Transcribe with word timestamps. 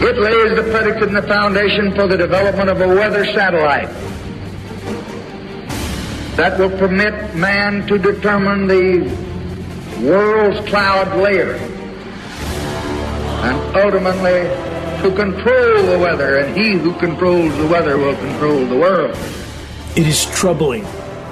It 0.00 0.16
lays 0.16 0.54
the 0.54 0.62
predicate 0.70 1.08
and 1.08 1.16
the 1.16 1.22
foundation 1.22 1.92
for 1.92 2.06
the 2.06 2.16
development 2.16 2.70
of 2.70 2.80
a 2.80 2.86
weather 2.86 3.24
satellite 3.24 3.88
that 6.36 6.56
will 6.56 6.70
permit 6.70 7.34
man 7.34 7.84
to 7.88 7.98
determine 7.98 8.68
the 8.68 9.00
world's 10.00 10.60
cloud 10.68 11.16
layer 11.16 11.54
and 13.42 13.76
ultimately 13.76 14.42
to 15.02 15.16
control 15.16 15.82
the 15.82 15.98
weather, 15.98 16.38
and 16.38 16.56
he 16.56 16.72
who 16.72 16.92
controls 16.94 17.56
the 17.56 17.66
weather 17.66 17.98
will 17.98 18.16
control 18.16 18.66
the 18.66 18.76
world. 18.76 19.16
It 19.96 20.06
is 20.06 20.26
troubling 20.26 20.86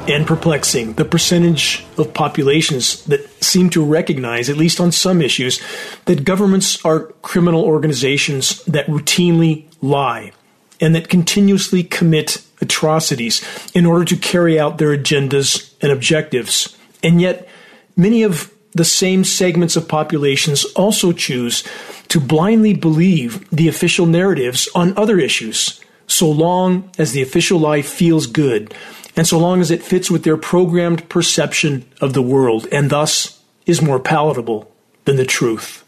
and 0.08 0.26
perplexing 0.26 0.92
the 0.94 1.04
percentage 1.04 1.84
of 1.98 2.14
populations 2.14 3.04
that 3.04 3.28
seem 3.42 3.70
to 3.70 3.84
recognize, 3.84 4.48
at 4.48 4.56
least 4.56 4.80
on 4.80 4.92
some 4.92 5.20
issues, 5.20 5.60
that 6.04 6.24
governments 6.24 6.84
are 6.84 7.12
criminal 7.22 7.64
organizations 7.64 8.62
that 8.64 8.86
routinely 8.86 9.66
lie 9.82 10.32
and 10.80 10.94
that 10.94 11.08
continuously 11.08 11.82
commit 11.82 12.42
atrocities 12.60 13.42
in 13.74 13.86
order 13.86 14.04
to 14.04 14.16
carry 14.16 14.58
out 14.58 14.78
their 14.78 14.96
agendas 14.96 15.74
and 15.82 15.90
objectives. 15.90 16.76
And 17.02 17.20
yet, 17.20 17.48
many 17.96 18.22
of 18.22 18.52
the 18.72 18.84
same 18.84 19.24
segments 19.24 19.76
of 19.76 19.88
populations 19.88 20.64
also 20.74 21.12
choose 21.12 21.64
to 22.08 22.20
blindly 22.20 22.74
believe 22.74 23.48
the 23.50 23.68
official 23.68 24.06
narratives 24.06 24.68
on 24.74 24.96
other 24.96 25.18
issues, 25.18 25.80
so 26.06 26.30
long 26.30 26.90
as 26.98 27.12
the 27.12 27.22
official 27.22 27.58
lie 27.58 27.82
feels 27.82 28.26
good 28.26 28.72
and 29.16 29.26
so 29.26 29.38
long 29.38 29.60
as 29.60 29.70
it 29.70 29.82
fits 29.82 30.10
with 30.10 30.24
their 30.24 30.36
programmed 30.36 31.08
perception 31.08 31.90
of 32.00 32.12
the 32.12 32.22
world, 32.22 32.68
and 32.70 32.90
thus 32.90 33.42
is 33.64 33.80
more 33.80 33.98
palatable 33.98 34.70
than 35.06 35.16
the 35.16 35.24
truth. 35.24 35.84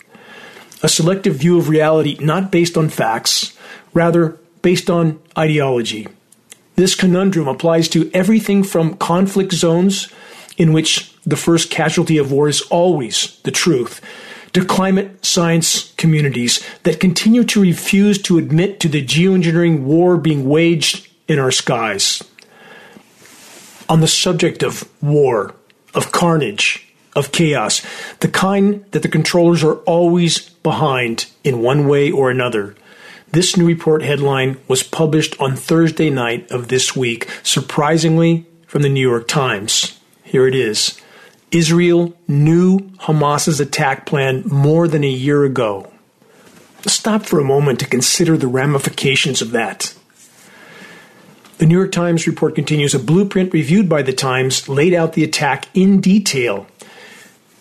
A 0.83 0.89
selective 0.89 1.35
view 1.35 1.59
of 1.59 1.69
reality 1.69 2.17
not 2.21 2.51
based 2.51 2.77
on 2.79 2.89
facts, 2.89 3.57
rather 3.93 4.39
based 4.63 4.89
on 4.89 5.21
ideology. 5.37 6.09
This 6.77 6.95
conundrum 6.95 7.49
applies 7.49 7.89
to 7.91 8.11
everything 8.15 8.65
from 8.65 8.97
conflict 8.97 9.53
zones, 9.53 10.09
in 10.57 10.73
which 10.73 11.15
the 11.25 11.37
first 11.37 11.71
casualty 11.71 12.17
of 12.17 12.33
war 12.33 12.49
is 12.49 12.63
always 12.63 13.39
the 13.43 13.51
truth, 13.51 14.01
to 14.55 14.65
climate 14.65 15.25
science 15.25 15.93
communities 15.97 16.65
that 16.85 17.01
continue 17.01 17.45
to 17.45 17.61
refuse 17.61 18.21
to 18.23 18.39
admit 18.39 18.81
to 18.81 18.89
the 18.89 19.05
geoengineering 19.05 19.83
war 19.83 20.17
being 20.17 20.49
waged 20.49 21.07
in 21.27 21.39
our 21.39 21.51
skies 21.51 22.23
on 23.89 24.01
the 24.01 24.09
subject 24.09 24.63
of 24.63 24.89
war, 25.03 25.55
of 25.95 26.13
carnage, 26.13 26.87
of 27.17 27.33
chaos, 27.33 27.83
the 28.21 28.29
kind 28.29 28.85
that 28.93 29.03
the 29.03 29.09
controllers 29.09 29.65
are 29.65 29.77
always 29.79 30.51
behind 30.63 31.27
in 31.45 31.63
one 31.63 31.89
way 31.89 32.11
or 32.11 32.31
another. 32.31 32.77
This 33.31 33.57
new 33.57 33.67
report 33.67 34.03
headline 34.03 34.59
was 34.69 34.83
published 34.83 35.39
on 35.41 35.57
Thursday 35.57 36.11
night 36.11 36.51
of 36.51 36.69
this 36.69 36.97
week, 36.97 37.29
surprisingly 37.43 38.47
from 38.67 38.83
the 38.83 38.89
New 38.89 39.07
York 39.07 39.29
Times. 39.29 39.99
Here 40.23 40.47
it 40.47 40.55
is. 40.55 41.01
Israel 41.51 42.15
knew 42.27 42.91
Hamas's 43.01 43.61
attack 43.61 44.07
plan 44.07 44.43
more 44.47 44.87
than 44.87 45.05
a 45.05 45.09
year 45.09 45.45
ago. 45.45 45.91
Stop 46.87 47.27
for 47.27 47.41
a 47.41 47.45
moment 47.45 47.81
to 47.81 47.87
consider 47.87 48.37
the 48.37 48.47
ramifications 48.47 49.43
of 49.43 49.51
that. 49.51 49.95
The 51.59 51.67
New 51.67 51.77
York 51.77 51.91
Times 51.91 52.29
report 52.29 52.55
continues 52.55 52.95
a 52.95 53.01
blueprint 53.01 53.53
reviewed 53.53 53.89
by 53.89 54.03
the 54.03 54.13
Times 54.13 54.69
laid 54.69 54.95
out 54.95 55.15
the 55.15 55.25
attack 55.25 55.67
in 55.75 56.01
detail. 56.01 56.69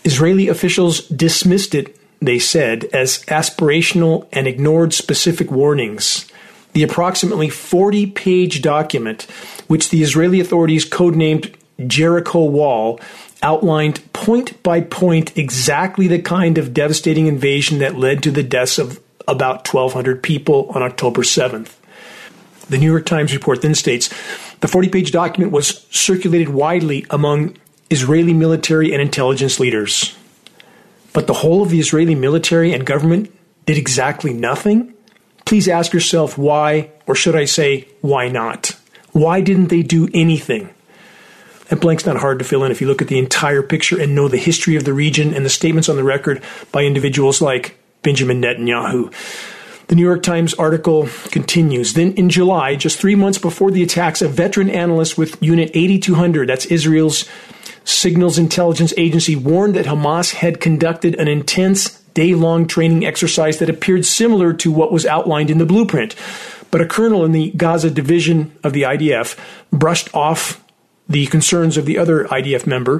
Israeli 0.03 0.47
officials 0.49 1.07
dismissed 1.07 1.73
it, 1.73 1.97
they 2.21 2.37
said, 2.37 2.83
as 2.93 3.23
aspirational 3.25 4.27
and 4.31 4.45
ignored 4.45 4.93
specific 4.93 5.49
warnings. 5.49 6.27
The 6.73 6.83
approximately 6.83 7.49
40 7.49 8.05
page 8.11 8.61
document, 8.61 9.23
which 9.65 9.89
the 9.89 10.03
Israeli 10.03 10.39
authorities 10.39 10.87
codenamed 10.87 11.55
Jericho 11.87 12.43
Wall, 12.43 12.99
outlined 13.41 14.13
point 14.13 14.61
by 14.61 14.81
point 14.81 15.35
exactly 15.35 16.07
the 16.07 16.21
kind 16.21 16.59
of 16.59 16.71
devastating 16.71 17.25
invasion 17.25 17.79
that 17.79 17.97
led 17.97 18.21
to 18.21 18.29
the 18.29 18.43
deaths 18.43 18.77
of 18.77 18.99
about 19.27 19.67
1,200 19.67 20.21
people 20.21 20.69
on 20.75 20.83
October 20.83 21.23
7th. 21.23 21.76
The 22.69 22.77
New 22.77 22.89
York 22.91 23.05
Times 23.05 23.33
report 23.33 23.61
then 23.61 23.75
states 23.75 24.09
the 24.59 24.67
40 24.67 24.89
page 24.89 25.11
document 25.11 25.51
was 25.51 25.85
circulated 25.89 26.49
widely 26.49 27.05
among 27.09 27.57
Israeli 27.89 28.33
military 28.33 28.91
and 28.91 29.01
intelligence 29.01 29.59
leaders. 29.59 30.15
But 31.13 31.27
the 31.27 31.33
whole 31.33 31.63
of 31.63 31.69
the 31.69 31.79
Israeli 31.79 32.15
military 32.15 32.73
and 32.73 32.85
government 32.85 33.33
did 33.65 33.77
exactly 33.77 34.33
nothing? 34.33 34.93
Please 35.45 35.67
ask 35.67 35.93
yourself 35.93 36.37
why, 36.37 36.91
or 37.05 37.15
should 37.15 37.35
I 37.35 37.45
say, 37.45 37.87
why 38.01 38.27
not? 38.27 38.75
Why 39.13 39.41
didn't 39.41 39.67
they 39.67 39.81
do 39.81 40.09
anything? 40.13 40.69
That 41.69 41.81
blank's 41.81 42.05
not 42.05 42.17
hard 42.17 42.39
to 42.39 42.45
fill 42.45 42.63
in 42.63 42.71
if 42.71 42.81
you 42.81 42.87
look 42.87 43.01
at 43.01 43.07
the 43.07 43.19
entire 43.19 43.61
picture 43.61 43.99
and 43.99 44.15
know 44.15 44.27
the 44.27 44.37
history 44.37 44.75
of 44.75 44.85
the 44.85 44.93
region 44.93 45.33
and 45.33 45.45
the 45.45 45.49
statements 45.49 45.89
on 45.89 45.95
the 45.95 46.03
record 46.03 46.41
by 46.71 46.83
individuals 46.83 47.41
like 47.41 47.77
Benjamin 48.03 48.41
Netanyahu. 48.41 49.13
The 49.87 49.95
New 49.95 50.03
York 50.03 50.21
Times 50.21 50.53
article 50.55 51.07
continues. 51.31 51.93
Then 51.93 52.13
in 52.13 52.29
July, 52.29 52.75
just 52.75 52.99
three 52.99 53.15
months 53.15 53.37
before 53.37 53.71
the 53.71 53.83
attacks, 53.83 54.21
a 54.21 54.27
veteran 54.27 54.69
analyst 54.69 55.17
with 55.17 55.41
Unit 55.41 55.71
8200, 55.73 56.49
that's 56.49 56.65
Israel's 56.65 57.23
signals 57.85 58.37
intelligence 58.37 58.93
agency, 58.97 59.37
warned 59.37 59.75
that 59.75 59.85
Hamas 59.85 60.33
had 60.33 60.59
conducted 60.59 61.15
an 61.15 61.29
intense 61.29 62.01
day 62.13 62.35
long 62.35 62.67
training 62.67 63.05
exercise 63.05 63.59
that 63.59 63.69
appeared 63.69 64.05
similar 64.05 64.51
to 64.51 64.71
what 64.71 64.91
was 64.91 65.05
outlined 65.05 65.49
in 65.49 65.57
the 65.57 65.65
blueprint. 65.65 66.15
But 66.69 66.81
a 66.81 66.85
colonel 66.85 67.23
in 67.23 67.31
the 67.31 67.51
Gaza 67.51 67.89
division 67.89 68.51
of 68.65 68.73
the 68.73 68.81
IDF 68.81 69.37
brushed 69.71 70.13
off 70.13 70.61
the 71.07 71.27
concerns 71.27 71.77
of 71.77 71.85
the 71.85 71.97
other 71.97 72.25
IDF 72.25 72.67
member, 72.67 72.99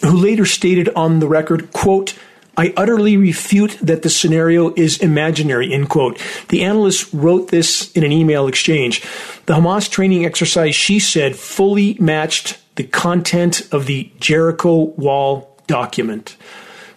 who 0.00 0.16
later 0.16 0.46
stated 0.46 0.88
on 0.96 1.18
the 1.18 1.28
record, 1.28 1.70
quote, 1.72 2.14
I 2.58 2.74
utterly 2.76 3.16
refute 3.16 3.78
that 3.80 4.02
the 4.02 4.10
scenario 4.10 4.74
is 4.74 4.98
imaginary, 4.98 5.72
end 5.72 5.88
quote. 5.88 6.20
The 6.48 6.64
analyst 6.64 7.08
wrote 7.12 7.48
this 7.48 7.92
in 7.92 8.02
an 8.02 8.10
email 8.10 8.48
exchange. 8.48 9.00
The 9.46 9.54
Hamas 9.54 9.88
training 9.88 10.26
exercise, 10.26 10.74
she 10.74 10.98
said, 10.98 11.36
fully 11.36 11.96
matched 12.00 12.58
the 12.74 12.82
content 12.82 13.68
of 13.72 13.86
the 13.86 14.10
Jericho 14.18 14.74
Wall 14.96 15.56
document. 15.68 16.36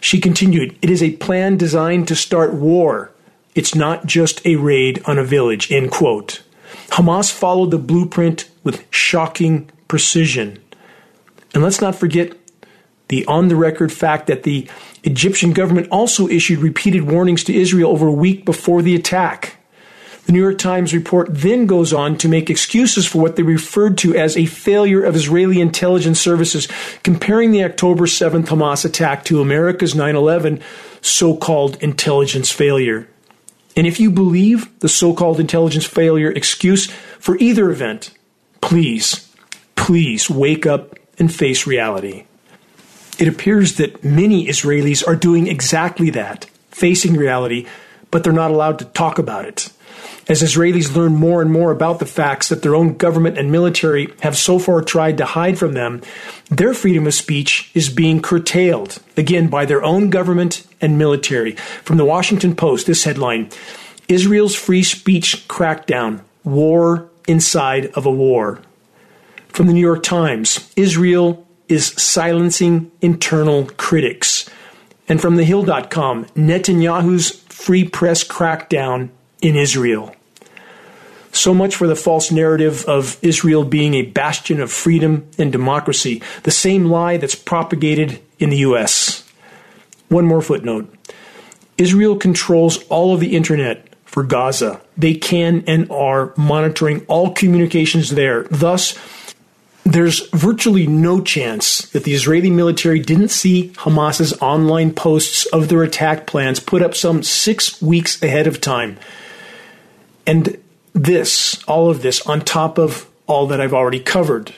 She 0.02 0.20
continued, 0.20 0.76
It 0.82 0.90
is 0.90 1.04
a 1.04 1.12
plan 1.18 1.58
designed 1.58 2.08
to 2.08 2.16
start 2.16 2.56
war. 2.56 3.12
It's 3.54 3.76
not 3.76 4.08
just 4.08 4.44
a 4.44 4.56
raid 4.56 5.04
on 5.06 5.20
a 5.20 5.24
village, 5.24 5.72
end 5.72 5.92
quote. 5.92 6.42
Hamas 6.88 7.32
followed 7.32 7.70
the 7.70 7.78
blueprint 7.78 8.50
with 8.64 8.84
shocking 8.90 9.70
precision. 9.88 10.58
And 11.54 11.62
let's 11.62 11.82
not 11.82 11.96
forget 11.96 12.36
the 13.10 13.26
on 13.26 13.50
the 13.50 13.56
record 13.56 13.92
fact 13.92 14.28
that 14.28 14.44
the 14.44 14.68
Egyptian 15.04 15.54
government 15.54 15.88
also 15.90 16.28
issued 16.28 16.60
repeated 16.60 17.04
warnings 17.04 17.44
to 17.46 17.56
Israel 17.56 17.92
over 17.92 18.08
a 18.08 18.12
week 18.12 18.46
before 18.46 18.82
the 18.82 18.96
attack. 18.96 19.58
The 20.26 20.34
New 20.34 20.42
York 20.42 20.60
Times 20.60 20.94
report 20.94 21.30
then 21.32 21.66
goes 21.66 21.92
on 21.92 22.18
to 22.20 22.30
make 22.30 22.50
excuses 22.50 23.08
for 23.08 23.20
what 23.20 23.36
they 23.36 23.44
referred 23.44 23.98
to 24.00 24.16
as 24.16 24.38
a 24.38 24.46
failure 24.46 25.04
of 25.04 25.16
Israeli 25.16 25.60
intelligence 25.60 26.20
services, 26.20 26.68
comparing 27.04 27.52
the 27.52 27.64
October 27.64 28.06
7th 28.06 28.46
Hamas 28.46 28.86
attack 28.86 29.26
to 29.26 29.42
America's 29.42 29.96
9 29.96 30.16
11 30.16 30.62
so 31.02 31.36
called 31.36 31.82
intelligence 31.82 32.52
failure. 32.52 33.08
And 33.76 33.88
if 33.88 34.00
you 34.00 34.12
believe 34.12 34.80
the 34.80 34.90
so 34.90 35.14
called 35.14 35.40
intelligence 35.40 35.86
failure 35.86 36.32
excuse 36.32 36.88
for 37.20 37.38
either 37.38 37.72
event, 37.72 38.12
please, 38.62 39.28
please 39.76 40.30
wake 40.30 40.66
up 40.66 41.00
and 41.18 41.34
face 41.34 41.66
reality. 41.66 42.26
It 43.20 43.28
appears 43.28 43.76
that 43.76 44.04
many 44.04 44.48
Israelis 44.48 45.08
are 45.08 45.16
doing 45.16 45.48
exactly 45.48 46.10
that, 46.12 46.46
facing 46.72 47.16
reality, 47.16 47.68
but 48.10 48.24
they're 48.24 48.34
not 48.34 48.52
allowed 48.52 48.80
to 48.80 48.86
talk 48.86 49.20
about 49.20 49.46
it. 49.46 49.72
As 50.28 50.42
Israelis 50.42 50.96
learn 50.96 51.16
more 51.16 51.42
and 51.42 51.52
more 51.52 51.72
about 51.72 52.00
the 52.00 52.06
facts 52.06 52.50
that 52.50 52.62
their 52.62 52.76
own 52.76 52.96
government 52.96 53.38
and 53.38 53.52
military 53.52 54.14
have 54.22 54.38
so 54.38 54.60
far 54.60 54.82
tried 54.82 55.18
to 55.18 55.26
hide 55.26 55.58
from 55.58 55.74
them, 55.74 56.02
their 56.50 56.74
freedom 56.74 57.08
of 57.08 57.14
speech 57.14 57.72
is 57.74 57.90
being 57.90 58.22
curtailed, 58.22 59.00
again, 59.18 59.48
by 59.48 59.66
their 59.66 59.84
own 59.84 60.10
government 60.10 60.66
and 60.80 60.98
military. 60.98 61.54
From 61.84 61.98
the 61.98 62.06
Washington 62.06 62.56
Post, 62.56 62.88
this 62.88 63.04
headline 63.04 63.50
Israel's 64.08 64.56
free 64.56 64.84
speech 64.84 65.48
crackdown, 65.48 66.22
war 66.44 67.10
inside 67.28 67.88
of 67.88 68.06
a 68.06 68.12
war. 68.12 68.62
From 69.50 69.68
the 69.68 69.74
New 69.74 69.82
York 69.82 70.04
Times, 70.04 70.72
Israel 70.76 71.46
is 71.72 71.88
silencing 71.98 72.92
internal 73.02 73.66
critics. 73.78 74.50
And 75.08 75.22
from 75.22 75.38
thehill.com, 75.38 76.26
Netanyahu's 76.26 77.32
free 77.50 77.88
press 77.88 78.24
crackdown 78.24 79.10
in 79.42 79.56
Israel. 79.56 80.16
So 81.32 81.54
much 81.54 81.76
for 81.76 81.88
the 81.88 81.96
false 81.96 82.32
narrative 82.32 82.84
of 82.86 83.18
Israel 83.22 83.64
being 83.64 83.94
a 83.94 84.02
bastion 84.02 84.60
of 84.60 84.72
freedom 84.72 85.28
and 85.38 85.52
democracy, 85.52 86.22
the 86.44 86.52
same 86.52 86.86
lie 86.86 87.18
that's 87.18 87.36
propagated 87.36 88.22
in 88.38 88.50
the 88.50 88.58
U.S. 88.58 89.28
One 90.10 90.26
more 90.26 90.42
footnote 90.42 90.94
Israel 91.78 92.18
controls 92.18 92.84
all 92.90 93.14
of 93.14 93.22
the 93.22 93.36
internet 93.36 93.88
for 94.04 94.24
Gaza. 94.24 94.82
They 94.98 95.14
can 95.14 95.64
and 95.68 95.90
are 95.90 96.34
monitoring 96.36 97.06
all 97.08 97.32
communications 97.32 98.10
there. 98.10 98.44
Thus, 98.52 98.98
there's 99.84 100.28
virtually 100.30 100.88
no 100.88 101.22
chance 101.22 101.82
that 101.90 102.04
the 102.04 102.14
Israeli 102.14 102.50
military 102.50 103.00
didn't 103.00 103.30
see 103.30 103.74
Hamas's 103.80 104.34
online 104.42 104.94
posts 104.94 105.46
of 105.48 105.70
their 105.70 105.84
attack 105.84 106.28
plans 106.28 106.60
put 106.60 106.82
up 106.82 106.96
some 106.96 107.24
six 107.24 107.82
weeks 107.82 108.22
ahead 108.22 108.48
of 108.48 108.62
time. 108.62 109.00
And 110.28 110.62
this, 110.94 111.64
all 111.64 111.90
of 111.90 112.02
this, 112.02 112.26
on 112.28 112.42
top 112.42 112.78
of 112.78 113.10
all 113.26 113.48
that 113.48 113.62
I've 113.62 113.74
already 113.74 114.00
covered. 114.00 114.54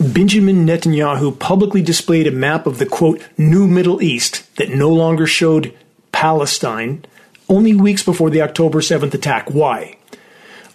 Benjamin 0.00 0.66
Netanyahu 0.66 1.38
publicly 1.38 1.80
displayed 1.80 2.26
a 2.26 2.32
map 2.32 2.66
of 2.66 2.78
the 2.78 2.86
quote, 2.86 3.22
new 3.38 3.66
Middle 3.66 4.02
East 4.02 4.56
that 4.56 4.70
no 4.70 4.90
longer 4.90 5.26
showed 5.26 5.72
Palestine 6.10 7.04
only 7.48 7.74
weeks 7.74 8.02
before 8.02 8.30
the 8.30 8.42
October 8.42 8.80
7th 8.80 9.14
attack. 9.14 9.50
Why? 9.50 9.96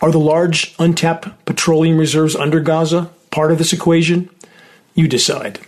Are 0.01 0.11
the 0.11 0.19
large 0.19 0.73
untapped 0.79 1.45
petroleum 1.45 1.97
reserves 1.97 2.35
under 2.35 2.61
Gaza 2.61 3.11
part 3.31 3.51
of 3.51 3.57
this 3.57 3.73
equation? 3.73 4.29
You 4.93 5.07
decide. 5.07 5.59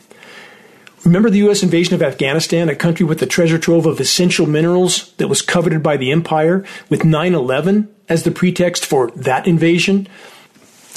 Remember 1.03 1.31
the 1.31 1.39
U.S. 1.39 1.63
invasion 1.63 1.95
of 1.95 2.03
Afghanistan, 2.03 2.69
a 2.69 2.75
country 2.75 3.05
with 3.05 3.21
a 3.23 3.25
treasure 3.25 3.57
trove 3.57 3.87
of 3.87 3.99
essential 3.99 4.45
minerals 4.45 5.13
that 5.13 5.27
was 5.27 5.41
coveted 5.41 5.81
by 5.81 5.97
the 5.97 6.11
empire, 6.11 6.63
with 6.89 7.03
9 7.03 7.33
11 7.33 7.93
as 8.07 8.23
the 8.23 8.29
pretext 8.29 8.85
for 8.85 9.09
that 9.11 9.47
invasion? 9.47 10.07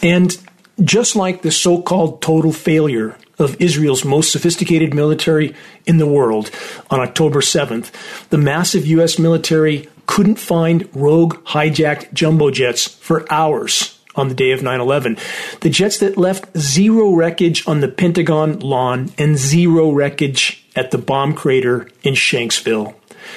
And 0.03 0.37
just 0.83 1.17
like 1.17 1.41
the 1.41 1.51
so 1.51 1.81
called 1.81 2.21
total 2.21 2.53
failure 2.53 3.17
of 3.39 3.61
Israel's 3.61 4.05
most 4.05 4.31
sophisticated 4.31 4.93
military 4.93 5.55
in 5.87 5.97
the 5.97 6.07
world 6.07 6.51
on 6.91 7.01
October 7.01 7.41
7th, 7.41 7.91
the 8.29 8.39
massive 8.39 8.87
U.S. 8.87 9.19
military 9.19 9.89
couldn't 10.07 10.37
find 10.37 10.89
rogue 10.95 11.37
hijacked 11.45 12.13
jumbo 12.13 12.51
jets 12.51 12.87
for 12.87 13.31
hours 13.33 13.94
on 14.17 14.29
the 14.29 14.35
day 14.35 14.53
of 14.53 14.63
9 14.63 14.81
11. 14.81 15.17
The 15.61 15.71
jets 15.71 15.99
that 15.99 16.17
left 16.17 16.57
zero 16.57 17.13
wreckage 17.15 17.67
on 17.67 17.81
the 17.81 17.89
Pentagon 17.89 18.61
lawn 18.61 19.11
and 19.19 19.37
zero 19.37 19.91
wreckage 19.91 20.67
at 20.77 20.91
the 20.91 20.99
bomb 20.99 21.35
crater 21.35 21.89
in 22.03 22.15
Shanksville. 22.15 22.95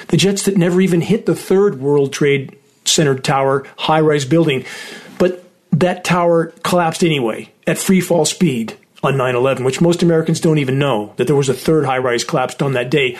The 0.08 0.16
jets 0.16 0.44
that 0.44 0.56
never 0.56 0.80
even 0.80 1.00
hit 1.00 1.26
the 1.26 1.34
third 1.34 1.80
World 1.80 2.12
Trade 2.12 2.56
Center 2.84 3.18
tower 3.18 3.66
high 3.76 4.00
rise 4.00 4.24
building. 4.24 4.64
But 5.18 5.44
that 5.72 6.04
tower 6.04 6.46
collapsed 6.62 7.04
anyway 7.04 7.52
at 7.66 7.78
free 7.78 8.00
fall 8.00 8.24
speed 8.24 8.76
on 9.02 9.16
9 9.16 9.34
11, 9.34 9.64
which 9.64 9.80
most 9.80 10.02
Americans 10.02 10.40
don't 10.40 10.58
even 10.58 10.78
know 10.78 11.12
that 11.16 11.26
there 11.26 11.36
was 11.36 11.48
a 11.48 11.54
third 11.54 11.84
high 11.84 11.98
rise 11.98 12.24
collapsed 12.24 12.62
on 12.62 12.72
that 12.72 12.90
day. 12.90 13.16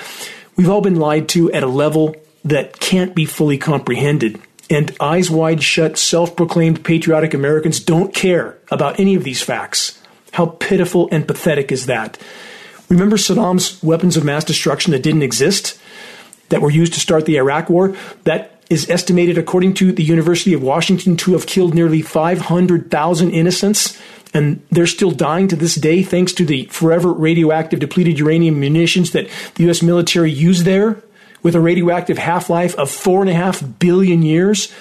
We've 0.56 0.70
all 0.70 0.80
been 0.80 0.96
lied 0.96 1.28
to 1.30 1.52
at 1.52 1.62
a 1.62 1.68
level 1.68 2.16
that 2.44 2.80
can't 2.80 3.14
be 3.14 3.24
fully 3.24 3.58
comprehended. 3.58 4.40
And 4.70 4.94
eyes 5.00 5.30
wide 5.30 5.62
shut, 5.62 5.96
self 5.96 6.36
proclaimed 6.36 6.84
patriotic 6.84 7.34
Americans 7.34 7.80
don't 7.80 8.14
care 8.14 8.58
about 8.70 9.00
any 9.00 9.14
of 9.14 9.24
these 9.24 9.42
facts. 9.42 10.00
How 10.32 10.46
pitiful 10.46 11.08
and 11.10 11.26
pathetic 11.26 11.72
is 11.72 11.86
that? 11.86 12.18
Remember 12.88 13.16
Saddam's 13.16 13.82
weapons 13.82 14.16
of 14.16 14.24
mass 14.24 14.44
destruction 14.44 14.92
that 14.92 15.02
didn't 15.02 15.22
exist, 15.22 15.78
that 16.50 16.62
were 16.62 16.70
used 16.70 16.94
to 16.94 17.00
start 17.00 17.26
the 17.26 17.36
Iraq 17.36 17.68
War? 17.68 17.96
That 18.24 18.62
is 18.70 18.88
estimated, 18.90 19.38
according 19.38 19.74
to 19.74 19.92
the 19.92 20.04
University 20.04 20.52
of 20.52 20.62
Washington, 20.62 21.16
to 21.16 21.32
have 21.32 21.46
killed 21.46 21.74
nearly 21.74 22.02
500,000 22.02 23.30
innocents. 23.30 23.98
And 24.34 24.62
they're 24.70 24.86
still 24.86 25.10
dying 25.10 25.48
to 25.48 25.56
this 25.56 25.74
day 25.74 26.02
thanks 26.02 26.32
to 26.34 26.44
the 26.44 26.64
forever 26.66 27.12
radioactive 27.12 27.80
depleted 27.80 28.18
uranium 28.18 28.60
munitions 28.60 29.12
that 29.12 29.28
the 29.54 29.64
U.S. 29.64 29.82
military 29.82 30.30
used 30.30 30.66
there 30.66 31.02
with 31.42 31.54
a 31.54 31.60
radioactive 31.60 32.18
half 32.18 32.50
life 32.50 32.74
of 32.76 32.90
four 32.90 33.20
and 33.20 33.30
a 33.30 33.34
half 33.34 33.62
billion 33.78 34.22
years. 34.22 34.72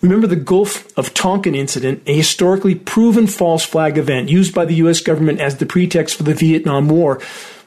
Remember 0.00 0.26
the 0.26 0.36
Gulf 0.36 0.96
of 0.96 1.12
Tonkin 1.12 1.54
incident, 1.54 2.02
a 2.06 2.14
historically 2.14 2.74
proven 2.74 3.26
false 3.26 3.64
flag 3.64 3.98
event 3.98 4.28
used 4.28 4.54
by 4.54 4.64
the 4.64 4.76
U.S. 4.76 5.00
government 5.00 5.40
as 5.40 5.56
the 5.56 5.66
pretext 5.66 6.14
for 6.14 6.22
the 6.22 6.34
Vietnam 6.34 6.88
War, 6.88 7.20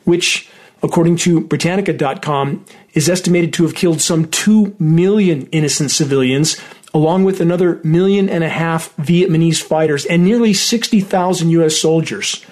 which, 0.05 0.49
according 0.81 1.17
to 1.17 1.41
Britannica.com, 1.41 2.65
is 2.93 3.09
estimated 3.09 3.53
to 3.53 3.63
have 3.63 3.75
killed 3.75 4.01
some 4.01 4.27
2 4.27 4.75
million 4.79 5.47
innocent 5.47 5.91
civilians, 5.91 6.59
along 6.93 7.25
with 7.25 7.41
another 7.41 7.81
million 7.83 8.29
and 8.29 8.45
a 8.45 8.49
half 8.49 8.95
Vietnamese 8.95 9.61
fighters 9.61 10.05
and 10.05 10.23
nearly 10.23 10.53
60,000 10.53 11.49
U.S. 11.49 11.81
soldiers, 11.81 12.45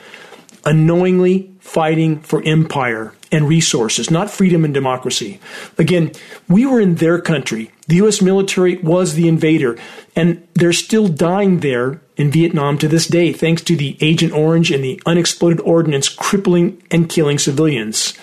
unknowingly 0.65 1.53
fighting 1.59 2.19
for 2.19 2.43
empire 2.43 3.13
and 3.31 3.47
resources, 3.47 4.09
not 4.09 4.29
freedom 4.29 4.65
and 4.65 4.73
democracy. 4.73 5.39
Again, 5.77 6.11
we 6.47 6.65
were 6.65 6.79
in 6.79 6.95
their 6.95 7.21
country. 7.21 7.71
The 7.87 7.97
U.S. 7.97 8.21
military 8.21 8.77
was 8.77 9.13
the 9.13 9.27
invader, 9.27 9.77
and 10.15 10.47
they're 10.55 10.73
still 10.73 11.07
dying 11.07 11.59
there 11.59 12.01
in 12.17 12.31
Vietnam 12.31 12.77
to 12.79 12.87
this 12.87 13.07
day, 13.07 13.31
thanks 13.31 13.61
to 13.63 13.75
the 13.75 13.97
Agent 14.01 14.33
Orange 14.33 14.71
and 14.71 14.83
the 14.83 15.01
unexploded 15.05 15.61
ordnance 15.61 16.09
crippling 16.09 16.81
and 16.91 17.09
killing 17.09 17.37
civilians. 17.37 18.13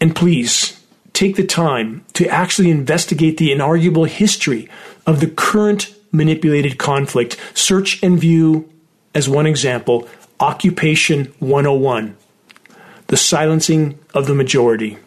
And 0.00 0.14
please, 0.14 0.80
take 1.12 1.36
the 1.36 1.46
time 1.46 2.04
to 2.12 2.28
actually 2.28 2.70
investigate 2.70 3.38
the 3.38 3.50
inarguable 3.50 4.06
history 4.06 4.68
of 5.06 5.20
the 5.20 5.28
current 5.28 5.94
manipulated 6.12 6.78
conflict. 6.78 7.40
Search 7.54 8.02
and 8.02 8.18
view, 8.18 8.70
as 9.14 9.28
one 9.28 9.46
example, 9.46 10.08
Occupation 10.38 11.32
101 11.38 12.16
the 13.08 13.16
silencing 13.16 13.98
of 14.14 14.26
the 14.26 14.34
majority. 14.34 14.98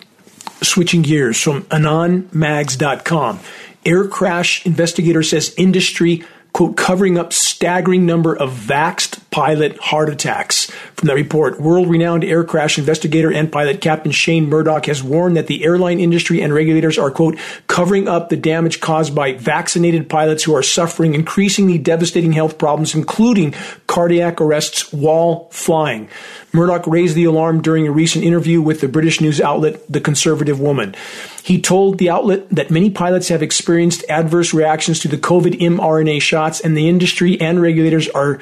Switching 0.62 1.02
gears 1.02 1.40
from 1.42 1.64
AnonMags.com. 1.64 3.40
Air 3.86 4.08
crash 4.08 4.66
investigator 4.66 5.24
says 5.24 5.54
industry 5.58 6.26
quote, 6.54 6.76
covering 6.76 7.18
up 7.18 7.32
staggering 7.32 8.06
number 8.06 8.36
of 8.36 8.52
vaxed 8.52 9.20
pilot 9.32 9.78
heart 9.78 10.10
attacks. 10.10 10.66
From 10.96 11.08
that 11.08 11.16
report, 11.16 11.62
world-renowned 11.62 12.24
air 12.24 12.44
crash 12.44 12.78
investigator 12.78 13.32
and 13.32 13.52
pilot 13.52 13.82
Captain 13.82 14.12
Shane 14.12 14.50
Murdock 14.50 14.86
has 14.88 15.04
warned 15.04 15.38
that 15.38 15.48
the 15.48 15.64
airline 15.64 16.00
industry 16.00 16.42
and 16.42 16.54
regulators 16.54 16.98
are, 16.98 17.12
quote, 17.12 17.38
covering 17.68 18.08
up 18.08 18.30
the 18.30 18.38
damage 18.38 18.82
caused 18.82 19.14
by 19.14 19.34
vaccinated 19.34 20.10
pilots 20.10 20.44
who 20.44 20.56
are 20.56 20.64
suffering 20.64 21.14
increasingly 21.14 21.78
devastating 21.78 22.34
health 22.34 22.58
problems, 22.58 22.96
including 22.96 23.54
cardiac 23.88 24.42
arrests 24.42 24.92
while 24.92 25.48
flying. 25.52 26.10
Murdock 26.52 26.88
raised 26.88 27.16
the 27.16 27.26
alarm 27.26 27.62
during 27.62 27.88
a 27.88 27.92
recent 27.92 28.26
interview 28.26 28.62
with 28.62 28.82
the 28.82 28.88
British 28.88 29.22
news 29.22 29.40
outlet 29.40 29.80
The 29.88 30.02
Conservative 30.02 30.60
Woman. 30.60 30.96
He 31.44 31.62
told 31.62 31.98
the 31.98 32.10
outlet 32.10 32.50
that 32.50 32.72
many 32.72 32.90
pilots 32.90 33.30
have 33.30 33.42
experienced 33.42 34.04
adverse 34.10 34.54
reactions 34.54 35.00
to 35.00 35.08
the 35.08 35.18
COVID 35.18 35.60
mRNA 35.60 36.22
shots, 36.40 36.62
and 36.62 36.78
the 36.78 36.88
industry 36.88 37.40
and 37.42 37.62
regulators 37.62 38.08
are 38.10 38.40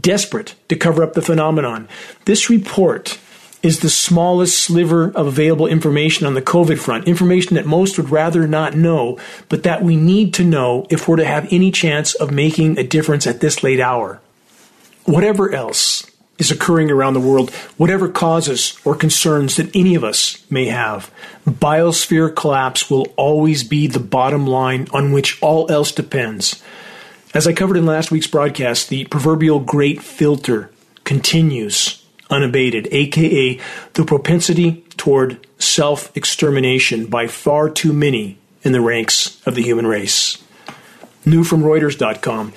desperate 0.00 0.54
to 0.68 0.76
cover 0.76 1.02
up 1.02 1.14
the 1.14 1.22
phenomenon. 1.22 1.88
This 2.24 2.48
report 2.48 3.18
is 3.62 3.80
the 3.80 3.90
smallest 3.90 4.56
sliver 4.56 5.10
of 5.10 5.26
available 5.26 5.66
information 5.66 6.26
on 6.26 6.34
the 6.34 6.42
COVID 6.42 6.78
front, 6.78 7.08
information 7.08 7.56
that 7.56 7.66
most 7.66 7.98
would 7.98 8.08
rather 8.08 8.46
not 8.46 8.74
know, 8.74 9.18
but 9.48 9.64
that 9.64 9.82
we 9.82 9.96
need 9.96 10.32
to 10.34 10.44
know 10.44 10.86
if 10.90 11.08
we're 11.08 11.16
to 11.16 11.24
have 11.24 11.52
any 11.52 11.70
chance 11.70 12.14
of 12.14 12.30
making 12.30 12.78
a 12.78 12.84
difference 12.84 13.26
at 13.26 13.40
this 13.40 13.62
late 13.62 13.80
hour. 13.80 14.20
Whatever 15.04 15.52
else, 15.52 16.10
is 16.40 16.50
occurring 16.50 16.90
around 16.90 17.12
the 17.12 17.20
world, 17.20 17.50
whatever 17.76 18.08
causes 18.08 18.80
or 18.84 18.96
concerns 18.96 19.56
that 19.56 19.76
any 19.76 19.94
of 19.94 20.02
us 20.02 20.44
may 20.50 20.66
have. 20.66 21.12
Biosphere 21.46 22.34
collapse 22.34 22.90
will 22.90 23.06
always 23.16 23.62
be 23.62 23.86
the 23.86 24.00
bottom 24.00 24.46
line 24.46 24.88
on 24.92 25.12
which 25.12 25.40
all 25.42 25.70
else 25.70 25.92
depends. 25.92 26.62
As 27.32 27.46
I 27.46 27.52
covered 27.52 27.76
in 27.76 27.86
last 27.86 28.10
week's 28.10 28.26
broadcast, 28.26 28.88
the 28.88 29.04
proverbial 29.04 29.60
great 29.60 30.02
filter 30.02 30.70
continues 31.04 32.04
unabated, 32.28 32.88
aka 32.90 33.60
the 33.94 34.04
propensity 34.04 34.84
toward 34.96 35.46
self 35.58 36.16
extermination 36.16 37.06
by 37.06 37.28
far 37.28 37.70
too 37.70 37.92
many 37.92 38.38
in 38.62 38.72
the 38.72 38.80
ranks 38.80 39.40
of 39.46 39.54
the 39.54 39.62
human 39.62 39.86
race. 39.86 40.42
New 41.24 41.44
from 41.44 41.62
Reuters.com. 41.62 42.52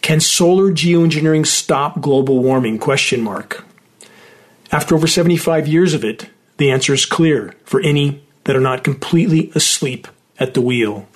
Can 0.00 0.20
solar 0.20 0.70
geoengineering 0.70 1.46
stop 1.46 2.00
global 2.00 2.42
warming? 2.42 2.78
Question 2.78 3.20
mark. 3.20 3.66
After 4.72 4.94
over 4.94 5.06
75 5.06 5.68
years 5.68 5.92
of 5.92 6.04
it, 6.04 6.30
the 6.56 6.70
answer 6.70 6.94
is 6.94 7.04
clear 7.04 7.54
for 7.64 7.80
any 7.80 8.22
that 8.44 8.56
are 8.56 8.60
not 8.60 8.84
completely 8.84 9.52
asleep 9.54 10.08
at 10.38 10.54
the 10.54 10.62
wheel. 10.62 11.06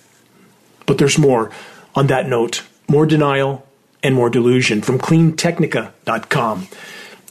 But 0.85 0.99
there's 0.99 1.19
more. 1.19 1.51
On 1.95 2.07
that 2.09 2.29
note, 2.29 2.63
more 2.89 3.07
denial 3.07 3.67
and 4.03 4.15
more 4.15 4.31
delusion 4.31 4.83
from 4.83 4.99
cleantechnica.com. 4.99 6.69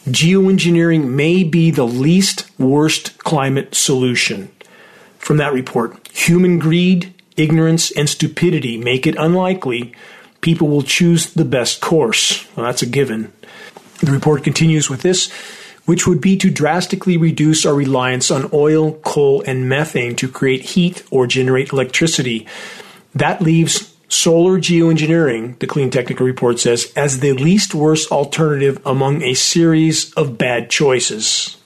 Geoengineering 0.07 1.09
may 1.09 1.43
be 1.43 1.69
the 1.69 1.85
least 1.85 2.49
worst 2.59 3.17
climate 3.19 3.75
solution. 3.75 4.51
From 5.19 5.37
that 5.37 5.53
report, 5.53 6.07
human 6.07 6.57
greed, 6.57 7.13
ignorance, 7.37 7.91
and 7.91 8.09
stupidity 8.09 8.77
make 8.77 9.05
it 9.05 9.15
unlikely 9.17 9.93
people 10.41 10.67
will 10.67 10.81
choose 10.81 11.33
the 11.33 11.45
best 11.45 11.81
course. 11.81 12.45
Well, 12.55 12.65
that's 12.65 12.81
a 12.81 12.87
given. 12.87 13.31
The 13.99 14.11
report 14.11 14.43
continues 14.43 14.89
with 14.89 15.03
this, 15.03 15.31
which 15.85 16.07
would 16.07 16.19
be 16.19 16.35
to 16.37 16.49
drastically 16.49 17.17
reduce 17.17 17.65
our 17.65 17.73
reliance 17.73 18.31
on 18.31 18.49
oil, 18.51 18.93
coal, 18.93 19.43
and 19.45 19.69
methane 19.69 20.15
to 20.17 20.27
create 20.27 20.61
heat 20.61 21.03
or 21.11 21.27
generate 21.27 21.71
electricity. 21.71 22.47
That 23.13 23.41
leaves 23.41 23.90
solar 24.11 24.59
geoengineering, 24.59 25.57
the 25.59 25.67
Clean 25.67 25.89
Technica 25.89 26.23
report 26.23 26.59
says, 26.59 26.91
as 26.95 27.19
the 27.19 27.31
least 27.33 27.73
worst 27.73 28.11
alternative 28.11 28.81
among 28.85 29.21
a 29.21 29.33
series 29.33 30.13
of 30.13 30.37
bad 30.37 30.69
choices. 30.69 31.57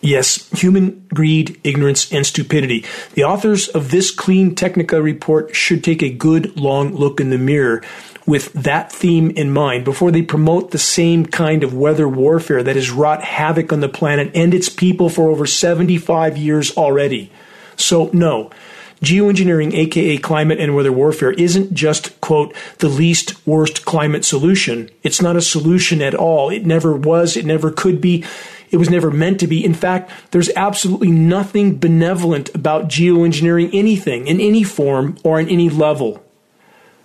Yes, 0.00 0.48
human 0.50 1.04
greed, 1.12 1.60
ignorance, 1.64 2.12
and 2.12 2.24
stupidity. 2.24 2.84
The 3.14 3.24
authors 3.24 3.66
of 3.66 3.90
this 3.90 4.12
Clean 4.12 4.54
Technica 4.54 5.02
report 5.02 5.56
should 5.56 5.82
take 5.82 6.02
a 6.02 6.10
good 6.10 6.56
long 6.56 6.94
look 6.94 7.20
in 7.20 7.30
the 7.30 7.38
mirror 7.38 7.82
with 8.24 8.52
that 8.52 8.92
theme 8.92 9.30
in 9.30 9.50
mind 9.50 9.84
before 9.84 10.12
they 10.12 10.22
promote 10.22 10.70
the 10.70 10.78
same 10.78 11.26
kind 11.26 11.64
of 11.64 11.74
weather 11.74 12.08
warfare 12.08 12.62
that 12.62 12.76
has 12.76 12.90
wrought 12.90 13.24
havoc 13.24 13.72
on 13.72 13.80
the 13.80 13.88
planet 13.88 14.30
and 14.34 14.54
its 14.54 14.68
people 14.68 15.08
for 15.08 15.28
over 15.28 15.46
75 15.46 16.36
years 16.36 16.76
already. 16.76 17.32
So, 17.74 18.10
no, 18.12 18.50
geoengineering, 19.00 19.74
aka 19.74 20.18
climate 20.18 20.60
and 20.60 20.74
weather 20.74 20.92
warfare, 20.92 21.32
isn't 21.32 21.72
just, 21.74 22.20
quote, 22.20 22.54
the 22.78 22.88
least 22.88 23.46
worst 23.46 23.84
climate 23.84 24.24
solution. 24.24 24.90
It's 25.02 25.22
not 25.22 25.36
a 25.36 25.42
solution 25.42 26.02
at 26.02 26.14
all. 26.14 26.50
It 26.50 26.66
never 26.66 26.94
was, 26.94 27.36
it 27.36 27.46
never 27.46 27.70
could 27.70 28.00
be. 28.00 28.24
It 28.70 28.76
was 28.76 28.90
never 28.90 29.10
meant 29.10 29.40
to 29.40 29.46
be. 29.46 29.64
In 29.64 29.72
fact, 29.72 30.10
there's 30.30 30.50
absolutely 30.54 31.10
nothing 31.10 31.78
benevolent 31.78 32.54
about 32.54 32.88
geoengineering 32.88 33.70
anything 33.72 34.26
in 34.26 34.40
any 34.40 34.62
form 34.62 35.16
or 35.24 35.38
on 35.38 35.48
any 35.48 35.70
level. 35.70 36.22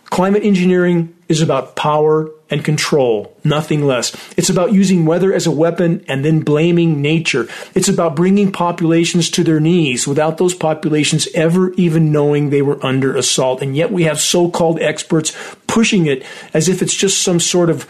Climate 0.06 0.44
engineering 0.44 1.16
is 1.30 1.42
about 1.42 1.76
power 1.76 2.30
and 2.54 2.64
control, 2.64 3.36
nothing 3.44 3.84
less. 3.84 4.16
It's 4.38 4.50
about 4.50 4.74
using 4.74 5.08
weather 5.08 5.34
as 5.34 5.48
a 5.48 5.52
weapon 5.52 6.06
and 6.08 6.24
then 6.24 6.42
blaming 6.42 7.02
nature. 7.02 7.48
It's 7.74 7.90
about 7.90 8.16
bringing 8.16 8.52
populations 8.52 9.32
to 9.32 9.44
their 9.44 9.60
knees 9.60 10.08
without 10.08 10.38
those 10.38 10.54
populations 10.54 11.28
ever 11.34 11.74
even 11.74 12.12
knowing 12.12 12.52
they 12.52 12.62
were 12.62 12.84
under 12.86 13.16
assault. 13.16 13.64
And 13.64 13.76
yet 13.76 13.92
we 13.92 14.04
have 14.04 14.22
so 14.22 14.52
called 14.52 14.80
experts 14.80 15.36
pushing 15.66 16.06
it 16.06 16.24
as 16.54 16.70
if 16.70 16.84
it's 16.84 16.94
just 16.94 17.24
some 17.24 17.40
sort 17.40 17.72
of 17.72 17.90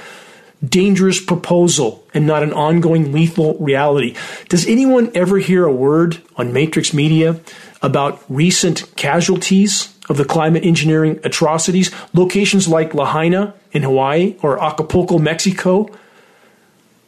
dangerous 0.63 1.21
proposal 1.21 2.07
and 2.13 2.25
not 2.25 2.41
an 2.41 2.53
ongoing 2.53 3.11
lethal 3.11 3.57
reality. 3.59 4.15
Does 4.47 4.65
anyone 4.65 5.11
ever 5.13 5.39
hear 5.39 5.65
a 5.65 5.73
word 5.73 6.21
on 6.37 6.53
Matrix 6.53 6.93
Media 6.93 7.41
about 7.81 8.23
recent 8.29 8.95
casualties 8.95 9.92
of 10.09 10.17
the 10.17 10.25
climate 10.25 10.65
engineering 10.65 11.19
atrocities, 11.23 11.91
locations 12.13 12.67
like 12.67 12.93
Lahaina 12.93 13.53
in 13.71 13.83
Hawaii 13.83 14.35
or 14.41 14.61
Acapulco, 14.61 15.17
Mexico, 15.17 15.89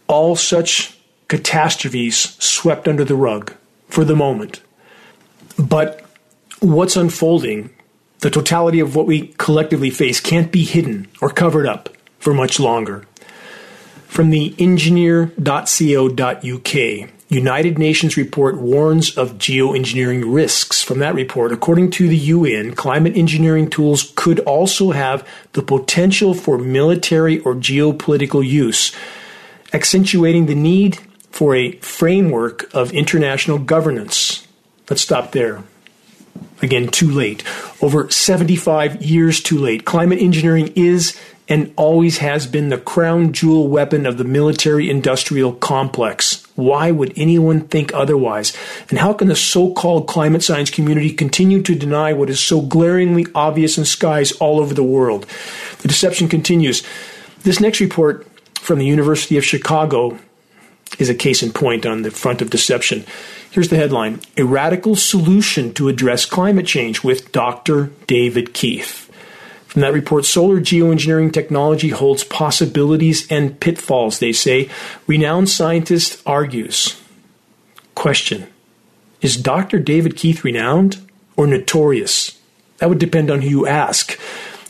all 0.08 0.36
such 0.36 0.98
catastrophes 1.28 2.38
swept 2.40 2.88
under 2.88 3.04
the 3.04 3.16
rug 3.16 3.54
for 3.88 4.06
the 4.06 4.16
moment. 4.16 4.62
But 5.58 6.06
what's 6.60 6.96
unfolding, 6.96 7.72
the 8.20 8.30
totality 8.30 8.80
of 8.80 8.96
what 8.96 9.08
we 9.08 9.34
collectively 9.38 9.90
face, 9.90 10.20
can't 10.20 10.52
be 10.52 10.64
hidden 10.64 11.08
or 11.22 11.30
covered 11.30 11.68
up 11.68 11.90
for 12.20 12.34
much 12.34 12.60
longer. 12.60 13.06
From 14.08 14.30
the 14.30 14.56
engineer.co.uk, 14.58 17.10
United 17.28 17.80
Nations 17.80 18.18
report 18.18 18.58
warns 18.58 19.18
of 19.18 19.40
geoengineering 19.40 20.24
risks. 20.32 20.84
From 20.84 21.00
that 21.00 21.16
report, 21.16 21.52
according 21.52 21.90
to 21.92 22.08
the 22.08 22.18
UN, 22.18 22.76
climate 22.76 23.18
engineering 23.18 23.68
tools 23.68 24.14
could 24.16 24.40
also 24.42 24.92
have 24.92 25.28
the 25.54 25.64
potential 25.64 26.36
for 26.36 26.60
military 26.60 27.40
or 27.40 27.56
geopolitical 27.56 28.48
use, 28.48 28.96
accentuating 29.74 30.46
the 30.46 30.54
need 30.54 31.00
for 31.32 31.56
a 31.56 31.72
framework 31.78 32.72
of 32.76 32.92
international 32.92 33.58
governance. 33.58 34.48
Let's 34.88 35.02
stop 35.02 35.32
there. 35.32 35.64
Again, 36.62 36.90
too 36.90 37.10
late. 37.10 37.44
Over 37.82 38.10
75 38.10 39.02
years 39.02 39.42
too 39.42 39.58
late. 39.58 39.84
Climate 39.84 40.20
engineering 40.20 40.72
is 40.76 41.20
and 41.48 41.74
always 41.76 42.20
has 42.20 42.46
been 42.46 42.70
the 42.70 42.78
crown 42.78 43.34
jewel 43.34 43.68
weapon 43.68 44.06
of 44.06 44.18
the 44.18 44.24
military 44.24 44.90
industrial 44.90 45.54
complex. 45.54 46.45
Why 46.56 46.92
would 46.92 47.14
anyone 47.18 47.68
think 47.68 47.94
otherwise? 47.94 48.56
And 48.90 49.00
how 49.00 49.14
can 49.14 49.28
the 49.28 49.36
so 49.36 49.74
called 49.74 50.08
climate 50.08 50.42
science 50.42 50.70
community 50.70 51.12
continue 51.12 51.62
to 51.62 51.76
deny 51.76 52.14
what 52.14 52.30
is 52.30 52.40
so 52.40 52.62
glaringly 52.62 53.28
obvious 53.36 53.78
in 53.78 53.86
skies 53.86 54.32
all 54.34 54.60
over 54.60 54.74
the 54.74 54.84
world? 54.84 55.26
The 55.82 55.90
deception 55.90 56.30
continues. 56.30 56.82
This 57.44 57.60
next 57.60 57.82
report 57.82 58.26
from 58.56 58.80
the 58.80 58.86
University 58.86 59.38
of 59.38 59.46
Chicago 59.46 60.18
is 60.98 61.10
a 61.10 61.16
case 61.16 61.44
in 61.44 61.52
point 61.52 61.86
on 61.86 62.04
the 62.04 62.12
front 62.12 62.42
of 62.42 62.50
deception. 62.50 63.06
Here's 63.52 63.70
the 63.70 63.76
headline 63.76 64.22
A 64.38 64.44
Radical 64.44 64.96
Solution 64.96 65.74
to 65.74 65.90
Address 65.90 66.26
Climate 66.26 66.66
Change 66.66 67.04
with 67.04 67.32
Dr. 67.32 67.92
David 68.08 68.54
Keith. 68.54 69.05
From 69.76 69.82
that 69.82 69.92
report, 69.92 70.24
solar 70.24 70.62
geoengineering 70.62 71.34
technology 71.34 71.90
holds 71.90 72.24
possibilities 72.24 73.30
and 73.30 73.60
pitfalls, 73.60 74.20
they 74.20 74.32
say. 74.32 74.70
Renowned 75.06 75.50
scientist 75.50 76.22
argues. 76.26 76.98
Question 77.94 78.48
Is 79.20 79.36
Dr. 79.36 79.78
David 79.80 80.16
Keith 80.16 80.46
renowned 80.46 81.06
or 81.36 81.46
notorious? 81.46 82.40
That 82.78 82.88
would 82.88 83.00
depend 83.00 83.30
on 83.30 83.42
who 83.42 83.50
you 83.50 83.68
ask. 83.68 84.18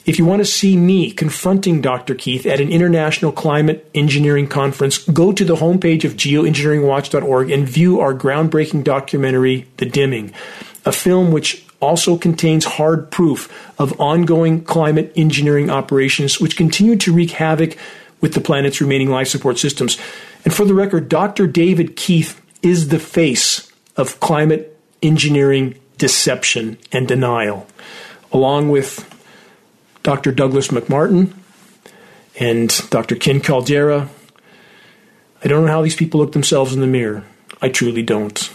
If 0.07 0.17
you 0.17 0.25
want 0.25 0.39
to 0.39 0.45
see 0.45 0.75
me 0.75 1.11
confronting 1.11 1.81
Dr. 1.81 2.15
Keith 2.15 2.47
at 2.47 2.59
an 2.59 2.71
international 2.71 3.31
climate 3.31 3.87
engineering 3.93 4.47
conference, 4.47 4.97
go 4.97 5.31
to 5.31 5.45
the 5.45 5.57
homepage 5.57 6.03
of 6.03 6.13
geoengineeringwatch.org 6.13 7.51
and 7.51 7.69
view 7.69 7.99
our 7.99 8.15
groundbreaking 8.15 8.83
documentary, 8.83 9.67
The 9.77 9.85
Dimming, 9.85 10.33
a 10.83 10.91
film 10.91 11.31
which 11.31 11.63
also 11.85 12.17
contains 12.17 12.65
hard 12.65 13.11
proof 13.11 13.51
of 13.79 13.99
ongoing 13.99 14.63
climate 14.63 15.13
engineering 15.15 15.69
operations 15.69 16.41
which 16.41 16.57
continue 16.57 16.95
to 16.97 17.13
wreak 17.13 17.31
havoc 17.31 17.77
with 18.21 18.33
the 18.33 18.41
planet's 18.41 18.81
remaining 18.81 19.09
life 19.09 19.27
support 19.27 19.59
systems. 19.59 19.97
And 20.43 20.53
for 20.53 20.65
the 20.65 20.73
record, 20.73 21.07
Dr. 21.07 21.47
David 21.47 21.95
Keith 21.95 22.41
is 22.61 22.89
the 22.89 22.99
face 22.99 23.71
of 23.95 24.19
climate 24.19 24.77
engineering 25.03 25.75
deception 25.97 26.77
and 26.91 27.07
denial, 27.07 27.67
along 28.31 28.69
with 28.69 29.07
Dr. 30.03 30.31
Douglas 30.31 30.69
MacMartin 30.69 31.33
and 32.39 32.89
Dr. 32.89 33.15
Ken 33.15 33.39
Caldeira. 33.39 34.09
I 35.43 35.47
don't 35.47 35.65
know 35.65 35.71
how 35.71 35.81
these 35.81 35.95
people 35.95 36.19
look 36.19 36.31
themselves 36.31 36.73
in 36.73 36.81
the 36.81 36.87
mirror. 36.87 37.23
I 37.61 37.69
truly 37.69 38.03
don't. 38.03 38.51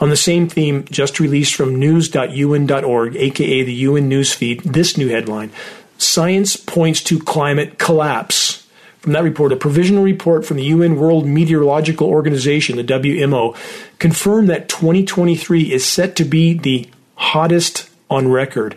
On 0.00 0.08
the 0.08 0.16
same 0.16 0.48
theme, 0.48 0.86
just 0.90 1.20
released 1.20 1.54
from 1.54 1.78
news.un.org, 1.78 3.16
aka 3.16 3.62
the 3.62 3.72
UN 3.72 4.10
newsfeed, 4.10 4.62
this 4.62 4.96
new 4.96 5.08
headline 5.08 5.52
Science 5.98 6.56
points 6.56 7.02
to 7.02 7.18
climate 7.18 7.78
collapse. 7.78 8.66
From 9.00 9.12
that 9.12 9.22
report, 9.22 9.52
a 9.52 9.56
provisional 9.56 10.02
report 10.02 10.46
from 10.46 10.56
the 10.56 10.64
UN 10.64 10.96
World 10.96 11.26
Meteorological 11.26 12.08
Organization, 12.08 12.76
the 12.76 12.84
WMO, 12.84 13.54
confirmed 13.98 14.48
that 14.48 14.70
2023 14.70 15.70
is 15.70 15.84
set 15.84 16.16
to 16.16 16.24
be 16.24 16.54
the 16.54 16.88
hottest 17.16 17.90
on 18.08 18.28
record. 18.28 18.76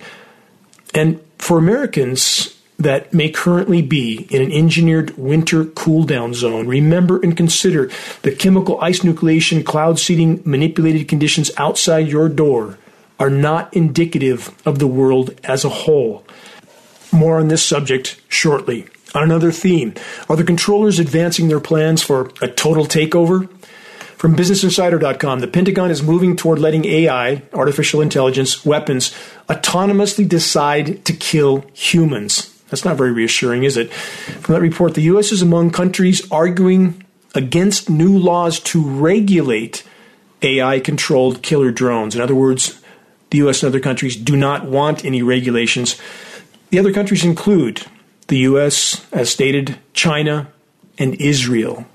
And 0.94 1.22
for 1.38 1.58
Americans, 1.58 2.53
that 2.80 3.14
may 3.14 3.30
currently 3.30 3.82
be 3.82 4.28
in 4.30 4.42
an 4.42 4.52
engineered 4.52 5.18
winter 5.18 5.66
cool 5.66 6.04
down 6.04 6.34
zone, 6.34 6.68
remember 6.68 7.20
and 7.22 7.38
consider 7.38 7.90
the 8.24 8.32
chemical 8.32 8.80
ice 8.82 9.02
nucleation, 9.02 9.66
cloud 9.66 10.00
seeding, 10.00 10.42
manipulated 10.46 11.08
conditions 11.08 11.52
outside 11.58 12.08
your 12.08 12.30
door 12.30 12.78
are 13.20 13.30
not 13.30 13.74
indicative 13.74 14.54
of 14.66 14.80
the 14.80 14.88
world 14.88 15.40
as 15.44 15.64
a 15.64 15.70
whole. 15.70 16.26
More 17.12 17.40
on 17.40 17.48
this 17.48 17.64
subject 17.64 18.20
shortly. 18.28 18.88
On 19.14 19.22
another 19.22 19.52
theme, 19.52 19.94
are 20.28 20.36
the 20.36 20.44
controllers 20.44 20.98
advancing 20.98 21.48
their 21.48 21.60
plans 21.60 22.02
for 22.02 22.32
a 22.42 22.48
total 22.48 22.86
takeover? 22.86 23.48
From 24.18 24.36
BusinessInsider.com, 24.36 25.40
the 25.40 25.48
Pentagon 25.48 25.92
is 25.92 26.02
moving 26.02 26.36
toward 26.36 26.58
letting 26.58 26.86
AI, 26.86 27.44
artificial 27.54 28.02
intelligence, 28.02 28.66
weapons, 28.66 29.14
autonomously 29.50 30.28
decide 30.28 31.06
to 31.06 31.14
kill 31.14 31.66
humans. 31.74 32.53
That's 32.74 32.86
not 32.86 32.98
very 32.98 33.12
reassuring, 33.12 33.66
is 33.66 33.78
it? 33.78 33.94
From 33.94 34.56
that 34.56 34.62
report, 34.62 34.96
the 34.96 35.04
U.S. 35.04 35.32
is 35.32 35.44
among 35.44 35.70
countries 35.70 36.28
arguing 36.32 37.06
against 37.36 37.88
new 37.88 38.18
laws 38.18 38.60
to 38.62 38.84
regulate 38.84 39.84
AI 40.42 40.80
controlled 40.80 41.44
killer 41.44 41.70
drones. 41.70 42.16
In 42.16 42.22
other 42.22 42.34
words, 42.34 42.82
the 43.30 43.38
U.S. 43.38 43.62
and 43.62 43.70
other 43.70 43.80
countries 43.80 44.16
do 44.16 44.36
not 44.36 44.66
want 44.66 45.06
any 45.06 45.22
regulations. 45.22 46.02
The 46.72 46.80
other 46.80 46.92
countries 46.92 47.24
include 47.24 47.86
the 48.28 48.40
U.S., 48.40 49.06
as 49.12 49.30
stated, 49.30 49.78
China, 49.94 50.52
and 50.98 51.14
Israel. 51.22 51.86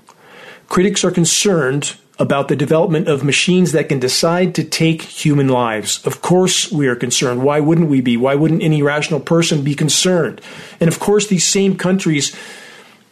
Critics 0.69 1.03
are 1.03 1.11
concerned 1.11 1.97
about 2.19 2.49
the 2.49 2.55
development 2.55 3.07
of 3.07 3.23
machines 3.23 3.71
that 3.71 3.87
can 3.87 3.99
decide 3.99 4.53
to 4.55 4.63
take 4.63 5.01
human 5.01 5.47
lives. 5.47 6.05
Of 6.05 6.21
course, 6.21 6.69
we 6.71 6.87
are 6.87 6.95
concerned. 6.95 7.43
Why 7.43 7.61
wouldn't 7.61 7.89
we 7.89 8.01
be? 8.01 8.17
Why 8.17 8.35
wouldn't 8.35 8.61
any 8.61 8.81
rational 8.83 9.21
person 9.21 9.63
be 9.63 9.73
concerned? 9.73 10.41
And 10.81 10.89
of 10.89 10.99
course, 10.99 11.27
these 11.27 11.45
same 11.45 11.77
countries 11.77 12.35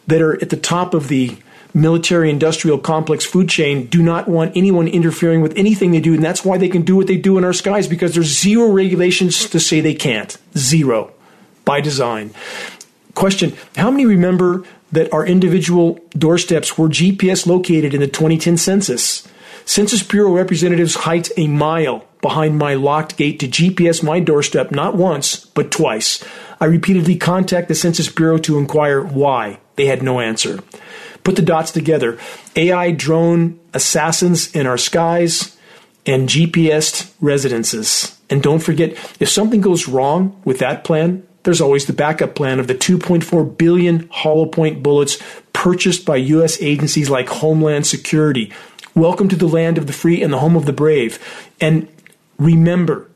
that 0.06 0.20
are 0.20 0.40
at 0.42 0.50
the 0.50 0.56
top 0.56 0.92
of 0.92 1.08
the 1.08 1.38
military 1.74 2.30
industrial 2.30 2.78
complex 2.78 3.24
food 3.24 3.48
chain 3.48 3.86
do 3.86 4.02
not 4.02 4.28
want 4.28 4.56
anyone 4.56 4.88
interfering 4.88 5.40
with 5.40 5.56
anything 5.56 5.90
they 5.90 6.00
do. 6.00 6.14
And 6.14 6.22
that's 6.22 6.44
why 6.44 6.58
they 6.58 6.68
can 6.68 6.82
do 6.82 6.96
what 6.96 7.06
they 7.06 7.16
do 7.16 7.38
in 7.38 7.44
our 7.44 7.52
skies 7.52 7.86
because 7.86 8.14
there's 8.14 8.38
zero 8.38 8.70
regulations 8.70 9.48
to 9.50 9.60
say 9.60 9.80
they 9.80 9.94
can't. 9.94 10.36
Zero 10.56 11.12
by 11.64 11.80
design. 11.80 12.34
Question 13.14 13.54
How 13.76 13.90
many 13.90 14.06
remember 14.06 14.64
that 14.92 15.12
our 15.12 15.26
individual 15.26 15.98
doorsteps 16.12 16.78
were 16.78 16.88
GPS 16.88 17.46
located 17.46 17.94
in 17.94 18.00
the 18.00 18.06
2010 18.06 18.56
census? 18.56 19.28
Census 19.64 20.02
Bureau 20.02 20.32
representatives 20.32 20.94
hiked 20.94 21.30
a 21.36 21.46
mile 21.46 22.06
behind 22.22 22.58
my 22.58 22.74
locked 22.74 23.16
gate 23.16 23.38
to 23.40 23.48
GPS 23.48 24.02
my 24.02 24.18
doorstep 24.18 24.70
not 24.70 24.96
once, 24.96 25.44
but 25.44 25.70
twice. 25.70 26.24
I 26.60 26.64
repeatedly 26.64 27.16
contacted 27.16 27.68
the 27.68 27.74
Census 27.74 28.08
Bureau 28.08 28.38
to 28.38 28.58
inquire 28.58 29.02
why. 29.02 29.60
They 29.76 29.86
had 29.86 30.02
no 30.02 30.20
answer. 30.20 30.60
Put 31.22 31.36
the 31.36 31.42
dots 31.42 31.70
together. 31.70 32.18
AI 32.56 32.90
drone 32.92 33.60
assassins 33.74 34.50
in 34.56 34.66
our 34.66 34.78
skies 34.78 35.56
and 36.06 36.28
GPS 36.28 37.12
residences. 37.20 38.18
And 38.30 38.42
don't 38.42 38.62
forget, 38.62 38.92
if 39.20 39.28
something 39.28 39.60
goes 39.60 39.86
wrong 39.86 40.40
with 40.44 40.58
that 40.60 40.82
plan, 40.82 41.27
there's 41.48 41.62
always 41.62 41.86
the 41.86 41.94
backup 41.94 42.34
plan 42.34 42.60
of 42.60 42.66
the 42.66 42.74
2.4 42.74 43.56
billion 43.56 44.06
hollow 44.10 44.44
point 44.44 44.82
bullets 44.82 45.16
purchased 45.54 46.04
by 46.04 46.16
U.S. 46.16 46.60
agencies 46.60 47.08
like 47.08 47.26
Homeland 47.30 47.86
Security. 47.86 48.52
Welcome 48.94 49.30
to 49.30 49.36
the 49.36 49.48
land 49.48 49.78
of 49.78 49.86
the 49.86 49.94
free 49.94 50.22
and 50.22 50.30
the 50.30 50.40
home 50.40 50.56
of 50.56 50.66
the 50.66 50.74
brave. 50.74 51.18
And 51.58 51.88
remember 52.36 53.08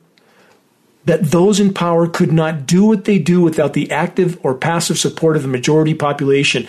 that 1.04 1.24
those 1.24 1.60
in 1.60 1.74
power 1.74 2.08
could 2.08 2.32
not 2.32 2.64
do 2.64 2.86
what 2.86 3.04
they 3.04 3.18
do 3.18 3.42
without 3.42 3.74
the 3.74 3.90
active 3.90 4.38
or 4.42 4.54
passive 4.54 4.96
support 4.96 5.36
of 5.36 5.42
the 5.42 5.48
majority 5.48 5.92
population. 5.92 6.66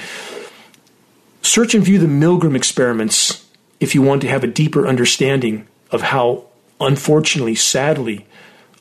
Search 1.44 1.74
and 1.74 1.86
view 1.86 1.98
the 1.98 2.08
Milgram 2.08 2.58
experiments 2.58 3.48
if 3.80 3.96
you 3.96 4.02
want 4.02 4.22
to 4.24 4.28
have 4.28 4.44
a 4.44 4.48
deeper 4.48 4.86
understanding 4.86 5.66
of 5.92 6.02
how, 6.02 6.44
unfortunately, 6.82 7.56
sadly, 7.56 8.28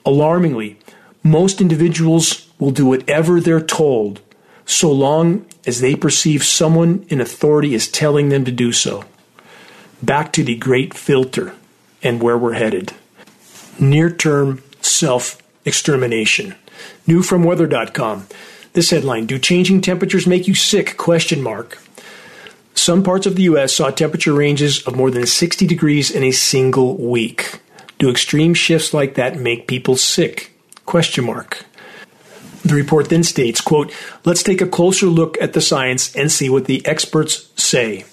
alarmingly, 0.04 0.80
most 1.22 1.60
individuals 1.60 2.48
will 2.58 2.70
do 2.70 2.86
whatever 2.86 3.40
they're 3.40 3.60
told 3.60 4.20
so 4.64 4.90
long 4.90 5.44
as 5.66 5.80
they 5.80 5.94
perceive 5.94 6.44
someone 6.44 7.04
in 7.08 7.20
authority 7.20 7.74
is 7.74 7.88
telling 7.88 8.28
them 8.28 8.44
to 8.44 8.52
do 8.52 8.72
so. 8.72 9.04
Back 10.02 10.32
to 10.32 10.44
the 10.44 10.56
great 10.56 10.94
filter 10.94 11.54
and 12.02 12.22
where 12.22 12.38
we're 12.38 12.54
headed. 12.54 12.92
Near 13.78 14.10
term 14.10 14.62
self 14.80 15.40
extermination. 15.64 16.54
New 17.06 17.22
from 17.22 17.44
weather.com. 17.44 18.26
This 18.72 18.90
headline, 18.90 19.26
do 19.26 19.38
changing 19.38 19.80
temperatures 19.80 20.26
make 20.26 20.48
you 20.48 20.54
sick? 20.54 20.96
Question 20.96 21.42
mark. 21.42 21.78
Some 22.74 23.02
parts 23.02 23.26
of 23.26 23.36
the 23.36 23.42
U.S. 23.42 23.74
saw 23.74 23.90
temperature 23.90 24.32
ranges 24.32 24.82
of 24.86 24.96
more 24.96 25.10
than 25.10 25.26
60 25.26 25.66
degrees 25.66 26.10
in 26.10 26.22
a 26.24 26.30
single 26.30 26.96
week. 26.96 27.60
Do 27.98 28.10
extreme 28.10 28.54
shifts 28.54 28.94
like 28.94 29.14
that 29.14 29.38
make 29.38 29.68
people 29.68 29.96
sick? 29.96 30.51
Question 30.86 31.24
mark. 31.24 31.64
The 32.64 32.74
report 32.74 33.08
then 33.08 33.24
states, 33.24 33.60
quote, 33.60 33.92
let's 34.24 34.42
take 34.42 34.60
a 34.60 34.66
closer 34.66 35.06
look 35.06 35.36
at 35.40 35.52
the 35.52 35.60
science 35.60 36.14
and 36.14 36.30
see 36.30 36.48
what 36.48 36.66
the 36.66 36.84
experts 36.86 37.50
say. 37.56 38.04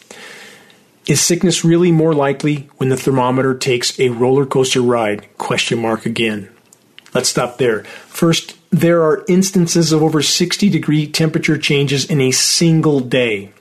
Is 1.08 1.22
sickness 1.22 1.64
really 1.66 1.92
more 1.92 2.14
likely 2.14 2.70
when 2.78 2.90
the 2.90 2.98
thermometer 2.98 3.56
takes 3.56 4.00
a 4.00 4.10
roller 4.10 4.46
coaster 4.46 4.82
ride? 4.82 5.28
Question 5.38 5.80
mark 5.80 6.06
again. 6.06 6.50
Let's 7.14 7.30
stop 7.30 7.58
there. 7.58 7.84
First, 7.84 8.56
there 8.70 9.02
are 9.02 9.26
instances 9.28 9.92
of 9.92 10.04
over 10.04 10.22
60 10.22 10.70
degree 10.70 11.08
temperature 11.08 11.58
changes 11.58 12.06
in 12.06 12.22
a 12.22 12.32
single 12.32 13.00
day. 13.00 13.52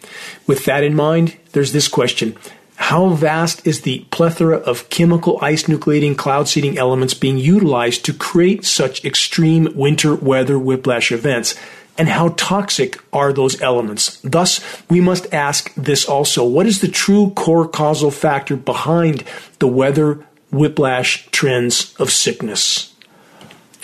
With 0.47 0.65
that 0.67 0.85
in 0.85 0.95
mind, 0.95 1.37
there's 1.53 1.73
this 1.73 1.89
question 1.89 2.37
How 2.79 3.09
vast 3.09 3.67
is 3.67 3.83
the 3.83 4.07
plethora 4.11 4.57
of 4.57 4.89
chemical 4.89 5.39
ice 5.43 5.65
nucleating 5.65 6.17
cloud 6.17 6.49
seeding 6.49 6.79
elements 6.79 7.13
being 7.13 7.37
utilized 7.37 8.05
to 8.07 8.15
create 8.15 8.65
such 8.65 9.05
extreme 9.05 9.69
winter 9.75 10.15
weather 10.15 10.59
whiplash 10.59 11.13
events? 11.13 11.55
And 11.99 12.09
how 12.09 12.29
toxic 12.37 13.03
are 13.13 13.33
those 13.33 13.61
elements? 13.61 14.21
Thus, 14.23 14.61
we 14.89 15.01
must 15.01 15.35
ask 15.35 15.75
this 15.75 16.07
also 16.07 16.47
What 16.47 16.67
is 16.67 16.81
the 16.81 16.89
true 16.89 17.31
core 17.31 17.69
causal 17.69 18.13
factor 18.13 18.57
behind 18.57 19.25
the 19.59 19.69
weather 19.69 20.25
whiplash 20.53 21.29
trends 21.31 21.95
of 21.99 22.11
sickness? 22.11 22.95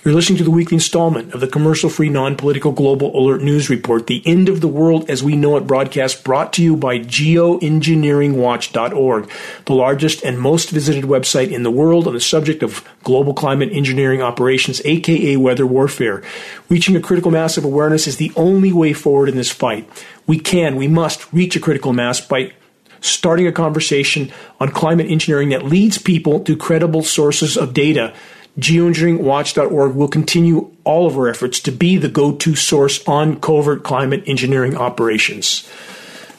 You're 0.04 0.12
listening 0.12 0.36
to 0.36 0.44
the 0.44 0.50
weekly 0.50 0.74
installment 0.74 1.32
of 1.32 1.40
the 1.40 1.48
commercial 1.48 1.88
free, 1.88 2.10
non 2.10 2.36
political 2.36 2.72
global 2.72 3.18
alert 3.18 3.40
news 3.40 3.70
report, 3.70 4.06
The 4.06 4.22
End 4.26 4.50
of 4.50 4.60
the 4.60 4.68
World 4.68 5.08
as 5.08 5.22
We 5.22 5.34
Know 5.34 5.56
It 5.56 5.66
broadcast, 5.66 6.22
brought 6.22 6.52
to 6.52 6.62
you 6.62 6.76
by 6.76 6.98
geoengineeringwatch.org, 6.98 9.30
the 9.64 9.72
largest 9.72 10.22
and 10.22 10.38
most 10.38 10.68
visited 10.68 11.04
website 11.04 11.50
in 11.50 11.62
the 11.62 11.70
world 11.70 12.06
on 12.06 12.12
the 12.12 12.20
subject 12.20 12.62
of 12.62 12.86
global 13.02 13.32
climate 13.32 13.70
engineering 13.72 14.20
operations, 14.20 14.82
aka 14.84 15.38
weather 15.38 15.66
warfare. 15.66 16.22
Reaching 16.68 16.96
a 16.96 17.00
critical 17.00 17.30
mass 17.30 17.56
of 17.56 17.64
awareness 17.64 18.06
is 18.06 18.18
the 18.18 18.30
only 18.36 18.74
way 18.74 18.92
forward 18.92 19.30
in 19.30 19.36
this 19.36 19.50
fight. 19.50 19.88
We 20.26 20.38
can, 20.38 20.76
we 20.76 20.86
must 20.86 21.32
reach 21.32 21.56
a 21.56 21.60
critical 21.60 21.94
mass 21.94 22.20
by 22.20 22.52
starting 23.00 23.46
a 23.46 23.52
conversation 23.52 24.30
on 24.60 24.70
climate 24.70 25.10
engineering 25.10 25.48
that 25.48 25.64
leads 25.64 25.96
people 25.96 26.40
to 26.40 26.58
credible 26.58 27.02
sources 27.02 27.56
of 27.56 27.72
data 27.72 28.12
geoengineeringwatch.org 28.58 29.94
will 29.94 30.08
continue 30.08 30.70
all 30.84 31.06
of 31.06 31.16
our 31.16 31.28
efforts 31.28 31.60
to 31.60 31.72
be 31.72 31.96
the 31.96 32.08
go 32.08 32.32
to 32.32 32.54
source 32.54 33.06
on 33.06 33.40
covert 33.40 33.82
climate 33.82 34.22
engineering 34.26 34.76
operations. 34.76 35.68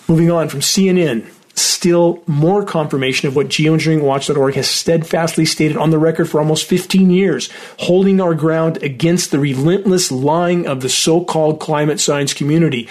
Moving 0.07 0.31
on 0.31 0.49
from 0.49 0.61
CNN, 0.61 1.29
still 1.55 2.23
more 2.25 2.63
confirmation 2.63 3.27
of 3.27 3.35
what 3.35 3.47
geoengineeringwatch.org 3.47 4.55
has 4.55 4.69
steadfastly 4.69 5.45
stated 5.45 5.77
on 5.77 5.89
the 5.89 5.99
record 5.99 6.29
for 6.29 6.39
almost 6.39 6.65
15 6.67 7.09
years, 7.09 7.49
holding 7.79 8.21
our 8.21 8.33
ground 8.33 8.81
against 8.81 9.31
the 9.31 9.39
relentless 9.39 10.11
lying 10.11 10.67
of 10.67 10.81
the 10.81 10.89
so 10.89 11.23
called 11.23 11.59
climate 11.59 11.99
science 11.99 12.33
community 12.33 12.87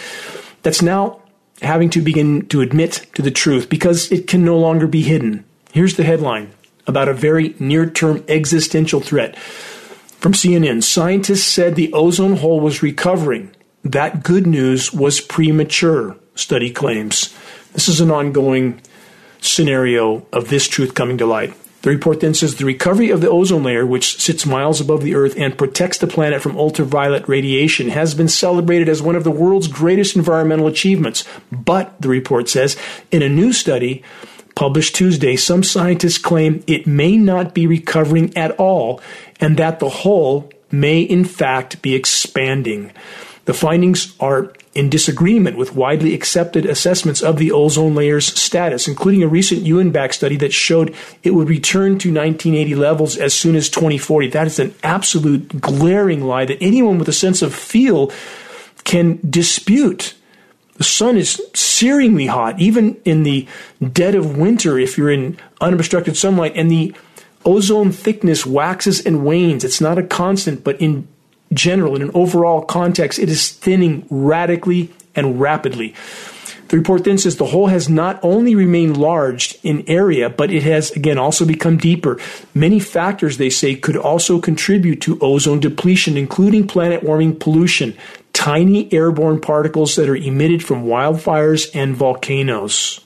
that's 0.63 0.83
now 0.83 1.21
having 1.63 1.89
to 1.91 2.01
begin 2.01 2.47
to 2.49 2.61
admit 2.61 3.07
to 3.15 3.23
the 3.23 3.31
truth 3.31 3.69
because 3.69 4.11
it 4.11 4.27
can 4.27 4.45
no 4.45 4.59
longer 4.59 4.87
be 4.87 5.03
hidden. 5.03 5.45
Here's 5.73 5.97
the 5.97 6.05
headline 6.05 6.53
about 6.87 7.09
a 7.09 7.15
very 7.15 7.55
near 7.59 7.89
term 7.89 8.25
existential 8.29 9.01
threat. 9.01 9.37
From 9.39 10.33
CNN, 10.33 10.83
scientists 10.83 11.47
said 11.47 11.75
the 11.75 11.93
ozone 11.93 12.37
hole 12.37 12.61
was 12.61 12.83
recovering. 12.83 13.55
That 13.83 14.23
good 14.23 14.47
news 14.47 14.93
was 14.93 15.21
premature, 15.21 16.17
study 16.35 16.71
claims. 16.71 17.37
This 17.75 17.89
is 17.89 18.01
an 18.01 18.11
ongoing 18.11 18.81
scenario 19.41 20.27
of 20.33 20.49
this 20.49 20.67
truth 20.69 20.95
coming 20.95 21.19
to 21.19 21.27
light. 21.27 21.55
The 21.83 21.91
report 21.91 22.21
then 22.21 22.33
says 22.33 22.55
the 22.55 22.65
recovery 22.65 23.11
of 23.11 23.21
the 23.21 23.29
ozone 23.29 23.63
layer, 23.63 23.85
which 23.85 24.19
sits 24.19 24.47
miles 24.47 24.81
above 24.81 25.03
the 25.03 25.15
Earth 25.15 25.35
and 25.37 25.59
protects 25.59 25.99
the 25.99 26.07
planet 26.07 26.41
from 26.41 26.57
ultraviolet 26.57 27.29
radiation, 27.29 27.91
has 27.91 28.15
been 28.15 28.29
celebrated 28.29 28.89
as 28.89 29.03
one 29.03 29.17
of 29.17 29.25
the 29.25 29.31
world's 29.31 29.69
greatest 29.69 30.17
environmental 30.17 30.67
achievements. 30.67 31.25
But, 31.53 32.01
the 32.01 32.09
report 32.09 32.49
says, 32.49 32.79
in 33.11 33.21
a 33.21 33.29
new 33.29 33.53
study, 33.53 34.03
published 34.55 34.95
Tuesday, 34.95 35.37
some 35.37 35.63
scientists 35.63 36.19
claim 36.19 36.63
it 36.67 36.87
may 36.87 37.17
not 37.17 37.55
be 37.55 37.67
recovering 37.67 38.37
at 38.37 38.53
all 38.53 39.01
and 39.41 39.57
that 39.57 39.81
the 39.81 39.89
hole 39.89 40.51
may 40.71 41.01
in 41.01 41.25
fact 41.25 41.83
be 41.83 41.95
expanding. 41.95 42.93
The 43.45 43.55
findings 43.55 44.15
are 44.21 44.53
in 44.75 44.91
disagreement 44.91 45.57
with 45.57 45.75
widely 45.75 46.15
accepted 46.15 46.67
assessments 46.67 47.23
of 47.23 47.39
the 47.39 47.53
ozone 47.53 47.95
layer's 47.95 48.27
status, 48.27 48.89
including 48.89 49.23
a 49.23 49.29
recent 49.29 49.63
UN 49.63 49.91
backed 49.91 50.15
study 50.15 50.37
that 50.39 50.53
showed 50.53 50.95
it 51.23 51.31
would 51.31 51.49
return 51.49 51.99
to 51.99 52.13
1980 52.13 52.75
levels 52.75 53.17
as 53.17 53.35
soon 53.35 53.55
as 53.55 53.69
2040. 53.69 54.29
That 54.29 54.47
is 54.47 54.59
an 54.59 54.75
absolute 54.83 55.61
glaring 55.61 56.25
lie 56.25 56.47
that 56.47 56.63
anyone 56.63 56.99
with 56.99 57.09
a 57.09 57.13
sense 57.13 57.43
of 57.43 57.55
feel 57.55 58.11
can 58.85 59.21
dispute 59.29 60.15
The 60.75 60.85
sun 60.85 61.17
is 61.17 61.41
searingly 61.53 62.29
hot, 62.29 62.59
even 62.61 62.97
in 63.05 63.23
the 63.23 63.47
dead 63.93 64.15
of 64.15 64.37
winter 64.37 64.79
if 64.79 64.99
you're 64.99 65.11
in 65.11 65.39
unobstructed 65.61 66.17
sunlight, 66.17 66.53
and 66.57 66.71
the 66.71 66.95
ozone 67.45 67.93
thickness 67.93 68.45
waxes 68.45 69.05
and 69.05 69.25
wanes. 69.25 69.65
It's 69.65 69.81
not 69.81 69.99
a 69.99 70.03
constant, 70.03 70.65
but 70.65 70.81
in 70.81 71.07
general, 71.53 71.95
in 71.95 72.03
an 72.03 72.11
overall 72.15 72.63
context, 72.63 73.19
it 73.19 73.29
is 73.29 73.51
thinning 73.51 74.07
radically 74.11 74.91
and 75.15 75.41
rapidly. 75.41 75.95
The 76.69 76.79
report 76.79 77.05
then 77.05 77.19
says 77.19 77.37
the 77.37 77.47
hole 77.47 77.69
has 77.69 77.89
not 77.89 78.19
only 78.23 78.55
remained 78.55 78.97
large 78.97 79.57
in 79.63 79.85
area, 79.87 80.31
but 80.31 80.51
it 80.51 80.63
has 80.65 80.91
again 80.93 81.19
also 81.19 81.45
become 81.45 81.77
deeper. 81.77 82.19
Many 82.55 82.81
factors, 82.81 83.37
they 83.37 83.51
say, 83.51 83.77
could 83.77 83.97
also 83.97 84.41
contribute 84.41 85.01
to 85.03 85.19
ozone 85.21 85.61
depletion, 85.61 86.17
including 86.17 86.67
planet 86.67 87.05
warming 87.05 87.39
pollution, 87.39 87.97
tiny 88.35 88.93
airborne 88.93 89.41
particles 89.41 89.97
that 89.97 90.11
are 90.11 90.17
emitted 90.17 90.63
from 90.63 90.85
wildfires 90.85 91.71
and 91.75 91.97
volcanoes. 91.97 93.01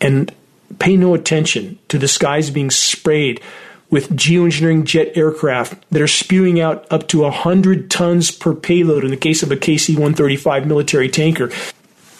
And 0.00 0.32
pay 0.78 0.96
no 0.96 1.14
attention 1.14 1.78
to 1.88 1.98
the 1.98 2.06
skies 2.06 2.50
being 2.50 2.70
sprayed 2.70 3.40
with 3.90 4.10
geoengineering 4.10 4.84
jet 4.84 5.16
aircraft 5.16 5.84
that 5.90 6.02
are 6.02 6.08
spewing 6.08 6.60
out 6.60 6.86
up 6.90 7.08
to 7.08 7.20
100 7.20 7.90
tons 7.90 8.30
per 8.30 8.54
payload 8.54 9.04
in 9.04 9.10
the 9.10 9.16
case 9.16 9.42
of 9.42 9.50
a 9.50 9.56
KC 9.56 9.94
135 9.94 10.66
military 10.66 11.08
tanker. 11.08 11.50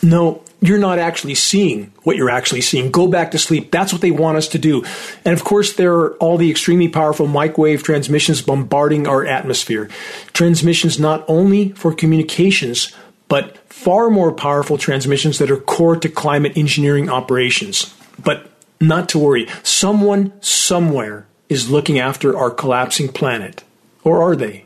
No, 0.02 0.42
you're 0.64 0.78
not 0.78 0.98
actually 0.98 1.34
seeing 1.34 1.92
what 2.04 2.16
you're 2.16 2.30
actually 2.30 2.62
seeing. 2.62 2.90
Go 2.90 3.06
back 3.06 3.32
to 3.32 3.38
sleep. 3.38 3.70
That's 3.70 3.92
what 3.92 4.00
they 4.00 4.10
want 4.10 4.38
us 4.38 4.48
to 4.48 4.58
do. 4.58 4.82
And 5.22 5.34
of 5.34 5.44
course, 5.44 5.74
there 5.74 5.92
are 5.92 6.14
all 6.14 6.38
the 6.38 6.50
extremely 6.50 6.88
powerful 6.88 7.26
microwave 7.26 7.82
transmissions 7.82 8.40
bombarding 8.40 9.06
our 9.06 9.26
atmosphere. 9.26 9.90
Transmissions 10.32 10.98
not 10.98 11.22
only 11.28 11.72
for 11.72 11.92
communications, 11.92 12.96
but 13.28 13.58
far 13.70 14.08
more 14.08 14.32
powerful 14.32 14.78
transmissions 14.78 15.36
that 15.38 15.50
are 15.50 15.58
core 15.58 15.96
to 15.96 16.08
climate 16.08 16.56
engineering 16.56 17.10
operations. 17.10 17.94
But 18.18 18.50
not 18.80 19.10
to 19.10 19.18
worry. 19.18 19.46
Someone 19.62 20.32
somewhere 20.40 21.26
is 21.50 21.70
looking 21.70 21.98
after 21.98 22.38
our 22.38 22.50
collapsing 22.50 23.08
planet. 23.08 23.64
Or 24.02 24.22
are 24.22 24.34
they? 24.34 24.64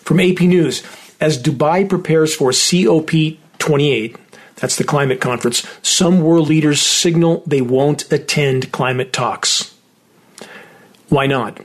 From 0.00 0.20
AP 0.20 0.40
News, 0.40 0.82
as 1.20 1.42
Dubai 1.42 1.86
prepares 1.86 2.34
for 2.34 2.50
COP28, 2.50 4.16
that's 4.58 4.76
the 4.76 4.84
climate 4.84 5.20
conference. 5.20 5.66
Some 5.82 6.20
world 6.20 6.48
leaders 6.48 6.82
signal 6.82 7.42
they 7.46 7.60
won't 7.60 8.10
attend 8.12 8.72
climate 8.72 9.12
talks. 9.12 9.74
Why 11.08 11.26
not? 11.26 11.60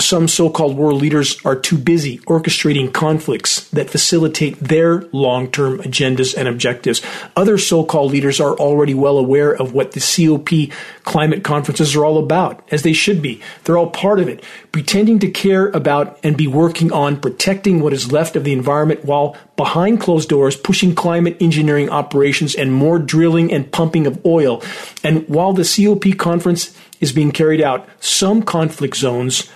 Some 0.00 0.28
so 0.28 0.48
called 0.50 0.76
world 0.76 1.00
leaders 1.00 1.44
are 1.44 1.56
too 1.56 1.76
busy 1.76 2.18
orchestrating 2.20 2.92
conflicts 2.92 3.68
that 3.70 3.90
facilitate 3.90 4.58
their 4.60 5.02
long 5.12 5.50
term 5.50 5.78
agendas 5.80 6.36
and 6.36 6.48
objectives. 6.48 7.02
Other 7.36 7.58
so 7.58 7.84
called 7.84 8.12
leaders 8.12 8.40
are 8.40 8.54
already 8.56 8.94
well 8.94 9.18
aware 9.18 9.52
of 9.54 9.72
what 9.72 9.92
the 9.92 10.00
COP 10.00 10.72
climate 11.04 11.42
conferences 11.42 11.96
are 11.96 12.04
all 12.04 12.18
about, 12.18 12.66
as 12.70 12.82
they 12.82 12.92
should 12.92 13.20
be. 13.20 13.40
They're 13.64 13.78
all 13.78 13.90
part 13.90 14.20
of 14.20 14.28
it, 14.28 14.44
pretending 14.72 15.18
to 15.20 15.30
care 15.30 15.68
about 15.68 16.18
and 16.22 16.36
be 16.36 16.46
working 16.46 16.92
on 16.92 17.20
protecting 17.20 17.80
what 17.80 17.92
is 17.92 18.12
left 18.12 18.36
of 18.36 18.44
the 18.44 18.52
environment 18.52 19.04
while 19.04 19.36
behind 19.56 20.00
closed 20.00 20.28
doors 20.28 20.56
pushing 20.56 20.94
climate 20.94 21.36
engineering 21.40 21.90
operations 21.90 22.54
and 22.54 22.72
more 22.72 22.98
drilling 22.98 23.52
and 23.52 23.72
pumping 23.72 24.06
of 24.06 24.24
oil. 24.24 24.62
And 25.02 25.28
while 25.28 25.52
the 25.52 25.64
COP 25.64 26.16
conference 26.16 26.76
is 27.00 27.12
being 27.12 27.32
carried 27.32 27.60
out, 27.60 27.88
some 28.00 28.42
conflict 28.42 28.96
zones 28.96 29.50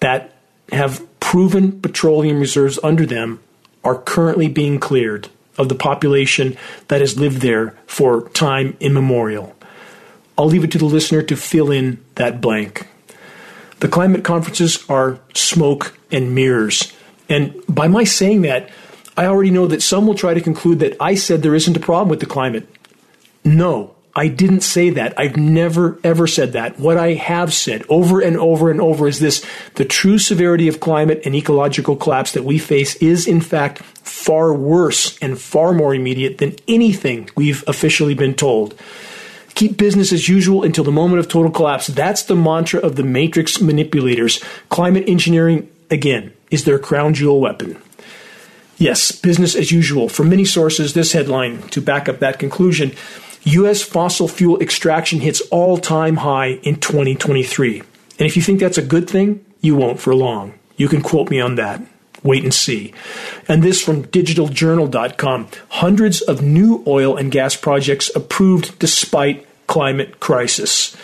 that 0.00 0.34
have 0.72 1.06
proven 1.20 1.80
petroleum 1.80 2.40
reserves 2.40 2.78
under 2.82 3.06
them 3.06 3.40
are 3.84 3.96
currently 3.96 4.48
being 4.48 4.78
cleared 4.78 5.28
of 5.58 5.68
the 5.68 5.74
population 5.74 6.56
that 6.88 7.00
has 7.00 7.18
lived 7.18 7.40
there 7.40 7.76
for 7.86 8.28
time 8.30 8.76
immemorial. 8.80 9.54
I'll 10.36 10.46
leave 10.46 10.64
it 10.64 10.72
to 10.72 10.78
the 10.78 10.86
listener 10.86 11.22
to 11.22 11.36
fill 11.36 11.70
in 11.70 12.02
that 12.14 12.40
blank. 12.40 12.86
The 13.80 13.88
climate 13.88 14.24
conferences 14.24 14.84
are 14.88 15.18
smoke 15.34 15.98
and 16.10 16.34
mirrors. 16.34 16.92
And 17.28 17.54
by 17.68 17.88
my 17.88 18.04
saying 18.04 18.42
that, 18.42 18.70
I 19.16 19.26
already 19.26 19.50
know 19.50 19.66
that 19.66 19.82
some 19.82 20.06
will 20.06 20.14
try 20.14 20.34
to 20.34 20.40
conclude 20.40 20.78
that 20.80 20.96
I 21.00 21.14
said 21.14 21.42
there 21.42 21.54
isn't 21.54 21.76
a 21.76 21.80
problem 21.80 22.08
with 22.08 22.20
the 22.20 22.26
climate. 22.26 22.66
No, 23.44 23.94
I 24.14 24.26
didn't 24.26 24.62
say 24.62 24.90
that. 24.90 25.18
I've 25.18 25.36
never, 25.36 25.98
ever 26.02 26.26
said 26.26 26.52
that. 26.52 26.78
What 26.80 26.96
I 26.96 27.14
have 27.14 27.54
said 27.54 27.84
over 27.88 28.20
and 28.20 28.36
over 28.36 28.70
and 28.70 28.80
over 28.80 29.06
is 29.06 29.20
this 29.20 29.44
the 29.76 29.84
true 29.84 30.18
severity 30.18 30.66
of 30.66 30.80
climate 30.80 31.22
and 31.24 31.34
ecological 31.34 31.94
collapse 31.94 32.32
that 32.32 32.44
we 32.44 32.58
face 32.58 32.96
is, 32.96 33.28
in 33.28 33.40
fact, 33.40 33.78
far 33.78 34.52
worse 34.52 35.16
and 35.18 35.40
far 35.40 35.72
more 35.72 35.94
immediate 35.94 36.38
than 36.38 36.56
anything 36.66 37.30
we've 37.36 37.62
officially 37.68 38.14
been 38.14 38.34
told. 38.34 38.74
Keep 39.54 39.76
business 39.76 40.12
as 40.12 40.28
usual 40.28 40.64
until 40.64 40.84
the 40.84 40.92
moment 40.92 41.20
of 41.20 41.28
total 41.28 41.50
collapse. 41.50 41.86
That's 41.86 42.24
the 42.24 42.36
mantra 42.36 42.80
of 42.80 42.96
the 42.96 43.02
matrix 43.04 43.60
manipulators. 43.60 44.42
Climate 44.70 45.04
engineering, 45.06 45.68
again, 45.90 46.32
is 46.50 46.64
their 46.64 46.78
crown 46.78 47.14
jewel 47.14 47.40
weapon. 47.40 47.80
Yes, 48.76 49.12
business 49.12 49.54
as 49.54 49.70
usual. 49.70 50.08
From 50.08 50.30
many 50.30 50.44
sources, 50.44 50.94
this 50.94 51.12
headline 51.12 51.62
to 51.68 51.82
back 51.82 52.08
up 52.08 52.20
that 52.20 52.38
conclusion 52.38 52.92
U.S. 53.42 53.82
fossil 53.82 54.28
fuel 54.28 54.60
extraction 54.60 55.20
hits 55.20 55.40
all 55.50 55.78
time 55.78 56.16
high 56.16 56.58
in 56.62 56.76
2023. 56.76 57.80
And 57.80 58.26
if 58.26 58.36
you 58.36 58.42
think 58.42 58.60
that's 58.60 58.78
a 58.78 58.82
good 58.82 59.08
thing, 59.08 59.44
you 59.60 59.74
won't 59.74 60.00
for 60.00 60.14
long. 60.14 60.54
You 60.76 60.88
can 60.88 61.02
quote 61.02 61.30
me 61.30 61.40
on 61.40 61.54
that. 61.56 61.82
Wait 62.22 62.44
and 62.44 62.52
see. 62.52 62.92
And 63.48 63.62
this 63.62 63.82
from 63.82 64.04
digitaljournal.com. 64.04 65.48
Hundreds 65.70 66.20
of 66.20 66.42
new 66.42 66.84
oil 66.86 67.16
and 67.16 67.32
gas 67.32 67.56
projects 67.56 68.10
approved 68.14 68.78
despite 68.78 69.46
climate 69.66 70.20
crisis. 70.20 70.96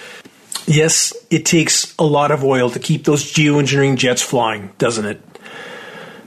Yes, 0.66 1.14
it 1.30 1.46
takes 1.46 1.94
a 1.98 2.04
lot 2.04 2.32
of 2.32 2.44
oil 2.44 2.68
to 2.70 2.78
keep 2.78 3.04
those 3.04 3.32
geoengineering 3.32 3.96
jets 3.96 4.20
flying, 4.20 4.72
doesn't 4.78 5.06
it? 5.06 5.20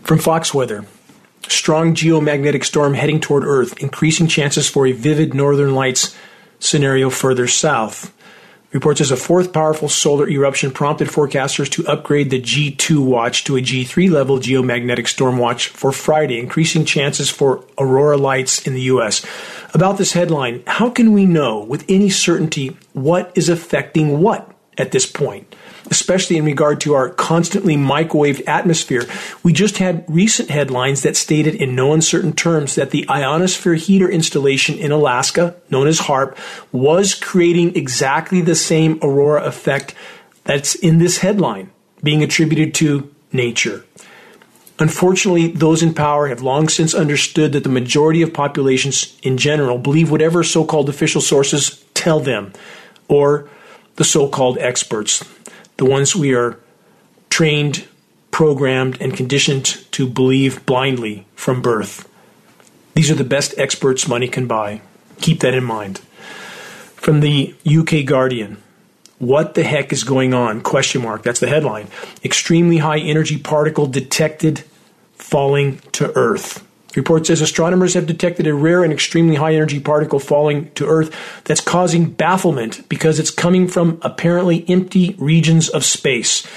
From 0.03 0.17
Fox 0.17 0.53
Weather. 0.53 0.85
Strong 1.47 1.95
geomagnetic 1.95 2.63
storm 2.63 2.93
heading 2.93 3.19
toward 3.19 3.43
Earth, 3.43 3.77
increasing 3.81 4.27
chances 4.27 4.69
for 4.69 4.85
a 4.85 4.91
vivid 4.91 5.33
northern 5.33 5.73
lights 5.73 6.15
scenario 6.59 7.09
further 7.09 7.47
south. 7.47 8.13
Reports 8.71 9.01
as 9.01 9.09
a 9.09 9.17
fourth 9.17 9.51
powerful 9.51 9.89
solar 9.89 10.29
eruption 10.29 10.69
prompted 10.69 11.07
forecasters 11.07 11.69
to 11.71 11.87
upgrade 11.87 12.29
the 12.29 12.39
G2 12.39 13.03
watch 13.03 13.43
to 13.45 13.57
a 13.57 13.61
G3 13.61 14.11
level 14.11 14.37
geomagnetic 14.37 15.07
storm 15.07 15.39
watch 15.39 15.69
for 15.69 15.91
Friday, 15.91 16.37
increasing 16.37 16.85
chances 16.85 17.31
for 17.31 17.65
aurora 17.79 18.17
lights 18.17 18.67
in 18.67 18.75
the 18.75 18.81
U.S. 18.81 19.25
About 19.73 19.97
this 19.97 20.13
headline, 20.13 20.61
how 20.67 20.91
can 20.91 21.13
we 21.13 21.25
know 21.25 21.63
with 21.63 21.83
any 21.89 22.11
certainty 22.11 22.77
what 22.93 23.31
is 23.33 23.49
affecting 23.49 24.19
what 24.19 24.53
at 24.79 24.91
this 24.91 25.05
point? 25.05 25.55
especially 25.89 26.37
in 26.37 26.45
regard 26.45 26.81
to 26.81 26.93
our 26.93 27.09
constantly 27.09 27.75
microwaved 27.75 28.47
atmosphere. 28.47 29.05
We 29.43 29.53
just 29.53 29.77
had 29.77 30.05
recent 30.07 30.49
headlines 30.49 31.03
that 31.03 31.17
stated 31.17 31.55
in 31.55 31.75
no 31.75 31.93
uncertain 31.93 32.33
terms 32.33 32.75
that 32.75 32.91
the 32.91 33.07
ionosphere 33.09 33.75
heater 33.75 34.09
installation 34.09 34.77
in 34.77 34.91
Alaska, 34.91 35.55
known 35.69 35.87
as 35.87 36.01
HAARP, 36.01 36.37
was 36.71 37.15
creating 37.15 37.75
exactly 37.75 38.41
the 38.41 38.55
same 38.55 38.99
aurora 39.01 39.43
effect 39.43 39.95
that's 40.43 40.75
in 40.75 40.99
this 40.99 41.19
headline, 41.19 41.71
being 42.03 42.23
attributed 42.23 42.73
to 42.75 43.13
nature. 43.31 43.85
Unfortunately, 44.79 45.47
those 45.51 45.83
in 45.83 45.93
power 45.93 46.27
have 46.27 46.41
long 46.41 46.69
since 46.69 46.93
understood 46.93 47.51
that 47.51 47.63
the 47.63 47.69
majority 47.69 48.21
of 48.21 48.33
populations 48.33 49.17
in 49.21 49.37
general 49.37 49.77
believe 49.77 50.09
whatever 50.09 50.41
so 50.41 50.63
called 50.63 50.87
official 50.87 51.19
sources 51.19 51.83
tell 51.93 52.21
them, 52.21 52.53
or 53.09 53.49
the 53.95 54.03
so 54.03 54.27
called 54.27 54.57
experts 54.57 55.23
the 55.79 55.85
ones 55.85 56.13
we 56.13 56.35
are 56.35 56.59
trained, 57.29 57.87
programmed, 58.31 59.01
and 59.01 59.15
conditioned 59.15 59.65
to 59.91 60.05
believe 60.05 60.65
blindly 60.65 61.25
from 61.35 61.61
birth. 61.61 62.07
These 62.95 63.09
are 63.09 63.15
the 63.15 63.23
best 63.23 63.57
experts 63.57 64.05
money 64.05 64.27
can 64.27 64.45
buy. 64.45 64.81
Keep 65.21 65.39
that 65.39 65.53
in 65.53 65.63
mind. 65.63 65.99
From 66.95 67.21
the 67.21 67.55
UK 67.65 68.05
Guardian, 68.05 68.61
what 69.19 69.53
the 69.53 69.63
heck 69.63 69.93
is 69.93 70.03
going 70.03 70.33
on? 70.33 70.61
Question 70.61 71.01
mark. 71.01 71.23
That's 71.23 71.39
the 71.39 71.47
headline. 71.47 71.87
Extremely 72.25 72.79
high 72.79 72.99
energy 72.99 73.37
particle 73.37 73.87
detected 73.87 74.65
falling 75.13 75.79
to 75.93 76.11
Earth. 76.13 76.65
Report 76.95 77.25
says 77.25 77.41
astronomers 77.41 77.93
have 77.93 78.07
detected 78.07 78.47
a 78.47 78.53
rare 78.53 78.83
and 78.83 78.91
extremely 78.91 79.35
high 79.35 79.53
energy 79.53 79.79
particle 79.79 80.19
falling 80.19 80.71
to 80.71 80.87
Earth 80.87 81.15
that's 81.43 81.61
causing 81.61 82.09
bafflement 82.09 82.87
because 82.89 83.19
it's 83.19 83.31
coming 83.31 83.67
from 83.67 83.99
apparently 84.01 84.65
empty 84.67 85.15
regions 85.19 85.69
of 85.69 85.85
space. 85.85 86.47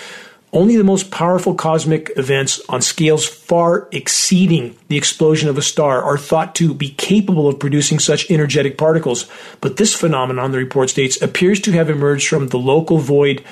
Only 0.54 0.76
the 0.76 0.84
most 0.84 1.10
powerful 1.10 1.54
cosmic 1.54 2.12
events 2.16 2.60
on 2.68 2.82
scales 2.82 3.26
far 3.26 3.88
exceeding 3.90 4.76
the 4.88 4.98
explosion 4.98 5.48
of 5.48 5.56
a 5.56 5.62
star 5.62 6.02
are 6.02 6.18
thought 6.18 6.54
to 6.56 6.74
be 6.74 6.90
capable 6.90 7.48
of 7.48 7.58
producing 7.58 7.98
such 7.98 8.30
energetic 8.30 8.76
particles. 8.76 9.26
But 9.62 9.78
this 9.78 9.94
phenomenon, 9.94 10.52
the 10.52 10.58
report 10.58 10.90
states, 10.90 11.20
appears 11.22 11.58
to 11.62 11.72
have 11.72 11.88
emerged 11.88 12.28
from 12.28 12.48
the 12.48 12.58
local 12.58 12.98
void, 12.98 13.42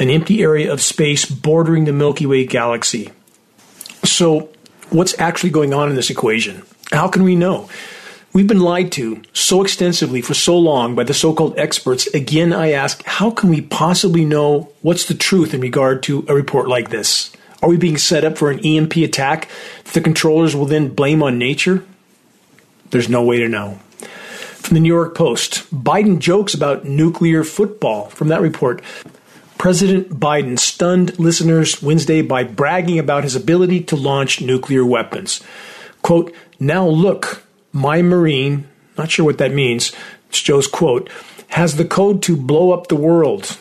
an 0.00 0.10
empty 0.10 0.42
area 0.42 0.72
of 0.72 0.80
space 0.80 1.24
bordering 1.24 1.84
the 1.84 1.92
Milky 1.92 2.26
Way 2.26 2.46
galaxy. 2.46 3.12
So, 4.02 4.48
what's 4.90 5.18
actually 5.18 5.50
going 5.50 5.74
on 5.74 5.88
in 5.88 5.96
this 5.96 6.10
equation? 6.10 6.62
How 6.92 7.08
can 7.08 7.22
we 7.22 7.36
know? 7.36 7.68
We've 8.32 8.46
been 8.46 8.60
lied 8.60 8.92
to 8.92 9.22
so 9.32 9.62
extensively 9.62 10.20
for 10.20 10.34
so 10.34 10.58
long 10.58 10.94
by 10.94 11.04
the 11.04 11.14
so 11.14 11.32
called 11.32 11.58
experts. 11.58 12.06
Again, 12.08 12.52
I 12.52 12.72
ask, 12.72 13.02
how 13.04 13.30
can 13.30 13.48
we 13.48 13.62
possibly 13.62 14.24
know 14.24 14.70
what's 14.82 15.06
the 15.06 15.14
truth 15.14 15.54
in 15.54 15.60
regard 15.60 16.02
to 16.04 16.24
a 16.28 16.34
report 16.34 16.68
like 16.68 16.90
this? 16.90 17.34
Are 17.62 17.68
we 17.68 17.76
being 17.76 17.96
set 17.96 18.24
up 18.24 18.38
for 18.38 18.50
an 18.50 18.60
EMP 18.60 18.96
attack 18.96 19.48
that 19.84 19.94
the 19.94 20.00
controllers 20.00 20.54
will 20.54 20.66
then 20.66 20.88
blame 20.88 21.22
on 21.22 21.38
nature? 21.38 21.84
There's 22.90 23.08
no 23.08 23.22
way 23.22 23.38
to 23.38 23.48
know. 23.48 23.80
From 23.98 24.74
the 24.74 24.80
New 24.80 24.94
York 24.94 25.14
Post, 25.14 25.64
Biden 25.74 26.18
jokes 26.18 26.52
about 26.52 26.84
nuclear 26.84 27.42
football. 27.42 28.10
From 28.10 28.28
that 28.28 28.42
report, 28.42 28.82
President 29.58 30.08
Biden 30.20 30.58
stunned 30.58 31.18
listeners 31.18 31.82
Wednesday 31.82 32.22
by 32.22 32.44
bragging 32.44 32.98
about 32.98 33.24
his 33.24 33.34
ability 33.34 33.82
to 33.84 33.96
launch 33.96 34.40
nuclear 34.40 34.84
weapons. 34.84 35.42
Quote, 36.02 36.32
now 36.60 36.86
look, 36.86 37.42
my 37.72 38.00
Marine, 38.00 38.68
not 38.96 39.10
sure 39.10 39.24
what 39.24 39.38
that 39.38 39.52
means, 39.52 39.92
it's 40.28 40.40
Joe's 40.40 40.68
quote, 40.68 41.10
has 41.48 41.76
the 41.76 41.84
code 41.84 42.22
to 42.22 42.36
blow 42.36 42.70
up 42.70 42.86
the 42.86 42.96
world. 42.96 43.58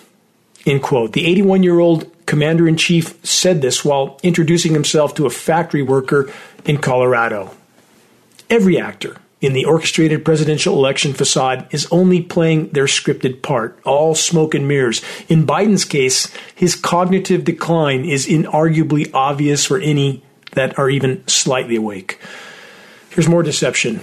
End 0.65 0.83
quote. 0.83 1.13
The 1.13 1.25
81 1.25 1.63
year 1.63 1.79
old 1.79 2.11
commander 2.25 2.67
in 2.67 2.77
chief 2.77 3.17
said 3.25 3.61
this 3.61 3.83
while 3.83 4.19
introducing 4.21 4.73
himself 4.73 5.15
to 5.15 5.25
a 5.25 5.31
factory 5.31 5.81
worker 5.81 6.31
in 6.65 6.77
Colorado. 6.77 7.55
Every 8.49 8.79
actor 8.79 9.17
in 9.39 9.53
the 9.53 9.65
orchestrated 9.65 10.25
presidential 10.25 10.75
election 10.75 11.13
facade 11.13 11.67
is 11.71 11.87
only 11.91 12.21
playing 12.21 12.69
their 12.69 12.85
scripted 12.85 13.41
part, 13.41 13.79
all 13.85 14.15
smoke 14.15 14.55
and 14.55 14.67
mirrors. 14.67 15.01
In 15.29 15.45
Biden's 15.45 15.85
case, 15.85 16.33
his 16.55 16.75
cognitive 16.75 17.43
decline 17.43 18.03
is 18.03 18.25
inarguably 18.27 19.11
obvious 19.13 19.65
for 19.65 19.79
any 19.79 20.23
that 20.53 20.77
are 20.79 20.89
even 20.89 21.25
slightly 21.27 21.75
awake. 21.75 22.19
Here's 23.11 23.29
more 23.29 23.43
deception. 23.43 24.01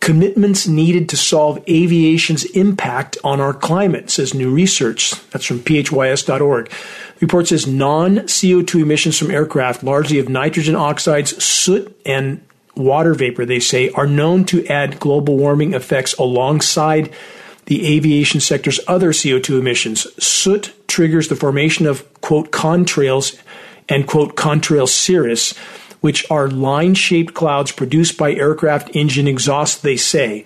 Commitments 0.00 0.66
needed 0.66 1.08
to 1.10 1.16
solve 1.16 1.62
aviation's 1.68 2.44
impact 2.44 3.16
on 3.24 3.40
our 3.40 3.54
climate, 3.54 4.10
says 4.10 4.34
new 4.34 4.52
research. 4.52 5.12
That's 5.30 5.46
from 5.46 5.60
phys.org. 5.60 6.68
The 6.68 6.74
report 7.20 7.48
says 7.48 7.66
non 7.66 8.16
CO2 8.16 8.82
emissions 8.82 9.16
from 9.16 9.30
aircraft, 9.30 9.82
largely 9.82 10.18
of 10.18 10.28
nitrogen 10.28 10.74
oxides, 10.74 11.42
soot, 11.42 11.96
and 12.04 12.44
water 12.74 13.14
vapor, 13.14 13.44
they 13.44 13.60
say, 13.60 13.90
are 13.90 14.06
known 14.06 14.44
to 14.46 14.66
add 14.66 15.00
global 15.00 15.36
warming 15.36 15.74
effects 15.74 16.14
alongside 16.14 17.12
the 17.66 17.96
aviation 17.96 18.40
sector's 18.40 18.80
other 18.88 19.12
CO2 19.12 19.58
emissions. 19.58 20.06
Soot 20.22 20.72
triggers 20.88 21.28
the 21.28 21.36
formation 21.36 21.86
of, 21.86 22.20
quote, 22.20 22.50
contrails 22.50 23.40
and, 23.88 24.06
quote, 24.06 24.36
contrail 24.36 24.88
cirrus, 24.88 25.56
which 26.00 26.28
are 26.30 26.48
line 26.48 26.94
shaped 26.94 27.34
clouds 27.34 27.70
produced 27.72 28.18
by 28.18 28.32
aircraft 28.32 28.94
engine 28.94 29.28
exhaust, 29.28 29.82
they 29.82 29.96
say. 29.96 30.44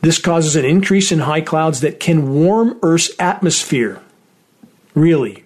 This 0.00 0.18
causes 0.18 0.56
an 0.56 0.64
increase 0.64 1.12
in 1.12 1.20
high 1.20 1.40
clouds 1.40 1.80
that 1.80 2.00
can 2.00 2.34
warm 2.34 2.78
Earth's 2.82 3.10
atmosphere. 3.18 4.00
Really? 4.94 5.43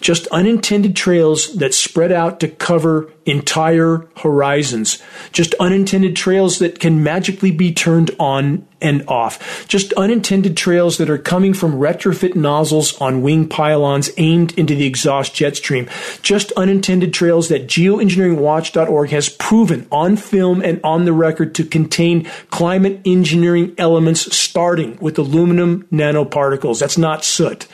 Just 0.00 0.26
unintended 0.28 0.96
trails 0.96 1.54
that 1.54 1.74
spread 1.74 2.10
out 2.10 2.40
to 2.40 2.48
cover 2.48 3.12
entire 3.26 4.06
horizons, 4.16 5.02
just 5.30 5.54
unintended 5.60 6.16
trails 6.16 6.58
that 6.58 6.80
can 6.80 7.02
magically 7.02 7.50
be 7.50 7.72
turned 7.72 8.10
on 8.18 8.66
and 8.80 9.06
off, 9.06 9.68
just 9.68 9.92
unintended 9.92 10.56
trails 10.56 10.96
that 10.98 11.10
are 11.10 11.18
coming 11.18 11.52
from 11.52 11.74
retrofit 11.74 12.34
nozzles 12.34 12.98
on 13.00 13.20
wing 13.22 13.46
pylons 13.46 14.10
aimed 14.16 14.58
into 14.58 14.74
the 14.74 14.86
exhaust 14.86 15.34
jet 15.34 15.56
stream, 15.56 15.88
just 16.22 16.50
unintended 16.52 17.12
trails 17.12 17.48
that 17.48 17.66
geoengineeringwatch.org 17.66 19.10
has 19.10 19.28
proven 19.28 19.86
on 19.92 20.16
film 20.16 20.62
and 20.62 20.80
on 20.82 21.04
the 21.04 21.12
record 21.12 21.54
to 21.54 21.64
contain 21.64 22.24
climate 22.50 23.00
engineering 23.04 23.74
elements 23.76 24.34
starting 24.34 24.96
with 24.98 25.18
aluminum 25.18 25.86
nanoparticles. 25.92 26.80
That's 26.80 26.98
not 26.98 27.24
soot. 27.24 27.66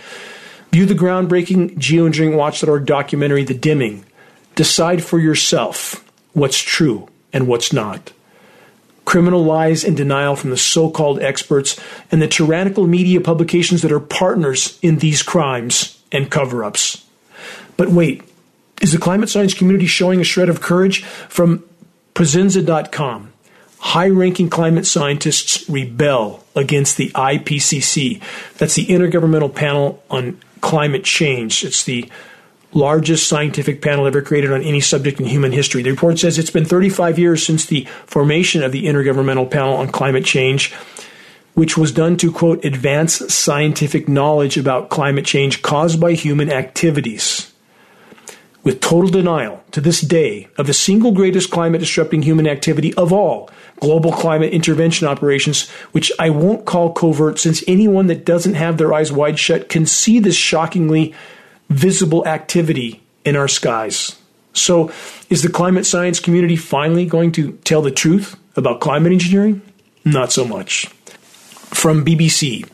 View 0.72 0.86
the 0.86 0.94
groundbreaking 0.94 1.78
geoengineeringwatch.org 1.78 2.86
documentary, 2.86 3.44
The 3.44 3.54
Dimming. 3.54 4.04
Decide 4.54 5.02
for 5.02 5.18
yourself 5.18 6.04
what's 6.32 6.58
true 6.58 7.08
and 7.32 7.46
what's 7.46 7.72
not. 7.72 8.12
Criminal 9.04 9.44
lies 9.44 9.84
and 9.84 9.96
denial 9.96 10.34
from 10.34 10.50
the 10.50 10.56
so 10.56 10.90
called 10.90 11.22
experts 11.22 11.78
and 12.10 12.20
the 12.20 12.26
tyrannical 12.26 12.86
media 12.86 13.20
publications 13.20 13.82
that 13.82 13.92
are 13.92 14.00
partners 14.00 14.78
in 14.82 14.98
these 14.98 15.22
crimes 15.22 16.02
and 16.10 16.30
cover 16.30 16.64
ups. 16.64 17.04
But 17.76 17.90
wait, 17.90 18.22
is 18.82 18.92
the 18.92 18.98
climate 18.98 19.28
science 19.28 19.54
community 19.54 19.86
showing 19.86 20.20
a 20.20 20.24
shred 20.24 20.48
of 20.48 20.60
courage? 20.60 21.04
From 21.04 21.64
Pressenza.com, 22.14 23.32
high 23.78 24.08
ranking 24.08 24.50
climate 24.50 24.86
scientists 24.86 25.68
rebel 25.68 26.44
against 26.54 26.96
the 26.96 27.10
IPCC. 27.10 28.20
That's 28.58 28.74
the 28.74 28.86
Intergovernmental 28.86 29.54
Panel 29.54 30.02
on 30.10 30.40
climate 30.60 31.04
change. 31.04 31.64
It's 31.64 31.84
the 31.84 32.10
largest 32.72 33.28
scientific 33.28 33.80
panel 33.80 34.06
ever 34.06 34.20
created 34.22 34.52
on 34.52 34.62
any 34.62 34.80
subject 34.80 35.20
in 35.20 35.26
human 35.26 35.52
history. 35.52 35.82
The 35.82 35.90
report 35.90 36.18
says 36.18 36.38
it's 36.38 36.50
been 36.50 36.64
35 36.64 37.18
years 37.18 37.44
since 37.44 37.66
the 37.66 37.84
formation 38.06 38.62
of 38.62 38.72
the 38.72 38.84
Intergovernmental 38.84 39.50
Panel 39.50 39.74
on 39.74 39.88
Climate 39.88 40.24
Change, 40.24 40.74
which 41.54 41.78
was 41.78 41.90
done 41.92 42.16
to, 42.18 42.30
quote, 42.30 42.64
advance 42.64 43.32
scientific 43.32 44.08
knowledge 44.08 44.58
about 44.58 44.90
climate 44.90 45.24
change 45.24 45.62
caused 45.62 45.98
by 45.98 46.12
human 46.12 46.50
activities. 46.52 47.52
With 48.66 48.80
total 48.80 49.08
denial 49.08 49.62
to 49.70 49.80
this 49.80 50.00
day 50.00 50.48
of 50.58 50.66
the 50.66 50.74
single 50.74 51.12
greatest 51.12 51.52
climate 51.52 51.78
disrupting 51.78 52.22
human 52.22 52.48
activity 52.48 52.92
of 52.94 53.12
all, 53.12 53.48
global 53.78 54.10
climate 54.10 54.52
intervention 54.52 55.06
operations, 55.06 55.70
which 55.92 56.10
I 56.18 56.30
won't 56.30 56.64
call 56.64 56.92
covert 56.92 57.38
since 57.38 57.62
anyone 57.68 58.08
that 58.08 58.24
doesn't 58.24 58.54
have 58.54 58.76
their 58.76 58.92
eyes 58.92 59.12
wide 59.12 59.38
shut 59.38 59.68
can 59.68 59.86
see 59.86 60.18
this 60.18 60.34
shockingly 60.34 61.14
visible 61.70 62.26
activity 62.26 63.04
in 63.24 63.36
our 63.36 63.46
skies. 63.46 64.16
So, 64.52 64.90
is 65.30 65.42
the 65.42 65.48
climate 65.48 65.86
science 65.86 66.18
community 66.18 66.56
finally 66.56 67.06
going 67.06 67.30
to 67.32 67.52
tell 67.62 67.82
the 67.82 67.92
truth 67.92 68.34
about 68.56 68.80
climate 68.80 69.12
engineering? 69.12 69.62
Not 70.04 70.32
so 70.32 70.44
much. 70.44 70.86
From 71.70 72.04
BBC, 72.04 72.68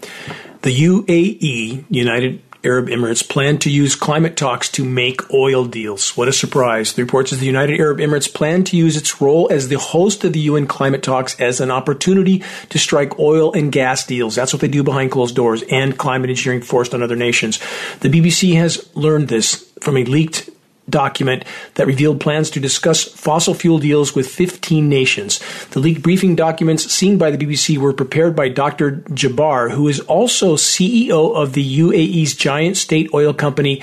the 0.63 0.75
UAE, 0.75 1.85
United 1.91 2.41
Arab 2.65 2.87
Emirates 2.87 3.29
plan 3.29 3.59
to 3.59 3.71
use 3.71 3.97
climate 3.97 4.37
talks 4.37 4.71
to 4.71 4.85
make 4.85 5.33
oil 5.33 5.65
deals. 5.65 6.17
What 6.17 6.29
a 6.29 6.33
surprise. 6.33 6.93
The 6.93 7.03
report 7.03 7.29
says 7.29 7.41
the 7.41 7.47
United 7.47 7.81
Arab 7.81 7.99
Emirates 7.99 8.33
plan 8.33 8.63
to 8.65 8.77
use 8.77 8.97
its 8.97 9.21
role 9.21 9.49
as 9.51 9.69
the 9.69 9.79
host 9.79 10.23
of 10.23 10.33
the 10.33 10.41
UN 10.41 10.67
climate 10.67 11.03
talks 11.03 11.39
as 11.41 11.61
an 11.61 11.71
opportunity 11.71 12.43
to 12.69 12.79
strike 12.79 13.19
oil 13.19 13.53
and 13.53 13.73
gas 13.73 14.07
deals. 14.07 14.37
That's 14.37 14.53
what 14.53 14.61
they 14.61 14.69
do 14.69 14.85
behind 14.85 15.11
closed 15.11 15.35
doors 15.35 15.65
and 15.71 15.99
climate 15.99 16.31
engineering 16.31 16.63
forced 16.63 16.95
on 16.95 17.03
other 17.03 17.17
nations. 17.17 17.59
The 18.01 18.09
BBC 18.09 18.55
has 18.55 18.89
learned 18.95 19.29
this 19.29 19.69
from 19.81 19.97
a 19.97 20.05
leaked 20.05 20.49
document 20.89 21.45
that 21.75 21.87
revealed 21.87 22.21
plans 22.21 22.51
to 22.51 22.61
discuss 22.61 23.05
fossil 23.05 23.55
fuel 23.55 23.79
deals 23.79 24.15
with 24.15 24.29
15 24.29 24.89
nations. 24.89 25.41
The 25.71 25.81
leaked 25.81 26.03
briefing 26.03 26.35
documents 26.37 26.91
seen 26.93 27.19
by 27.19 27.31
the 27.31 27.39
BBC 27.39 27.79
were 27.79 27.93
prepared 27.93 28.35
by 28.35 28.49
Dr. 28.49 28.97
Jaber, 29.11 29.71
who 29.71 29.89
is 29.89 30.01
also 30.01 30.57
CEO 30.57 31.35
of 31.35 31.53
the 31.53 31.79
UAE's 31.81 32.35
giant 32.35 32.77
state 32.77 33.11
oil 33.15 33.33
company, 33.33 33.83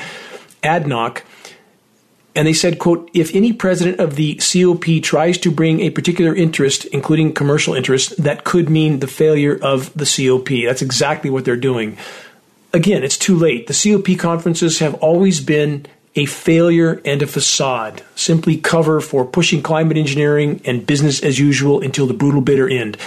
ADNOC. 0.63 1.23
And 2.35 2.47
they 2.47 2.53
said, 2.53 2.79
quote, 2.79 3.09
if 3.13 3.33
any 3.35 3.53
president 3.53 3.99
of 3.99 4.15
the 4.15 4.35
COP 4.35 5.01
tries 5.01 5.38
to 5.39 5.51
bring 5.51 5.81
a 5.81 5.89
particular 5.89 6.35
interest, 6.35 6.85
including 6.85 7.33
commercial 7.33 7.73
interest, 7.73 8.21
that 8.21 8.43
could 8.43 8.69
mean 8.69 8.99
the 8.99 9.07
failure 9.07 9.57
of 9.62 9.91
the 9.93 10.05
COP. 10.05 10.49
That's 10.65 10.81
exactly 10.81 11.29
what 11.29 11.43
they're 11.43 11.57
doing. 11.57 11.97
Again, 12.71 13.03
it's 13.03 13.17
too 13.17 13.35
late. 13.35 13.67
The 13.67 13.73
COP 13.73 14.17
conferences 14.19 14.77
have 14.79 14.93
always 14.95 15.41
been 15.41 15.88
a 16.15 16.26
failure 16.26 17.02
and 17.06 17.22
a 17.22 17.28
facade, 17.28 18.04
simply 18.15 18.58
cover 18.58 19.00
for 19.00 19.26
pushing 19.26 19.62
climate 19.62 19.98
engineering 19.98 20.62
and 20.65 20.86
business 20.86 21.22
as 21.24 21.39
usual 21.39 21.82
until 21.82 22.08
the 22.08 22.13
brutal 22.13 22.41
bitter 22.41 22.67
end. 22.67 22.98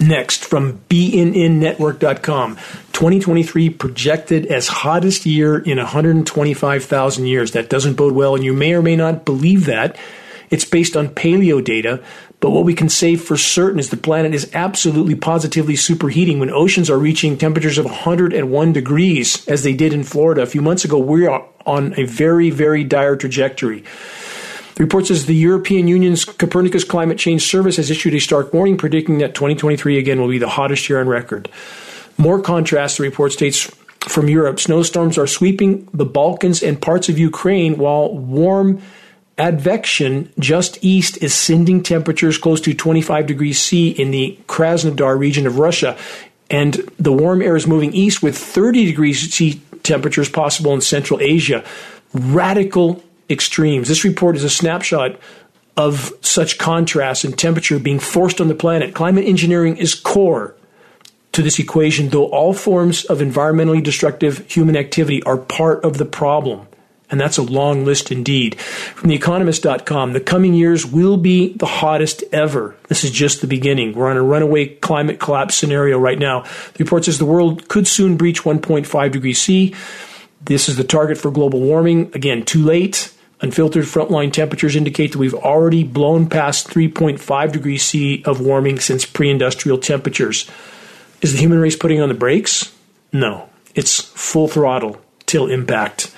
Next, 0.00 0.44
from 0.44 0.80
BNNNetwork.com, 0.90 2.56
2023 2.92 3.70
projected 3.70 4.46
as 4.46 4.66
hottest 4.66 5.24
year 5.24 5.58
in 5.58 5.78
125,000 5.78 7.26
years. 7.26 7.52
That 7.52 7.70
doesn't 7.70 7.94
bode 7.94 8.12
well, 8.12 8.34
and 8.34 8.44
you 8.44 8.52
may 8.52 8.74
or 8.74 8.82
may 8.82 8.96
not 8.96 9.24
believe 9.24 9.66
that. 9.66 9.96
It's 10.50 10.64
based 10.64 10.96
on 10.96 11.08
paleo 11.08 11.62
data, 11.62 12.02
but 12.40 12.50
what 12.50 12.64
we 12.64 12.74
can 12.74 12.88
say 12.88 13.16
for 13.16 13.36
certain 13.36 13.78
is 13.78 13.90
the 13.90 13.96
planet 13.96 14.34
is 14.34 14.50
absolutely 14.54 15.14
positively 15.14 15.74
superheating 15.74 16.38
when 16.38 16.50
oceans 16.50 16.90
are 16.90 16.98
reaching 16.98 17.38
temperatures 17.38 17.78
of 17.78 17.86
101 17.86 18.72
degrees, 18.72 19.46
as 19.48 19.62
they 19.62 19.72
did 19.72 19.92
in 19.92 20.04
Florida 20.04 20.42
a 20.42 20.46
few 20.46 20.60
months 20.60 20.84
ago. 20.84 20.98
We 20.98 21.26
are 21.26 21.46
on 21.64 21.98
a 21.98 22.04
very, 22.04 22.50
very 22.50 22.84
dire 22.84 23.16
trajectory. 23.16 23.84
The 24.74 24.82
report 24.82 25.06
says 25.06 25.26
the 25.26 25.34
European 25.34 25.86
Union's 25.86 26.24
Copernicus 26.24 26.84
Climate 26.84 27.16
Change 27.16 27.42
Service 27.42 27.76
has 27.76 27.90
issued 27.90 28.14
a 28.14 28.20
stark 28.20 28.52
warning 28.52 28.76
predicting 28.76 29.18
that 29.18 29.34
2023 29.34 29.98
again 29.98 30.20
will 30.20 30.28
be 30.28 30.38
the 30.38 30.48
hottest 30.48 30.88
year 30.88 31.00
on 31.00 31.08
record. 31.08 31.48
More 32.18 32.40
contrast, 32.42 32.98
the 32.98 33.04
report 33.04 33.32
states 33.32 33.70
from 34.00 34.28
Europe, 34.28 34.60
snowstorms 34.60 35.16
are 35.16 35.26
sweeping 35.26 35.88
the 35.94 36.04
Balkans 36.04 36.62
and 36.62 36.80
parts 36.80 37.08
of 37.08 37.18
Ukraine 37.18 37.78
while 37.78 38.14
warm 38.14 38.82
Advection, 39.36 40.32
just 40.38 40.78
east, 40.82 41.20
is 41.22 41.34
sending 41.34 41.82
temperatures 41.82 42.38
close 42.38 42.60
to 42.60 42.72
25 42.72 43.26
degrees 43.26 43.60
C 43.60 43.90
in 43.90 44.12
the 44.12 44.38
Krasnodar 44.46 45.18
region 45.18 45.46
of 45.46 45.58
Russia. 45.58 45.98
And 46.50 46.74
the 46.98 47.12
warm 47.12 47.42
air 47.42 47.56
is 47.56 47.66
moving 47.66 47.92
east 47.92 48.22
with 48.22 48.38
30 48.38 48.86
degrees 48.86 49.32
C 49.32 49.60
temperatures 49.82 50.28
possible 50.28 50.72
in 50.72 50.80
Central 50.80 51.20
Asia. 51.20 51.64
Radical 52.12 53.02
extremes. 53.28 53.88
This 53.88 54.04
report 54.04 54.36
is 54.36 54.44
a 54.44 54.50
snapshot 54.50 55.18
of 55.76 56.12
such 56.20 56.58
contrast 56.58 57.24
in 57.24 57.32
temperature 57.32 57.78
being 57.78 57.98
forced 57.98 58.40
on 58.40 58.46
the 58.46 58.54
planet. 58.54 58.94
Climate 58.94 59.24
engineering 59.24 59.76
is 59.76 59.94
core 59.94 60.54
to 61.32 61.42
this 61.42 61.58
equation, 61.58 62.10
though 62.10 62.26
all 62.26 62.54
forms 62.54 63.04
of 63.06 63.18
environmentally 63.18 63.82
destructive 63.82 64.46
human 64.48 64.76
activity 64.76 65.20
are 65.24 65.36
part 65.36 65.84
of 65.84 65.98
the 65.98 66.04
problem. 66.04 66.68
And 67.10 67.20
that's 67.20 67.38
a 67.38 67.42
long 67.42 67.84
list 67.84 68.10
indeed. 68.10 68.58
From 68.60 69.10
theeconomist.com, 69.10 70.14
the 70.14 70.20
coming 70.20 70.54
years 70.54 70.86
will 70.86 71.16
be 71.16 71.52
the 71.52 71.66
hottest 71.66 72.24
ever. 72.32 72.76
This 72.88 73.04
is 73.04 73.10
just 73.10 73.40
the 73.40 73.46
beginning. 73.46 73.92
We're 73.92 74.10
on 74.10 74.16
a 74.16 74.22
runaway 74.22 74.66
climate 74.66 75.20
collapse 75.20 75.54
scenario 75.54 75.98
right 75.98 76.18
now. 76.18 76.42
The 76.42 76.84
report 76.84 77.04
says 77.04 77.18
the 77.18 77.24
world 77.24 77.68
could 77.68 77.86
soon 77.86 78.16
breach 78.16 78.42
1.5 78.42 79.12
degrees 79.12 79.40
C. 79.40 79.74
This 80.42 80.68
is 80.68 80.76
the 80.76 80.84
target 80.84 81.18
for 81.18 81.30
global 81.30 81.60
warming. 81.60 82.10
Again, 82.14 82.44
too 82.44 82.64
late. 82.64 83.12
Unfiltered 83.40 83.84
frontline 83.84 84.32
temperatures 84.32 84.74
indicate 84.74 85.12
that 85.12 85.18
we've 85.18 85.34
already 85.34 85.84
blown 85.84 86.28
past 86.28 86.68
3.5 86.68 87.52
degrees 87.52 87.82
C 87.82 88.22
of 88.24 88.40
warming 88.40 88.80
since 88.80 89.04
pre 89.04 89.30
industrial 89.30 89.76
temperatures. 89.76 90.50
Is 91.20 91.32
the 91.32 91.38
human 91.38 91.58
race 91.58 91.76
putting 91.76 92.00
on 92.00 92.08
the 92.08 92.14
brakes? 92.14 92.74
No. 93.12 93.48
It's 93.74 94.00
full 94.00 94.48
throttle 94.48 95.00
till 95.26 95.48
impact. 95.48 96.14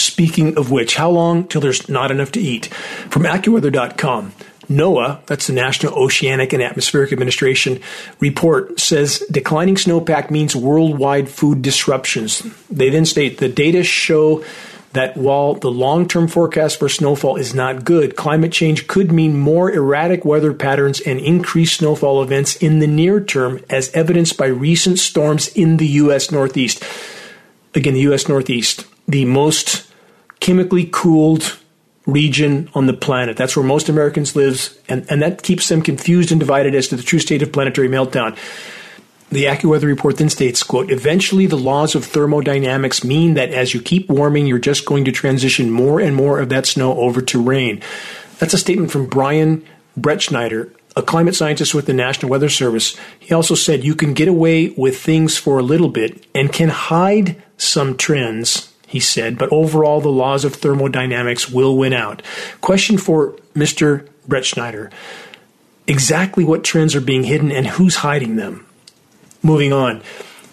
Speaking 0.00 0.56
of 0.56 0.70
which, 0.70 0.96
how 0.96 1.10
long 1.10 1.46
till 1.46 1.60
there's 1.60 1.88
not 1.88 2.10
enough 2.10 2.32
to 2.32 2.40
eat? 2.40 2.66
From 2.66 3.22
AccuWeather.com. 3.22 4.32
NOAA, 4.70 5.26
that's 5.26 5.48
the 5.48 5.52
National 5.52 5.94
Oceanic 5.94 6.52
and 6.52 6.62
Atmospheric 6.62 7.12
Administration 7.12 7.80
report, 8.20 8.78
says 8.78 9.18
declining 9.30 9.74
snowpack 9.74 10.30
means 10.30 10.54
worldwide 10.54 11.28
food 11.28 11.60
disruptions. 11.60 12.42
They 12.70 12.88
then 12.88 13.04
state 13.04 13.38
the 13.38 13.48
data 13.48 13.82
show 13.82 14.44
that 14.92 15.16
while 15.16 15.54
the 15.54 15.70
long 15.70 16.06
term 16.06 16.28
forecast 16.28 16.78
for 16.78 16.88
snowfall 16.88 17.36
is 17.36 17.54
not 17.54 17.84
good, 17.84 18.16
climate 18.16 18.52
change 18.52 18.86
could 18.86 19.10
mean 19.10 19.38
more 19.38 19.70
erratic 19.70 20.24
weather 20.24 20.52
patterns 20.52 21.00
and 21.00 21.18
increased 21.18 21.78
snowfall 21.78 22.22
events 22.22 22.56
in 22.56 22.78
the 22.78 22.86
near 22.86 23.20
term, 23.20 23.60
as 23.68 23.90
evidenced 23.92 24.36
by 24.36 24.46
recent 24.46 24.98
storms 24.98 25.48
in 25.48 25.78
the 25.78 25.86
U.S. 25.86 26.30
Northeast. 26.30 26.82
Again, 27.74 27.94
the 27.94 28.00
U.S. 28.00 28.28
Northeast, 28.28 28.84
the 29.06 29.24
most 29.24 29.89
chemically 30.40 30.88
cooled 30.90 31.58
region 32.06 32.68
on 32.74 32.86
the 32.86 32.92
planet. 32.92 33.36
That's 33.36 33.56
where 33.56 33.64
most 33.64 33.88
Americans 33.88 34.34
live, 34.34 34.76
and, 34.88 35.06
and 35.10 35.22
that 35.22 35.42
keeps 35.42 35.68
them 35.68 35.82
confused 35.82 36.32
and 36.32 36.40
divided 36.40 36.74
as 36.74 36.88
to 36.88 36.96
the 36.96 37.02
true 37.02 37.18
state 37.18 37.42
of 37.42 37.52
planetary 37.52 37.88
meltdown. 37.88 38.36
The 39.30 39.44
AccuWeather 39.44 39.84
report 39.84 40.16
then 40.16 40.28
states, 40.28 40.62
quote, 40.64 40.90
eventually 40.90 41.46
the 41.46 41.56
laws 41.56 41.94
of 41.94 42.04
thermodynamics 42.04 43.04
mean 43.04 43.34
that 43.34 43.50
as 43.50 43.72
you 43.72 43.80
keep 43.80 44.08
warming, 44.08 44.48
you're 44.48 44.58
just 44.58 44.86
going 44.86 45.04
to 45.04 45.12
transition 45.12 45.70
more 45.70 46.00
and 46.00 46.16
more 46.16 46.40
of 46.40 46.48
that 46.48 46.66
snow 46.66 46.98
over 46.98 47.22
to 47.22 47.40
rain. 47.40 47.80
That's 48.38 48.54
a 48.54 48.58
statement 48.58 48.90
from 48.90 49.06
Brian 49.06 49.64
Brettschneider, 49.96 50.74
a 50.96 51.02
climate 51.02 51.36
scientist 51.36 51.74
with 51.74 51.86
the 51.86 51.92
National 51.92 52.28
Weather 52.28 52.48
Service. 52.48 52.96
He 53.20 53.32
also 53.32 53.54
said 53.54 53.84
you 53.84 53.94
can 53.94 54.14
get 54.14 54.26
away 54.26 54.70
with 54.70 54.98
things 54.98 55.36
for 55.36 55.58
a 55.58 55.62
little 55.62 55.90
bit 55.90 56.26
and 56.34 56.52
can 56.52 56.70
hide 56.70 57.40
some 57.56 57.96
trends 57.96 58.69
he 58.90 58.98
said, 58.98 59.38
but 59.38 59.52
overall 59.52 60.00
the 60.00 60.08
laws 60.08 60.44
of 60.44 60.56
thermodynamics 60.56 61.48
will 61.48 61.76
win 61.76 61.92
out. 61.92 62.22
Question 62.60 62.98
for 62.98 63.36
Mr. 63.54 64.08
Brettschneider 64.28 64.90
Exactly 65.86 66.42
what 66.42 66.64
trends 66.64 66.96
are 66.96 67.00
being 67.00 67.22
hidden 67.22 67.52
and 67.52 67.68
who's 67.68 67.96
hiding 67.96 68.34
them? 68.34 68.66
Moving 69.44 69.72
on. 69.72 70.02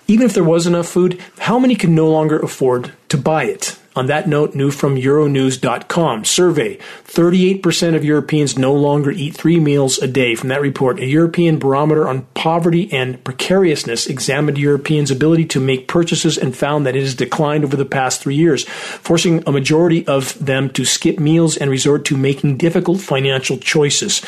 Even 0.07 0.27
if 0.27 0.35
there 0.35 0.43
was 0.43 0.67
enough 0.67 0.87
food, 0.87 1.19
how 1.39 1.57
many 1.57 1.73
can 1.73 1.95
no 1.95 2.11
longer 2.11 2.37
afford 2.37 2.93
to 3.09 3.17
buy 3.17 3.45
it? 3.45 3.76
On 3.97 4.05
that 4.05 4.27
note, 4.27 4.53
new 4.53 4.69
from 4.69 4.95
Euronews.com 4.95 6.23
survey 6.23 6.77
38% 7.05 7.95
of 7.95 8.05
Europeans 8.05 8.55
no 8.55 8.71
longer 8.71 9.09
eat 9.09 9.35
three 9.35 9.59
meals 9.59 9.97
a 9.97 10.07
day. 10.07 10.35
From 10.35 10.49
that 10.49 10.61
report, 10.61 10.99
a 10.99 11.07
European 11.07 11.57
barometer 11.57 12.07
on 12.07 12.27
poverty 12.35 12.93
and 12.93 13.23
precariousness 13.23 14.05
examined 14.05 14.59
Europeans' 14.59 15.09
ability 15.09 15.45
to 15.45 15.59
make 15.59 15.87
purchases 15.87 16.37
and 16.37 16.55
found 16.55 16.85
that 16.85 16.95
it 16.95 17.01
has 17.01 17.15
declined 17.15 17.63
over 17.63 17.75
the 17.75 17.85
past 17.85 18.21
three 18.21 18.35
years, 18.35 18.65
forcing 18.65 19.41
a 19.47 19.51
majority 19.51 20.05
of 20.05 20.37
them 20.37 20.69
to 20.69 20.85
skip 20.85 21.17
meals 21.17 21.57
and 21.57 21.71
resort 21.71 22.05
to 22.05 22.15
making 22.15 22.57
difficult 22.57 23.01
financial 23.01 23.57
choices. 23.57 24.21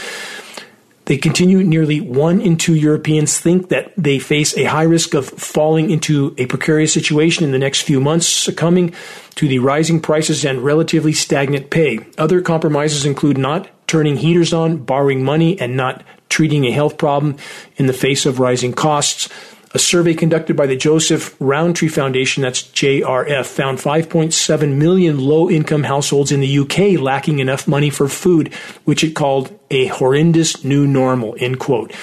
They 1.09 1.17
continue, 1.17 1.63
nearly 1.63 2.01
one 2.01 2.39
in 2.39 2.55
two 2.55 2.75
Europeans 2.75 3.39
think 3.39 3.69
that 3.69 3.91
they 3.97 4.19
face 4.19 4.55
a 4.55 4.65
high 4.65 4.83
risk 4.83 5.15
of 5.15 5.27
falling 5.27 5.89
into 5.89 6.35
a 6.37 6.45
precarious 6.45 6.93
situation 6.93 7.43
in 7.43 7.51
the 7.51 7.57
next 7.57 7.81
few 7.81 7.99
months, 7.99 8.27
succumbing 8.27 8.93
to 9.33 9.47
the 9.47 9.57
rising 9.57 10.01
prices 10.01 10.45
and 10.45 10.63
relatively 10.63 11.13
stagnant 11.13 11.71
pay. 11.71 11.97
Other 12.19 12.41
compromises 12.41 13.07
include 13.07 13.39
not 13.39 13.69
turning 13.87 14.17
heaters 14.17 14.53
on, 14.53 14.77
borrowing 14.77 15.23
money, 15.23 15.59
and 15.59 15.75
not 15.75 16.03
treating 16.29 16.65
a 16.65 16.71
health 16.71 16.99
problem 16.99 17.37
in 17.77 17.87
the 17.87 17.93
face 17.93 18.27
of 18.27 18.39
rising 18.39 18.73
costs. 18.73 19.29
A 19.71 19.77
survey 19.77 20.15
conducted 20.15 20.55
by 20.55 20.65
the 20.65 20.75
Joseph 20.75 21.35
Rowntree 21.39 21.89
Foundation, 21.89 22.41
that's 22.41 22.63
JRF, 22.63 23.45
found 23.45 23.77
5.7 23.77 24.75
million 24.75 25.19
low 25.19 25.47
income 25.47 25.83
households 25.83 26.31
in 26.31 26.39
the 26.39 26.59
UK 26.59 26.99
lacking 26.99 27.37
enough 27.37 27.67
money 27.67 27.91
for 27.91 28.07
food, 28.07 28.51
which 28.85 29.03
it 29.03 29.13
called 29.13 29.57
a 29.69 29.85
horrendous 29.85 30.63
new 30.63 30.87
normal, 30.87 31.35
end 31.37 31.59
quote. 31.59 31.93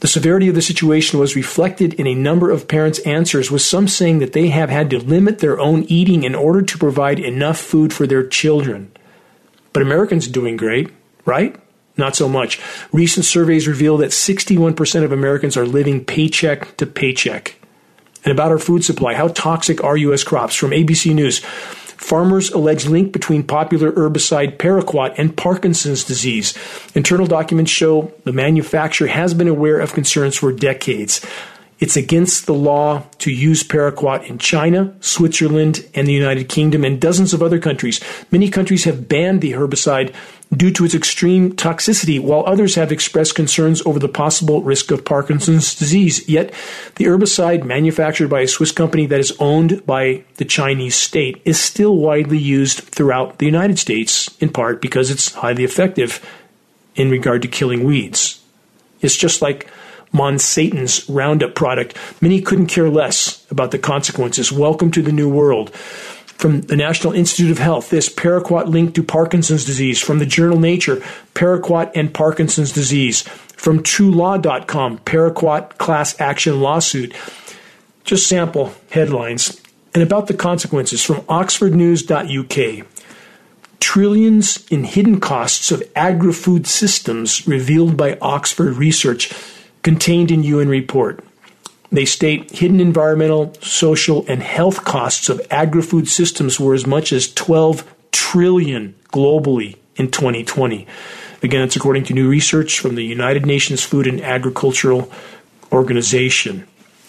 The 0.00 0.08
severity 0.08 0.48
of 0.48 0.54
the 0.54 0.62
situation 0.62 1.18
was 1.18 1.36
reflected 1.36 1.92
in 1.92 2.06
a 2.06 2.14
number 2.14 2.50
of 2.50 2.66
parents' 2.66 3.00
answers, 3.00 3.50
with 3.50 3.60
some 3.60 3.86
saying 3.86 4.20
that 4.20 4.32
they 4.32 4.48
have 4.48 4.70
had 4.70 4.88
to 4.88 4.98
limit 4.98 5.40
their 5.40 5.60
own 5.60 5.82
eating 5.84 6.22
in 6.22 6.34
order 6.34 6.62
to 6.62 6.78
provide 6.78 7.18
enough 7.18 7.58
food 7.58 7.92
for 7.92 8.06
their 8.06 8.26
children. 8.26 8.90
But 9.74 9.82
Americans 9.82 10.26
are 10.26 10.32
doing 10.32 10.56
great, 10.56 10.88
right? 11.26 11.54
Not 12.00 12.16
so 12.16 12.28
much. 12.28 12.58
Recent 12.92 13.26
surveys 13.26 13.68
reveal 13.68 13.98
that 13.98 14.10
61% 14.10 15.04
of 15.04 15.12
Americans 15.12 15.56
are 15.56 15.66
living 15.66 16.02
paycheck 16.02 16.74
to 16.78 16.86
paycheck. 16.86 17.56
And 18.24 18.32
about 18.32 18.50
our 18.50 18.58
food 18.58 18.84
supply, 18.84 19.14
how 19.14 19.28
toxic 19.28 19.84
are 19.84 19.98
U.S. 19.98 20.24
crops? 20.24 20.54
From 20.54 20.70
ABC 20.70 21.14
News. 21.14 21.40
Farmers 21.40 22.50
allege 22.50 22.86
link 22.86 23.12
between 23.12 23.42
popular 23.42 23.92
herbicide 23.92 24.56
paraquat 24.56 25.14
and 25.18 25.36
Parkinson's 25.36 26.02
disease. 26.02 26.56
Internal 26.94 27.26
documents 27.26 27.70
show 27.70 28.12
the 28.24 28.32
manufacturer 28.32 29.08
has 29.08 29.34
been 29.34 29.48
aware 29.48 29.78
of 29.78 29.92
concerns 29.92 30.36
for 30.36 30.50
decades. 30.50 31.24
It's 31.80 31.96
against 31.96 32.46
the 32.46 32.54
law 32.54 33.04
to 33.18 33.30
use 33.30 33.62
paraquat 33.62 34.26
in 34.26 34.38
China, 34.38 34.94
Switzerland, 35.00 35.86
and 35.94 36.08
the 36.08 36.12
United 36.12 36.48
Kingdom, 36.48 36.84
and 36.84 37.00
dozens 37.00 37.34
of 37.34 37.42
other 37.42 37.58
countries. 37.58 38.00
Many 38.30 38.48
countries 38.48 38.84
have 38.84 39.08
banned 39.08 39.42
the 39.42 39.52
herbicide 39.52 40.14
due 40.56 40.72
to 40.72 40.84
its 40.84 40.94
extreme 40.94 41.52
toxicity, 41.52 42.20
while 42.20 42.44
others 42.44 42.74
have 42.74 42.90
expressed 42.90 43.34
concerns 43.34 43.80
over 43.86 43.98
the 43.98 44.08
possible 44.08 44.62
risk 44.62 44.90
of 44.90 45.04
Parkinson's 45.04 45.74
disease. 45.74 46.28
Yet, 46.28 46.52
the 46.96 47.04
herbicide 47.04 47.64
manufactured 47.64 48.28
by 48.28 48.40
a 48.40 48.48
Swiss 48.48 48.72
company 48.72 49.06
that 49.06 49.20
is 49.20 49.36
owned 49.38 49.86
by 49.86 50.24
the 50.36 50.44
Chinese 50.44 50.96
state 50.96 51.40
is 51.44 51.60
still 51.60 51.96
widely 51.96 52.38
used 52.38 52.80
throughout 52.80 53.38
the 53.38 53.46
United 53.46 53.78
States, 53.78 54.36
in 54.38 54.48
part 54.48 54.82
because 54.82 55.10
it's 55.10 55.34
highly 55.34 55.62
effective 55.62 56.24
in 56.96 57.10
regard 57.10 57.42
to 57.42 57.48
killing 57.48 57.84
weeds. 57.84 58.42
It's 59.00 59.16
just 59.16 59.40
like 59.40 59.68
Monsanto's 60.12 61.08
Roundup 61.08 61.54
product. 61.54 61.96
Many 62.20 62.40
couldn't 62.40 62.66
care 62.66 62.90
less 62.90 63.48
about 63.50 63.70
the 63.70 63.78
consequences. 63.78 64.50
Welcome 64.50 64.90
to 64.92 65.02
the 65.02 65.12
new 65.12 65.28
world. 65.28 65.72
From 66.40 66.62
the 66.62 66.76
National 66.76 67.12
Institute 67.12 67.50
of 67.50 67.58
Health, 67.58 67.90
this 67.90 68.08
paraquat 68.08 68.66
linked 68.66 68.94
to 68.94 69.02
Parkinson's 69.02 69.66
disease. 69.66 70.00
From 70.00 70.20
the 70.20 70.24
journal 70.24 70.58
Nature, 70.58 70.96
paraquat 71.34 71.92
and 71.94 72.14
Parkinson's 72.14 72.72
disease. 72.72 73.20
From 73.20 73.82
TrueLaw.com, 73.82 75.00
paraquat 75.00 75.76
class 75.76 76.18
action 76.18 76.62
lawsuit. 76.62 77.14
Just 78.04 78.26
sample 78.26 78.72
headlines. 78.90 79.60
And 79.92 80.02
about 80.02 80.28
the 80.28 80.34
consequences 80.34 81.04
from 81.04 81.16
OxfordNews.uk. 81.26 82.86
Trillions 83.80 84.66
in 84.68 84.84
hidden 84.84 85.20
costs 85.20 85.70
of 85.70 85.82
agri 85.94 86.32
food 86.32 86.66
systems 86.66 87.46
revealed 87.46 87.98
by 87.98 88.16
Oxford 88.22 88.78
Research 88.78 89.30
contained 89.82 90.30
in 90.30 90.42
UN 90.44 90.70
report. 90.70 91.22
They 91.92 92.04
state 92.04 92.50
hidden 92.50 92.80
environmental, 92.80 93.52
social, 93.60 94.24
and 94.28 94.42
health 94.42 94.84
costs 94.84 95.28
of 95.28 95.40
agri 95.50 95.82
food 95.82 96.08
systems 96.08 96.60
were 96.60 96.74
as 96.74 96.86
much 96.86 97.12
as 97.12 97.32
12 97.34 97.84
trillion 98.12 98.94
globally 99.12 99.76
in 99.96 100.10
2020. 100.10 100.86
Again, 101.42 101.62
it's 101.62 101.76
according 101.76 102.04
to 102.04 102.14
new 102.14 102.28
research 102.28 102.78
from 102.78 102.94
the 102.94 103.04
United 103.04 103.44
Nations 103.44 103.82
Food 103.82 104.06
and 104.06 104.20
Agricultural 104.20 105.10
Organization. 105.72 106.66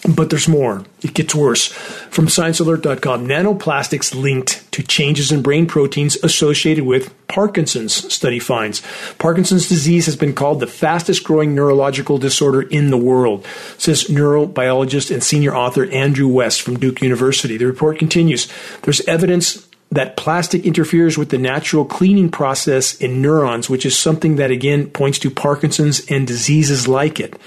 But 0.07 0.31
there's 0.31 0.47
more. 0.47 0.83
It 1.03 1.13
gets 1.13 1.35
worse. 1.35 1.67
From 1.67 2.25
ScienceAlert.com, 2.25 3.27
nanoplastics 3.27 4.19
linked 4.19 4.71
to 4.71 4.81
changes 4.81 5.31
in 5.31 5.43
brain 5.43 5.67
proteins 5.67 6.15
associated 6.23 6.85
with 6.85 7.13
Parkinson's, 7.27 8.11
study 8.11 8.39
finds. 8.39 8.81
Parkinson's 9.19 9.69
disease 9.69 10.07
has 10.07 10.15
been 10.15 10.33
called 10.33 10.59
the 10.59 10.67
fastest 10.67 11.23
growing 11.23 11.53
neurological 11.53 12.17
disorder 12.17 12.63
in 12.63 12.89
the 12.89 12.97
world, 12.97 13.45
says 13.77 14.05
neurobiologist 14.05 15.11
and 15.11 15.23
senior 15.23 15.55
author 15.55 15.85
Andrew 15.85 16.27
West 16.27 16.63
from 16.63 16.79
Duke 16.79 17.01
University. 17.01 17.57
The 17.57 17.65
report 17.65 17.99
continues. 17.99 18.51
There's 18.81 19.01
evidence 19.01 19.67
that 19.91 20.17
plastic 20.17 20.65
interferes 20.65 21.17
with 21.17 21.29
the 21.29 21.37
natural 21.37 21.85
cleaning 21.85 22.31
process 22.31 22.95
in 22.95 23.21
neurons, 23.21 23.69
which 23.69 23.85
is 23.85 23.95
something 23.95 24.37
that 24.37 24.49
again 24.49 24.87
points 24.89 25.19
to 25.19 25.29
Parkinson's 25.29 26.01
and 26.09 26.25
diseases 26.25 26.87
like 26.87 27.19
it. 27.19 27.39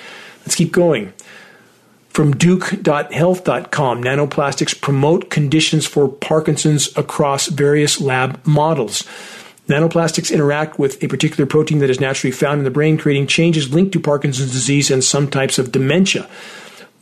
Let's 0.43 0.55
keep 0.55 0.71
going. 0.71 1.15
From 2.15 2.37
Duke.health.com, 2.37 4.05
nanoplastics 4.05 4.81
promote 4.81 5.31
conditions 5.31 5.85
for 5.85 6.09
Parkinson's 6.09 6.97
across 6.97 7.49
various 7.49 8.01
lab 8.01 8.41
models. 8.47 9.03
Nanoplastics 9.67 10.33
interact 10.33 10.79
with 10.79 11.03
a 11.03 11.09
particular 11.09 11.45
protein 11.45 11.81
that 11.81 11.91
is 11.91 11.99
naturally 11.99 12.31
found 12.31 12.59
in 12.59 12.65
the 12.65 12.71
brain, 12.71 12.99
creating 12.99 13.27
changes 13.27 13.75
linked 13.75 13.91
to 13.95 13.99
Parkinson's 13.99 14.53
disease 14.53 14.93
and 14.93 15.03
some 15.03 15.29
types 15.29 15.59
of 15.59 15.73
dementia. 15.73 16.31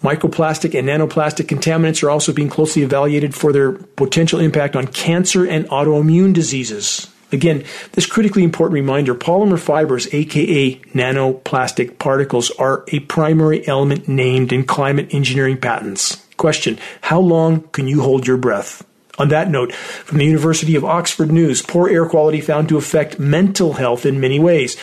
Microplastic 0.03 0.77
and 0.77 0.89
nanoplastic 0.89 1.45
contaminants 1.45 2.03
are 2.03 2.09
also 2.09 2.33
being 2.33 2.49
closely 2.49 2.83
evaluated 2.83 3.35
for 3.35 3.53
their 3.53 3.73
potential 3.73 4.41
impact 4.41 4.75
on 4.75 4.87
cancer 4.87 5.47
and 5.47 5.67
autoimmune 5.67 6.33
diseases. 6.33 7.12
Again, 7.33 7.65
this 7.93 8.07
critically 8.07 8.45
important 8.45 8.75
reminder 8.75 9.15
polymer 9.15 9.59
fibers, 9.59 10.13
aka 10.13 10.77
nanoplastic 10.95 11.99
particles, 11.99 12.51
are 12.53 12.85
a 12.89 13.01
primary 13.01 13.67
element 13.67 14.07
named 14.07 14.53
in 14.53 14.65
climate 14.65 15.09
engineering 15.13 15.57
patents. 15.57 16.27
Question 16.37 16.79
How 17.03 17.21
long 17.21 17.63
can 17.69 17.89
you 17.89 18.03
hold 18.03 18.27
your 18.27 18.37
breath? 18.37 18.85
On 19.19 19.29
that 19.29 19.51
note, 19.51 19.75
from 19.75 20.17
the 20.17 20.25
University 20.25 20.75
of 20.75 20.87
Oxford 20.87 21.31
News, 21.31 21.61
poor 21.61 21.87
air 21.89 22.07
quality 22.07 22.41
found 22.41 22.71
to 22.71 22.79
affect 22.79 23.19
mental 23.19 23.75
health 23.75 24.07
in 24.07 24.21
many 24.21 24.41
ways. 24.41 24.75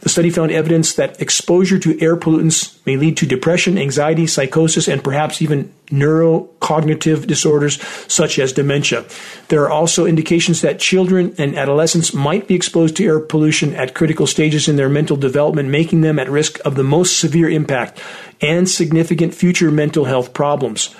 The 0.00 0.08
study 0.08 0.28
found 0.28 0.50
evidence 0.50 0.94
that 0.94 1.20
exposure 1.20 1.78
to 1.78 2.00
air 2.02 2.16
pollutants 2.16 2.84
may 2.84 2.96
lead 2.96 3.16
to 3.18 3.26
depression, 3.26 3.78
anxiety, 3.78 4.26
psychosis, 4.26 4.88
and 4.88 5.04
perhaps 5.04 5.40
even 5.40 5.72
neurocognitive 5.86 7.28
disorders 7.28 7.80
such 8.08 8.40
as 8.40 8.52
dementia. 8.52 9.04
There 9.48 9.62
are 9.62 9.70
also 9.70 10.04
indications 10.04 10.62
that 10.62 10.80
children 10.80 11.36
and 11.38 11.56
adolescents 11.56 12.12
might 12.12 12.48
be 12.48 12.56
exposed 12.56 12.96
to 12.96 13.06
air 13.06 13.20
pollution 13.20 13.72
at 13.74 13.94
critical 13.94 14.26
stages 14.26 14.68
in 14.68 14.74
their 14.74 14.88
mental 14.88 15.16
development, 15.16 15.68
making 15.68 16.00
them 16.00 16.18
at 16.18 16.28
risk 16.28 16.58
of 16.64 16.74
the 16.74 16.84
most 16.84 17.20
severe 17.20 17.48
impact 17.48 18.02
and 18.40 18.68
significant 18.68 19.32
future 19.32 19.70
mental 19.70 20.06
health 20.06 20.34
problems. 20.34 20.92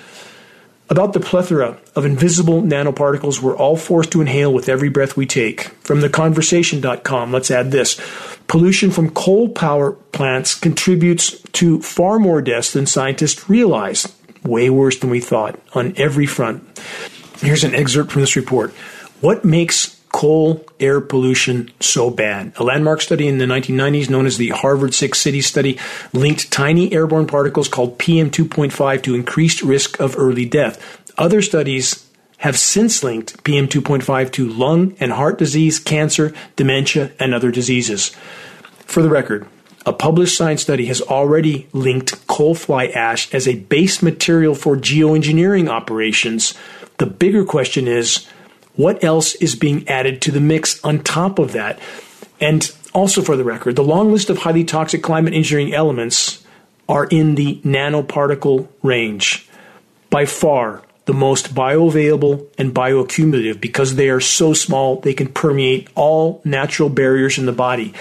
About 0.89 1.11
the 1.11 1.19
plethora 1.19 1.77
of 1.95 2.05
invisible 2.05 2.61
nanoparticles 2.61 3.41
we're 3.41 3.57
all 3.57 3.75
forced 3.75 4.11
to 4.11 4.21
inhale 4.21 4.53
with 4.53 4.69
every 4.69 4.87
breath 4.87 5.17
we 5.17 5.25
take. 5.25 5.63
From 5.83 5.99
theconversation.com, 5.99 7.33
let's 7.33 7.51
add 7.51 7.71
this. 7.71 7.99
Pollution 8.47 8.89
from 8.91 9.09
coal 9.09 9.49
power 9.49 9.91
plants 9.91 10.55
contributes 10.55 11.41
to 11.53 11.81
far 11.81 12.19
more 12.19 12.41
deaths 12.41 12.71
than 12.71 12.85
scientists 12.85 13.49
realize. 13.49 14.13
Way 14.43 14.69
worse 14.69 14.97
than 14.97 15.09
we 15.09 15.19
thought 15.19 15.59
on 15.73 15.93
every 15.97 16.25
front. 16.25 16.63
Here's 17.41 17.65
an 17.65 17.75
excerpt 17.75 18.11
from 18.11 18.21
this 18.21 18.37
report. 18.37 18.71
What 19.19 19.43
makes 19.43 19.96
coal 20.11 20.65
air 20.79 21.01
pollution 21.01 21.71
so 21.79 22.09
bad? 22.09 22.53
A 22.57 22.63
landmark 22.63 23.01
study 23.01 23.27
in 23.27 23.37
the 23.37 23.45
1990s, 23.45 24.09
known 24.09 24.25
as 24.25 24.37
the 24.37 24.49
Harvard 24.49 24.93
Six 24.93 25.19
Cities 25.19 25.47
Study, 25.47 25.77
linked 26.13 26.51
tiny 26.51 26.93
airborne 26.93 27.27
particles 27.27 27.67
called 27.67 27.99
PM2.5 27.99 29.03
to 29.03 29.15
increased 29.15 29.61
risk 29.61 29.99
of 29.99 30.17
early 30.17 30.45
death. 30.45 31.03
Other 31.17 31.41
studies 31.41 32.07
have 32.37 32.57
since 32.57 33.03
linked 33.03 33.43
PM2.5 33.43 34.31
to 34.33 34.47
lung 34.47 34.95
and 34.99 35.11
heart 35.11 35.37
disease, 35.37 35.79
cancer, 35.79 36.33
dementia, 36.55 37.11
and 37.19 37.33
other 37.33 37.51
diseases. 37.51 38.09
For 38.85 39.01
the 39.01 39.09
record, 39.09 39.47
a 39.85 39.93
published 39.93 40.37
science 40.37 40.61
study 40.61 40.85
has 40.87 41.01
already 41.01 41.67
linked 41.71 42.27
coal 42.27 42.55
fly 42.55 42.87
ash 42.87 43.33
as 43.33 43.47
a 43.47 43.55
base 43.55 44.03
material 44.03 44.53
for 44.53 44.75
geoengineering 44.75 45.69
operations. 45.69 46.53
The 46.97 47.05
bigger 47.05 47.45
question 47.45 47.87
is 47.87 48.27
what 48.77 49.03
else 49.03 49.35
is 49.35 49.55
being 49.55 49.87
added 49.89 50.21
to 50.21 50.31
the 50.31 50.39
mix 50.39 50.83
on 50.83 51.03
top 51.03 51.39
of 51.39 51.51
that? 51.51 51.79
And 52.39 52.71
also, 52.93 53.21
for 53.21 53.35
the 53.35 53.43
record, 53.43 53.75
the 53.75 53.83
long 53.83 54.11
list 54.11 54.29
of 54.29 54.39
highly 54.39 54.63
toxic 54.63 55.03
climate 55.03 55.33
engineering 55.33 55.73
elements 55.73 56.43
are 56.87 57.05
in 57.05 57.35
the 57.35 57.59
nanoparticle 57.65 58.67
range. 58.81 59.47
By 60.09 60.25
far, 60.25 60.83
the 61.07 61.13
most 61.13 61.55
bioavailable 61.55 62.47
and 62.57 62.73
bioaccumulative 62.73 63.59
because 63.59 63.95
they 63.95 64.09
are 64.09 64.19
so 64.19 64.53
small 64.53 64.99
they 64.99 65.13
can 65.13 65.27
permeate 65.27 65.89
all 65.95 66.41
natural 66.43 66.89
barriers 66.89 67.37
in 67.37 67.45
the 67.45 67.53
body 67.53 67.93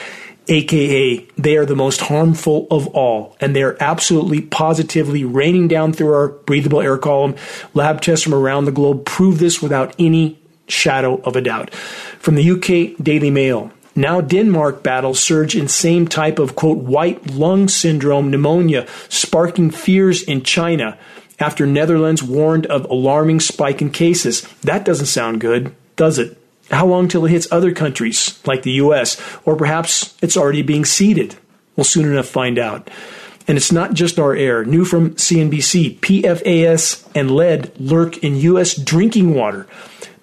aka 0.48 1.24
they 1.38 1.56
are 1.56 1.64
the 1.64 1.76
most 1.76 2.00
harmful 2.00 2.66
of 2.68 2.88
all 2.88 3.36
and 3.40 3.54
they 3.54 3.62
are 3.62 3.76
absolutely 3.78 4.40
positively 4.40 5.24
raining 5.24 5.68
down 5.68 5.92
through 5.92 6.12
our 6.12 6.28
breathable 6.28 6.80
air 6.80 6.98
column 6.98 7.36
lab 7.74 8.00
tests 8.00 8.24
from 8.24 8.34
around 8.34 8.64
the 8.64 8.72
globe 8.72 9.04
prove 9.04 9.38
this 9.38 9.62
without 9.62 9.94
any 10.00 10.36
shadow 10.68 11.16
of 11.22 11.36
a 11.36 11.40
doubt 11.40 11.72
from 11.74 12.34
the 12.34 12.50
uk 12.50 13.02
daily 13.02 13.30
mail 13.30 13.70
now 13.94 14.20
Denmark 14.20 14.82
battles 14.82 15.20
surge 15.20 15.56
in 15.56 15.68
same 15.68 16.06
type 16.06 16.38
of 16.38 16.54
quote 16.54 16.78
white 16.78 17.30
lung 17.30 17.66
syndrome 17.66 18.30
pneumonia 18.30 18.86
sparking 19.08 19.70
fears 19.70 20.22
in 20.22 20.42
China 20.42 20.98
after 21.38 21.66
Netherlands 21.66 22.22
warned 22.22 22.66
of 22.66 22.84
alarming 22.86 23.40
spike 23.40 23.80
in 23.80 23.90
cases. 23.90 24.42
That 24.62 24.84
doesn't 24.84 25.06
sound 25.06 25.40
good, 25.40 25.74
does 25.96 26.18
it? 26.18 26.38
How 26.70 26.86
long 26.86 27.08
till 27.08 27.24
it 27.24 27.30
hits 27.30 27.50
other 27.50 27.72
countries 27.72 28.38
like 28.44 28.62
the 28.62 28.72
US? 28.72 29.20
Or 29.44 29.56
perhaps 29.56 30.16
it's 30.20 30.36
already 30.36 30.62
being 30.62 30.84
seeded? 30.84 31.36
We'll 31.76 31.84
soon 31.84 32.06
enough 32.06 32.26
find 32.26 32.58
out. 32.58 32.90
And 33.48 33.56
it's 33.56 33.70
not 33.70 33.94
just 33.94 34.18
our 34.18 34.34
air. 34.34 34.64
New 34.64 34.84
from 34.84 35.12
CNBC, 35.12 36.00
PFAS 36.00 37.08
and 37.14 37.30
lead 37.30 37.72
lurk 37.78 38.18
in 38.18 38.36
US 38.36 38.74
drinking 38.74 39.34
water. 39.34 39.68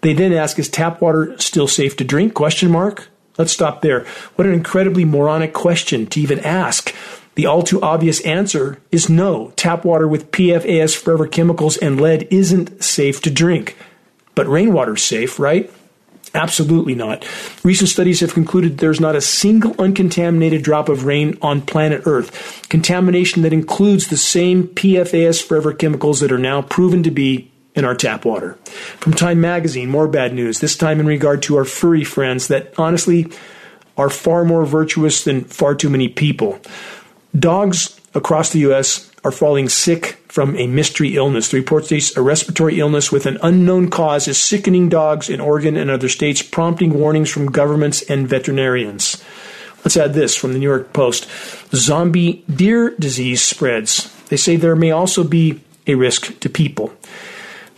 They 0.04 0.14
then 0.14 0.34
ask 0.34 0.60
is 0.60 0.68
tap 0.68 1.02
water 1.02 1.36
still 1.40 1.68
safe 1.68 1.96
to 1.98 2.04
drink? 2.04 2.34
Question 2.34 2.70
mark. 2.70 3.08
Let's 3.38 3.54
stop 3.54 3.82
there. 3.82 4.06
What 4.36 4.46
an 4.46 4.54
incredibly 4.54 5.06
moronic 5.06 5.54
question 5.54 6.06
to 6.08 6.20
even 6.20 6.40
ask. 6.42 6.94
The 7.36 7.46
all 7.46 7.64
too 7.64 7.82
obvious 7.82 8.22
answer 8.22 8.80
is 8.92 9.10
no. 9.10 9.54
Tap 9.56 9.86
water 9.86 10.08
with 10.08 10.30
PFAS, 10.32 10.96
forever 10.96 11.26
chemicals, 11.26 11.78
and 11.78 12.00
lead 12.00 12.28
isn't 12.30 12.84
safe 12.84 13.22
to 13.22 13.32
drink. 13.32 13.78
But 14.36 14.48
rainwater's 14.48 15.02
safe, 15.02 15.40
right? 15.40 15.72
Absolutely 16.36 16.96
not. 16.96 17.26
Recent 17.64 17.90
studies 17.90 18.20
have 18.20 18.34
concluded 18.34 18.80
there's 18.80 19.00
not 19.00 19.16
a 19.16 19.22
single 19.22 19.74
uncontaminated 19.80 20.64
drop 20.64 20.90
of 20.90 21.06
rain 21.06 21.38
on 21.42 21.62
planet 21.62 22.04
Earth. 22.06 22.68
Contamination 22.70 23.42
that 23.44 23.54
includes 23.54 24.08
the 24.08 24.18
same 24.18 24.68
PFAS 24.68 25.42
forever 25.42 25.74
chemicals 25.74 26.20
that 26.20 26.32
are 26.32 26.38
now 26.38 26.62
proven 26.62 27.04
to 27.04 27.12
be 27.12 27.53
in 27.76 27.86
our 27.86 27.96
tap 27.96 28.26
water. 28.26 28.54
From 29.00 29.14
Time 29.14 29.42
Magazine, 29.42 29.90
more 29.90 30.08
bad 30.08 30.34
news, 30.34 30.60
this 30.60 30.78
time 30.78 31.00
in 31.00 31.06
regard 31.06 31.42
to 31.44 31.58
our 31.58 31.66
furry 31.66 32.04
friends 32.04 32.48
that 32.48 32.74
honestly 32.78 33.32
are 33.98 34.10
far 34.10 34.44
more 34.44 34.66
virtuous 34.66 35.24
than 35.24 35.44
far 35.44 35.76
too 35.76 35.90
many 35.90 36.10
people. 36.10 36.60
Dogs 37.38 38.00
across 38.14 38.52
the 38.52 38.60
U.S. 38.60 39.12
are 39.24 39.32
falling 39.32 39.70
sick 39.70 40.20
from 40.28 40.56
a 40.58 40.68
mystery 40.68 41.16
illness. 41.16 41.50
The 41.50 41.58
report 41.58 41.86
states 41.86 42.16
a 42.18 42.22
respiratory 42.22 42.80
illness 42.80 43.12
with 43.12 43.26
an 43.26 43.38
unknown 43.42 43.90
cause 43.90 44.28
is 44.28 44.38
sickening 44.38 44.90
dogs 44.90 45.30
in 45.30 45.40
Oregon 45.40 45.78
and 45.78 45.90
other 45.90 46.10
states, 46.10 46.42
prompting 46.42 46.94
warnings 46.94 47.30
from 47.30 47.52
governments 47.52 48.02
and 48.04 48.28
veterinarians. 48.28 49.24
Let's 49.84 49.98
add 49.98 50.14
this 50.14 50.36
from 50.36 50.54
the 50.54 50.60
New 50.60 50.68
York 50.68 50.94
Post. 50.94 51.28
Zombie 51.76 52.44
deer 52.54 52.96
disease 52.98 53.42
spreads. 53.42 54.14
They 54.30 54.38
say 54.38 54.56
there 54.56 54.76
may 54.76 54.92
also 54.92 55.24
be 55.24 55.62
a 55.86 55.96
risk 55.96 56.40
to 56.40 56.50
people. 56.50 56.94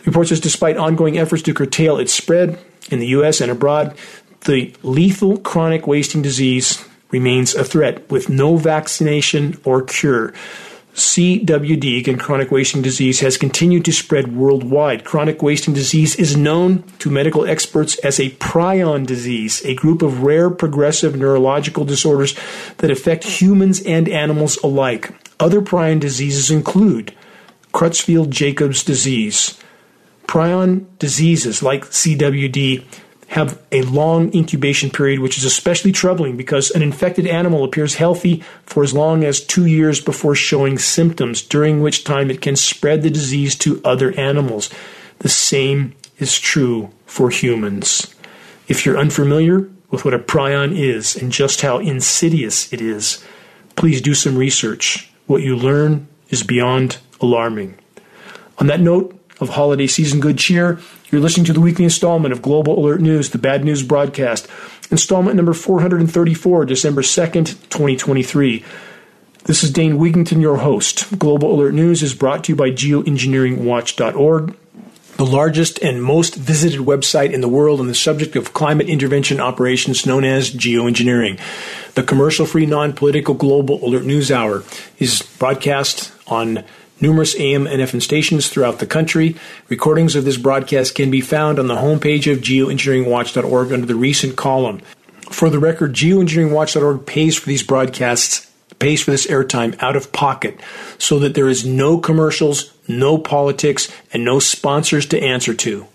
The 0.06 0.12
report 0.12 0.28
says 0.28 0.38
despite 0.38 0.76
ongoing 0.76 1.18
efforts 1.18 1.42
to 1.42 1.52
curtail 1.52 1.98
its 1.98 2.14
spread 2.14 2.60
in 2.92 3.00
the 3.00 3.08
U.S. 3.08 3.40
and 3.40 3.50
abroad, 3.50 3.98
the 4.42 4.72
lethal 4.84 5.36
chronic 5.38 5.88
wasting 5.88 6.22
disease 6.22 6.86
remains 7.10 7.56
a 7.56 7.64
threat 7.64 8.08
with 8.08 8.28
no 8.28 8.56
vaccination 8.56 9.60
or 9.64 9.82
cure. 9.82 10.32
CWD, 10.94 12.06
and 12.06 12.20
chronic 12.20 12.52
wasting 12.52 12.82
disease, 12.82 13.18
has 13.18 13.36
continued 13.36 13.84
to 13.84 13.92
spread 13.92 14.36
worldwide. 14.36 15.02
Chronic 15.02 15.42
wasting 15.42 15.74
disease 15.74 16.14
is 16.14 16.36
known 16.36 16.84
to 17.00 17.10
medical 17.10 17.44
experts 17.44 17.98
as 17.98 18.20
a 18.20 18.30
prion 18.30 19.06
disease, 19.08 19.60
a 19.64 19.74
group 19.74 20.02
of 20.02 20.22
rare 20.22 20.50
progressive 20.50 21.16
neurological 21.16 21.84
disorders 21.84 22.36
that 22.76 22.92
affect 22.92 23.24
humans 23.24 23.82
and 23.82 24.08
animals 24.08 24.56
alike. 24.58 25.12
Other 25.40 25.60
prion 25.60 25.98
diseases 25.98 26.48
include 26.48 27.12
Creutzfeldt 27.74 28.30
Jacobs 28.30 28.84
disease. 28.84 29.58
Prion 30.26 30.86
diseases 30.98 31.62
like 31.62 31.84
CWD 31.86 32.84
have 33.28 33.60
a 33.72 33.82
long 33.82 34.32
incubation 34.34 34.90
period, 34.90 35.18
which 35.20 35.36
is 35.36 35.44
especially 35.44 35.92
troubling 35.92 36.36
because 36.36 36.70
an 36.70 36.82
infected 36.82 37.26
animal 37.26 37.64
appears 37.64 37.94
healthy 37.94 38.42
for 38.64 38.82
as 38.82 38.94
long 38.94 39.24
as 39.24 39.40
two 39.40 39.66
years 39.66 40.00
before 40.00 40.34
showing 40.34 40.78
symptoms, 40.78 41.42
during 41.42 41.82
which 41.82 42.04
time 42.04 42.30
it 42.30 42.40
can 42.40 42.54
spread 42.54 43.02
the 43.02 43.10
disease 43.10 43.56
to 43.56 43.80
other 43.84 44.12
animals. 44.12 44.70
The 45.18 45.28
same 45.28 45.94
is 46.18 46.38
true 46.38 46.90
for 47.04 47.30
humans. 47.30 48.14
If 48.68 48.86
you're 48.86 48.98
unfamiliar 48.98 49.68
with 49.90 50.04
what 50.04 50.14
a 50.14 50.18
prion 50.18 50.76
is 50.76 51.16
and 51.16 51.32
just 51.32 51.62
how 51.62 51.78
insidious 51.78 52.72
it 52.72 52.80
is, 52.80 53.24
please 53.74 54.00
do 54.00 54.14
some 54.14 54.36
research. 54.36 55.10
What 55.26 55.42
you 55.42 55.56
learn 55.56 56.08
is 56.28 56.42
beyond 56.42 56.98
alarming. 57.20 57.76
On 58.58 58.66
that 58.68 58.80
note 58.80 59.18
of 59.40 59.50
holiday 59.50 59.86
season 59.86 60.20
good 60.20 60.38
cheer, 60.38 60.78
you're 61.10 61.20
listening 61.20 61.46
to 61.46 61.52
the 61.52 61.60
weekly 61.60 61.84
installment 61.84 62.32
of 62.32 62.42
Global 62.42 62.78
Alert 62.78 63.00
News, 63.00 63.30
the 63.30 63.38
Bad 63.38 63.64
News 63.64 63.82
Broadcast, 63.82 64.48
installment 64.90 65.36
number 65.36 65.52
434, 65.52 66.64
December 66.64 67.02
2nd, 67.02 67.46
2023. 67.68 68.64
This 69.44 69.62
is 69.62 69.70
Dane 69.70 69.98
Wigington, 69.98 70.40
your 70.40 70.56
host. 70.56 71.16
Global 71.18 71.54
Alert 71.54 71.74
News 71.74 72.02
is 72.02 72.14
brought 72.14 72.44
to 72.44 72.52
you 72.52 72.56
by 72.56 72.70
geoengineeringwatch.org, 72.70 74.56
the 75.16 75.24
largest 75.24 75.78
and 75.82 76.02
most 76.02 76.34
visited 76.34 76.80
website 76.80 77.32
in 77.32 77.42
the 77.42 77.48
world 77.48 77.78
on 77.78 77.86
the 77.86 77.94
subject 77.94 78.34
of 78.34 78.52
climate 78.52 78.88
intervention 78.88 79.40
operations 79.40 80.04
known 80.04 80.24
as 80.24 80.50
geoengineering. 80.50 81.38
The 81.94 82.02
commercial 82.02 82.44
free, 82.44 82.66
non 82.66 82.92
political 82.92 83.34
Global 83.34 83.84
Alert 83.86 84.04
News 84.04 84.32
Hour 84.32 84.64
is 84.98 85.22
broadcast 85.38 86.12
on 86.26 86.64
numerous 87.00 87.38
AM 87.38 87.66
and 87.66 87.80
FM 87.80 88.02
stations 88.02 88.48
throughout 88.48 88.78
the 88.78 88.86
country. 88.86 89.36
Recordings 89.68 90.16
of 90.16 90.24
this 90.24 90.36
broadcast 90.36 90.94
can 90.94 91.10
be 91.10 91.20
found 91.20 91.58
on 91.58 91.66
the 91.66 91.76
homepage 91.76 92.30
of 92.30 92.40
geoengineeringwatch.org 92.40 93.72
under 93.72 93.86
the 93.86 93.94
recent 93.94 94.36
column. 94.36 94.80
For 95.30 95.50
the 95.50 95.58
record, 95.58 95.92
geoengineeringwatch.org 95.94 97.06
pays 97.06 97.36
for 97.36 97.46
these 97.46 97.62
broadcasts, 97.62 98.50
pays 98.78 99.02
for 99.02 99.10
this 99.10 99.26
airtime 99.26 99.80
out 99.82 99.96
of 99.96 100.12
pocket 100.12 100.60
so 100.98 101.18
that 101.18 101.34
there 101.34 101.48
is 101.48 101.66
no 101.66 101.98
commercials, 101.98 102.72
no 102.88 103.18
politics, 103.18 103.92
and 104.12 104.24
no 104.24 104.38
sponsors 104.38 105.06
to 105.06 105.20
answer 105.20 105.54
to. 105.54 105.86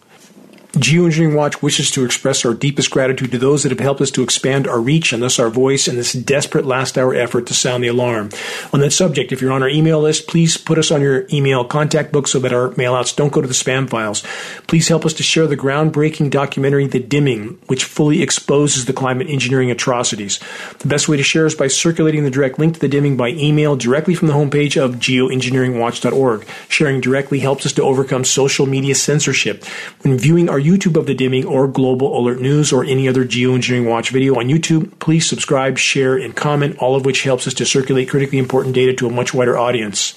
Geoengineering 0.74 1.36
Watch 1.36 1.61
wishes 1.61 1.91
to 1.91 2.05
express 2.05 2.45
our 2.45 2.53
deepest 2.53 2.91
gratitude 2.91 3.32
to 3.32 3.38
those 3.38 3.63
that 3.63 3.74
have 3.74 3.82
helped 3.82 3.99
us 3.99 4.11
to 4.11 4.24
expand 4.24 4.69
our 4.69 4.80
reach 4.80 5.11
and 5.11 5.22
thus 5.22 5.38
our 5.38 5.49
voice 5.49 5.86
in 5.86 5.97
this 5.97 6.13
desperate 6.13 6.65
last 6.65 6.97
hour 6.97 7.13
effort 7.13 7.47
to 7.47 7.53
sound 7.53 7.84
the 7.84 7.89
alarm. 7.89 8.30
On 8.72 8.80
that 8.80 8.91
subject, 8.91 9.34
if 9.34 9.41
you're 9.41 9.51
on 9.51 9.63
our 9.63 9.69
email 9.69 9.99
list, 9.99 10.30
please 10.30 10.55
put 10.55 10.78
us 10.78 10.89
on 10.89 11.01
your 11.01 11.28
email 11.34 11.65
contact 11.65 12.13
book 12.13 12.26
so 12.26 12.39
that 12.39 12.53
our 12.53 12.69
mailouts 12.69 13.13
don't 13.13 13.34
go 13.34 13.41
to 13.41 13.49
the 13.49 13.53
spam 13.53 13.89
files. 13.89 14.24
Please 14.67 14.88
help 14.88 15.05
us 15.05 15.13
to 15.15 15.24
share 15.24 15.45
the 15.45 15.57
groundbreaking 15.57 16.30
documentary 16.30 16.88
The 16.88 17.01
Dimming, 17.01 17.59
which 17.67 17.84
fully 17.84 18.22
exposes 18.22 18.86
the 18.86 18.93
climate 18.93 19.30
engineering 19.30 19.72
atrocities. 19.72 20.39
The 20.80 20.88
best 20.88 21.09
way 21.09 21.17
to 21.17 21.24
share 21.24 21.45
is 21.45 21.53
by 21.53 21.67
circulating 21.67 22.24
the 22.24 22.32
direct 22.32 22.59
link 22.59 22.76
to 22.76 22.80
The 22.80 22.88
Dimming 22.88 23.17
by 23.17 23.32
email 23.32 23.76
directly 23.76 24.15
from 24.15 24.30
the 24.30 24.36
homepage 24.36 24.82
of 24.82 24.95
geoengineeringwatch.org. 24.95 26.47
Sharing 26.69 27.01
directly 27.01 27.39
helps 27.39 27.65
us 27.65 27.74
to 27.74 27.84
overcome 27.84 28.24
social 28.24 28.65
media 28.65 28.95
censorship. 28.95 29.65
When 30.03 30.17
viewing 30.17 30.47
our 30.47 30.61
YouTube 30.72 30.95
of 30.95 31.05
The 31.05 31.13
Dimming 31.13 31.45
or 31.45 31.67
Global 31.67 32.17
Alert 32.17 32.39
News 32.39 32.72
or 32.72 32.86
any 32.86 33.09
other 33.09 33.26
Geoengineering 33.26 33.89
Watch 33.89 34.09
video 34.09 34.39
on 34.39 34.45
YouTube, 34.45 34.97
please 34.99 35.28
subscribe, 35.28 35.78
share, 35.78 36.15
and 36.15 36.34
comment, 36.34 36.78
all 36.78 36.95
of 36.95 37.05
which 37.05 37.24
helps 37.24 37.45
us 37.45 37.53
to 37.55 37.65
circulate 37.65 38.09
critically 38.09 38.38
important 38.38 38.74
data 38.74 38.93
to 38.93 39.07
a 39.07 39.11
much 39.11 39.34
wider 39.34 39.57
audience. 39.57 40.13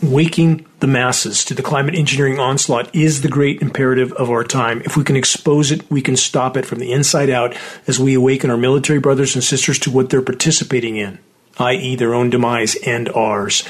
Waking 0.00 0.64
the 0.78 0.86
masses 0.86 1.44
to 1.46 1.54
the 1.54 1.62
climate 1.62 1.96
engineering 1.96 2.38
onslaught 2.38 2.94
is 2.94 3.22
the 3.22 3.28
great 3.28 3.60
imperative 3.60 4.12
of 4.12 4.30
our 4.30 4.44
time. 4.44 4.80
If 4.84 4.96
we 4.96 5.02
can 5.02 5.16
expose 5.16 5.72
it, 5.72 5.90
we 5.90 6.00
can 6.00 6.16
stop 6.16 6.56
it 6.56 6.64
from 6.64 6.78
the 6.78 6.92
inside 6.92 7.30
out 7.30 7.56
as 7.88 7.98
we 7.98 8.14
awaken 8.14 8.50
our 8.50 8.56
military 8.56 9.00
brothers 9.00 9.34
and 9.34 9.42
sisters 9.42 9.80
to 9.80 9.90
what 9.90 10.10
they're 10.10 10.22
participating 10.22 10.96
in, 10.96 11.18
i.e., 11.58 11.96
their 11.96 12.14
own 12.14 12.30
demise 12.30 12.76
and 12.86 13.08
ours. 13.08 13.64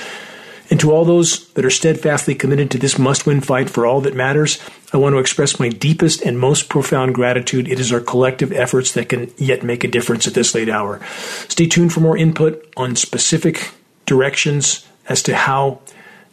And 0.70 0.78
to 0.80 0.92
all 0.92 1.04
those 1.04 1.48
that 1.52 1.64
are 1.64 1.70
steadfastly 1.70 2.34
committed 2.34 2.70
to 2.70 2.78
this 2.78 2.98
must 2.98 3.26
win 3.26 3.40
fight 3.40 3.70
for 3.70 3.86
all 3.86 4.00
that 4.02 4.14
matters, 4.14 4.58
I 4.92 4.98
want 4.98 5.14
to 5.14 5.18
express 5.18 5.58
my 5.58 5.68
deepest 5.68 6.22
and 6.22 6.38
most 6.38 6.68
profound 6.68 7.14
gratitude. 7.14 7.68
It 7.68 7.80
is 7.80 7.92
our 7.92 8.00
collective 8.00 8.52
efforts 8.52 8.92
that 8.92 9.08
can 9.08 9.32
yet 9.38 9.62
make 9.62 9.82
a 9.82 9.88
difference 9.88 10.26
at 10.26 10.34
this 10.34 10.54
late 10.54 10.68
hour. 10.68 11.00
Stay 11.48 11.66
tuned 11.66 11.92
for 11.92 12.00
more 12.00 12.18
input 12.18 12.70
on 12.76 12.96
specific 12.96 13.70
directions 14.04 14.86
as 15.08 15.22
to 15.22 15.34
how 15.34 15.80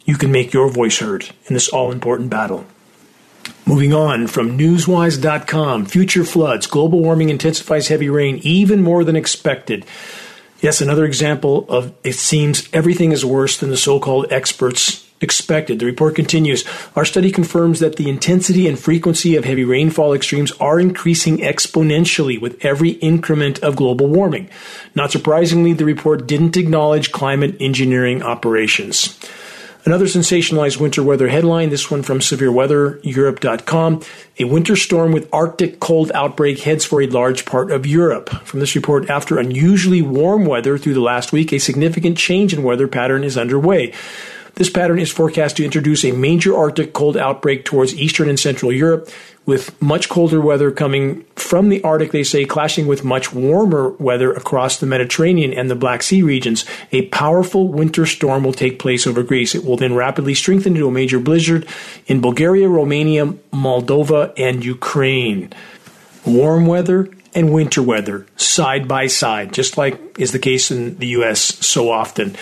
you 0.04 0.16
can 0.16 0.30
make 0.30 0.52
your 0.52 0.68
voice 0.70 0.98
heard 0.98 1.30
in 1.46 1.54
this 1.54 1.68
all 1.68 1.90
important 1.90 2.30
battle. 2.30 2.66
Moving 3.64 3.92
on 3.92 4.26
from 4.26 4.56
newswise.com, 4.56 5.86
future 5.86 6.24
floods, 6.24 6.66
global 6.66 7.00
warming 7.00 7.30
intensifies 7.30 7.88
heavy 7.88 8.08
rain 8.08 8.38
even 8.42 8.82
more 8.82 9.02
than 9.02 9.16
expected. 9.16 9.84
Yes, 10.60 10.80
another 10.80 11.04
example 11.04 11.66
of 11.68 11.92
it 12.02 12.14
seems 12.14 12.68
everything 12.72 13.12
is 13.12 13.24
worse 13.24 13.58
than 13.58 13.70
the 13.70 13.76
so 13.76 14.00
called 14.00 14.32
experts 14.32 15.06
expected. 15.20 15.78
The 15.78 15.86
report 15.86 16.14
continues 16.14 16.64
Our 16.94 17.04
study 17.04 17.30
confirms 17.30 17.80
that 17.80 17.96
the 17.96 18.08
intensity 18.08 18.68
and 18.68 18.78
frequency 18.78 19.36
of 19.36 19.44
heavy 19.44 19.64
rainfall 19.64 20.12
extremes 20.12 20.52
are 20.52 20.80
increasing 20.80 21.38
exponentially 21.38 22.40
with 22.40 22.62
every 22.64 22.90
increment 22.90 23.58
of 23.60 23.76
global 23.76 24.08
warming. 24.08 24.48
Not 24.94 25.10
surprisingly, 25.12 25.72
the 25.72 25.84
report 25.84 26.26
didn't 26.26 26.56
acknowledge 26.56 27.12
climate 27.12 27.56
engineering 27.60 28.22
operations. 28.22 29.18
Another 29.86 30.06
sensationalized 30.06 30.80
winter 30.80 31.00
weather 31.00 31.28
headline, 31.28 31.70
this 31.70 31.92
one 31.92 32.02
from 32.02 32.18
severeweathereurope.com. 32.18 34.02
A 34.40 34.44
winter 34.44 34.74
storm 34.74 35.12
with 35.12 35.32
Arctic 35.32 35.78
cold 35.78 36.10
outbreak 36.12 36.58
heads 36.58 36.84
for 36.84 37.00
a 37.00 37.06
large 37.06 37.44
part 37.46 37.70
of 37.70 37.86
Europe. 37.86 38.28
From 38.44 38.58
this 38.58 38.74
report, 38.74 39.08
after 39.08 39.38
unusually 39.38 40.02
warm 40.02 40.44
weather 40.44 40.76
through 40.76 40.94
the 40.94 41.00
last 41.00 41.30
week, 41.30 41.52
a 41.52 41.60
significant 41.60 42.18
change 42.18 42.52
in 42.52 42.64
weather 42.64 42.88
pattern 42.88 43.22
is 43.22 43.38
underway. 43.38 43.92
This 44.56 44.70
pattern 44.70 44.98
is 44.98 45.12
forecast 45.12 45.58
to 45.58 45.64
introduce 45.66 46.02
a 46.02 46.12
major 46.12 46.56
Arctic 46.56 46.94
cold 46.94 47.14
outbreak 47.14 47.66
towards 47.66 47.94
eastern 47.94 48.30
and 48.30 48.40
central 48.40 48.72
Europe, 48.72 49.10
with 49.44 49.80
much 49.82 50.08
colder 50.08 50.40
weather 50.40 50.70
coming 50.70 51.24
from 51.36 51.68
the 51.68 51.84
Arctic, 51.84 52.10
they 52.10 52.24
say, 52.24 52.46
clashing 52.46 52.86
with 52.86 53.04
much 53.04 53.34
warmer 53.34 53.90
weather 53.90 54.32
across 54.32 54.78
the 54.78 54.86
Mediterranean 54.86 55.52
and 55.52 55.70
the 55.70 55.74
Black 55.74 56.02
Sea 56.02 56.22
regions. 56.22 56.64
A 56.90 57.06
powerful 57.08 57.68
winter 57.68 58.06
storm 58.06 58.44
will 58.44 58.54
take 58.54 58.78
place 58.78 59.06
over 59.06 59.22
Greece. 59.22 59.54
It 59.54 59.62
will 59.62 59.76
then 59.76 59.94
rapidly 59.94 60.32
strengthen 60.32 60.74
into 60.74 60.88
a 60.88 60.90
major 60.90 61.20
blizzard 61.20 61.68
in 62.06 62.22
Bulgaria, 62.22 62.66
Romania, 62.66 63.26
Moldova, 63.52 64.32
and 64.38 64.64
Ukraine. 64.64 65.52
Warm 66.24 66.64
weather 66.64 67.10
and 67.34 67.52
winter 67.52 67.82
weather 67.82 68.26
side 68.36 68.88
by 68.88 69.06
side, 69.06 69.52
just 69.52 69.76
like 69.76 70.18
is 70.18 70.32
the 70.32 70.38
case 70.38 70.70
in 70.70 70.96
the 70.96 71.08
U.S. 71.08 71.40
so 71.40 71.90
often. 71.90 72.34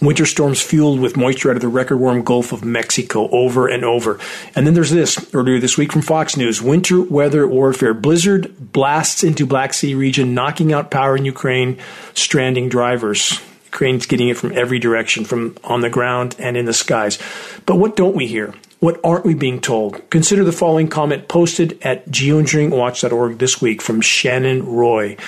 Winter 0.00 0.24
storms 0.24 0.62
fueled 0.62 0.98
with 0.98 1.16
moisture 1.16 1.50
out 1.50 1.56
of 1.56 1.62
the 1.62 1.68
record 1.68 1.98
warm 1.98 2.22
Gulf 2.22 2.52
of 2.52 2.64
Mexico 2.64 3.28
over 3.30 3.68
and 3.68 3.84
over. 3.84 4.18
And 4.54 4.66
then 4.66 4.72
there's 4.72 4.90
this 4.90 5.34
earlier 5.34 5.58
this 5.58 5.76
week 5.76 5.92
from 5.92 6.00
Fox 6.00 6.38
News 6.38 6.62
winter 6.62 7.02
weather 7.02 7.46
warfare. 7.46 7.92
Blizzard 7.92 8.72
blasts 8.72 9.22
into 9.22 9.44
Black 9.44 9.74
Sea 9.74 9.94
region, 9.94 10.32
knocking 10.32 10.72
out 10.72 10.90
power 10.90 11.16
in 11.16 11.26
Ukraine, 11.26 11.78
stranding 12.14 12.70
drivers. 12.70 13.40
Ukraine's 13.66 14.06
getting 14.06 14.28
it 14.28 14.38
from 14.38 14.56
every 14.56 14.78
direction, 14.78 15.24
from 15.24 15.56
on 15.62 15.82
the 15.82 15.90
ground 15.90 16.34
and 16.38 16.56
in 16.56 16.64
the 16.64 16.72
skies. 16.72 17.18
But 17.66 17.76
what 17.76 17.94
don't 17.94 18.16
we 18.16 18.26
hear? 18.26 18.54
What 18.80 18.98
aren't 19.04 19.26
we 19.26 19.34
being 19.34 19.60
told? 19.60 20.08
Consider 20.08 20.42
the 20.42 20.52
following 20.52 20.88
comment 20.88 21.28
posted 21.28 21.78
at 21.82 22.08
geoengineeringwatch.org 22.08 23.38
this 23.38 23.60
week 23.60 23.82
from 23.82 24.00
Shannon 24.00 24.66
Roy. 24.66 25.18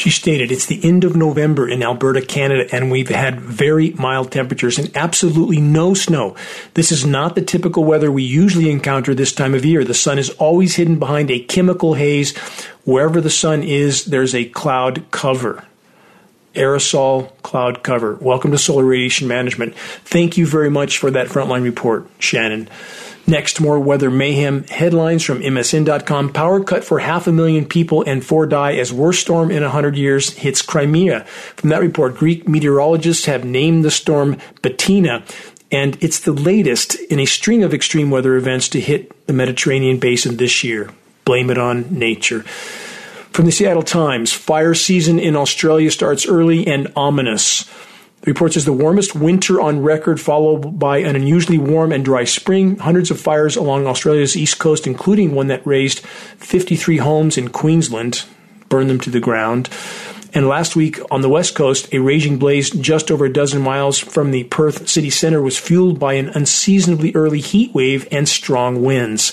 She 0.00 0.08
stated, 0.08 0.50
It's 0.50 0.64
the 0.64 0.82
end 0.82 1.04
of 1.04 1.14
November 1.14 1.68
in 1.68 1.82
Alberta, 1.82 2.22
Canada, 2.22 2.74
and 2.74 2.90
we've 2.90 3.10
had 3.10 3.38
very 3.38 3.90
mild 3.90 4.32
temperatures 4.32 4.78
and 4.78 4.90
absolutely 4.96 5.60
no 5.60 5.92
snow. 5.92 6.34
This 6.72 6.90
is 6.90 7.04
not 7.04 7.34
the 7.34 7.42
typical 7.42 7.84
weather 7.84 8.10
we 8.10 8.22
usually 8.22 8.70
encounter 8.70 9.14
this 9.14 9.30
time 9.30 9.52
of 9.54 9.62
year. 9.62 9.84
The 9.84 9.92
sun 9.92 10.18
is 10.18 10.30
always 10.30 10.76
hidden 10.76 10.98
behind 10.98 11.30
a 11.30 11.38
chemical 11.44 11.92
haze. 11.92 12.34
Wherever 12.86 13.20
the 13.20 13.28
sun 13.28 13.62
is, 13.62 14.06
there's 14.06 14.34
a 14.34 14.46
cloud 14.46 15.04
cover 15.10 15.66
aerosol 16.54 17.30
cloud 17.42 17.82
cover. 17.82 18.14
Welcome 18.14 18.52
to 18.52 18.58
Solar 18.58 18.84
Radiation 18.84 19.28
Management. 19.28 19.76
Thank 19.76 20.36
you 20.36 20.46
very 20.46 20.70
much 20.70 20.96
for 20.98 21.10
that 21.10 21.28
frontline 21.28 21.62
report, 21.62 22.08
Shannon. 22.18 22.68
Next, 23.30 23.60
more 23.60 23.78
weather 23.78 24.10
mayhem 24.10 24.64
headlines 24.64 25.22
from 25.22 25.38
MSN.com. 25.38 26.32
Power 26.32 26.64
cut 26.64 26.82
for 26.82 26.98
half 26.98 27.28
a 27.28 27.32
million 27.32 27.64
people 27.64 28.02
and 28.02 28.26
four 28.26 28.44
die 28.44 28.72
as 28.72 28.92
worst 28.92 29.20
storm 29.20 29.52
in 29.52 29.62
100 29.62 29.96
years 29.96 30.30
hits 30.30 30.62
Crimea. 30.62 31.20
From 31.54 31.70
that 31.70 31.80
report, 31.80 32.16
Greek 32.16 32.48
meteorologists 32.48 33.26
have 33.26 33.44
named 33.44 33.84
the 33.84 33.90
storm 33.92 34.36
Bettina, 34.62 35.22
and 35.70 35.96
it's 36.02 36.18
the 36.18 36.32
latest 36.32 36.96
in 37.02 37.20
a 37.20 37.24
string 37.24 37.62
of 37.62 37.72
extreme 37.72 38.10
weather 38.10 38.34
events 38.34 38.68
to 38.70 38.80
hit 38.80 39.28
the 39.28 39.32
Mediterranean 39.32 40.00
basin 40.00 40.36
this 40.36 40.64
year. 40.64 40.90
Blame 41.24 41.50
it 41.50 41.58
on 41.58 41.86
nature. 41.96 42.42
From 43.30 43.44
the 43.44 43.52
Seattle 43.52 43.84
Times, 43.84 44.32
fire 44.32 44.74
season 44.74 45.20
in 45.20 45.36
Australia 45.36 45.92
starts 45.92 46.26
early 46.26 46.66
and 46.66 46.92
ominous. 46.96 47.70
The 48.22 48.30
report 48.30 48.52
says 48.52 48.66
the 48.66 48.72
warmest 48.72 49.14
winter 49.14 49.60
on 49.60 49.82
record, 49.82 50.20
followed 50.20 50.78
by 50.78 50.98
an 50.98 51.16
unusually 51.16 51.56
warm 51.56 51.90
and 51.90 52.04
dry 52.04 52.24
spring. 52.24 52.76
Hundreds 52.76 53.10
of 53.10 53.18
fires 53.18 53.56
along 53.56 53.86
Australia's 53.86 54.36
east 54.36 54.58
coast, 54.58 54.86
including 54.86 55.34
one 55.34 55.46
that 55.46 55.66
razed 55.66 56.00
53 56.00 56.98
homes 56.98 57.38
in 57.38 57.48
Queensland, 57.48 58.24
burned 58.68 58.90
them 58.90 59.00
to 59.00 59.10
the 59.10 59.20
ground. 59.20 59.70
And 60.32 60.46
last 60.46 60.76
week 60.76 61.00
on 61.10 61.22
the 61.22 61.28
west 61.28 61.54
coast, 61.56 61.92
a 61.92 61.98
raging 61.98 62.38
blaze 62.38 62.70
just 62.70 63.10
over 63.10 63.24
a 63.24 63.32
dozen 63.32 63.60
miles 63.60 63.98
from 63.98 64.30
the 64.30 64.44
Perth 64.44 64.88
city 64.88 65.10
center 65.10 65.42
was 65.42 65.58
fueled 65.58 65.98
by 65.98 66.14
an 66.14 66.28
unseasonably 66.28 67.12
early 67.14 67.40
heat 67.40 67.74
wave 67.74 68.06
and 68.12 68.28
strong 68.28 68.82
winds. 68.82 69.30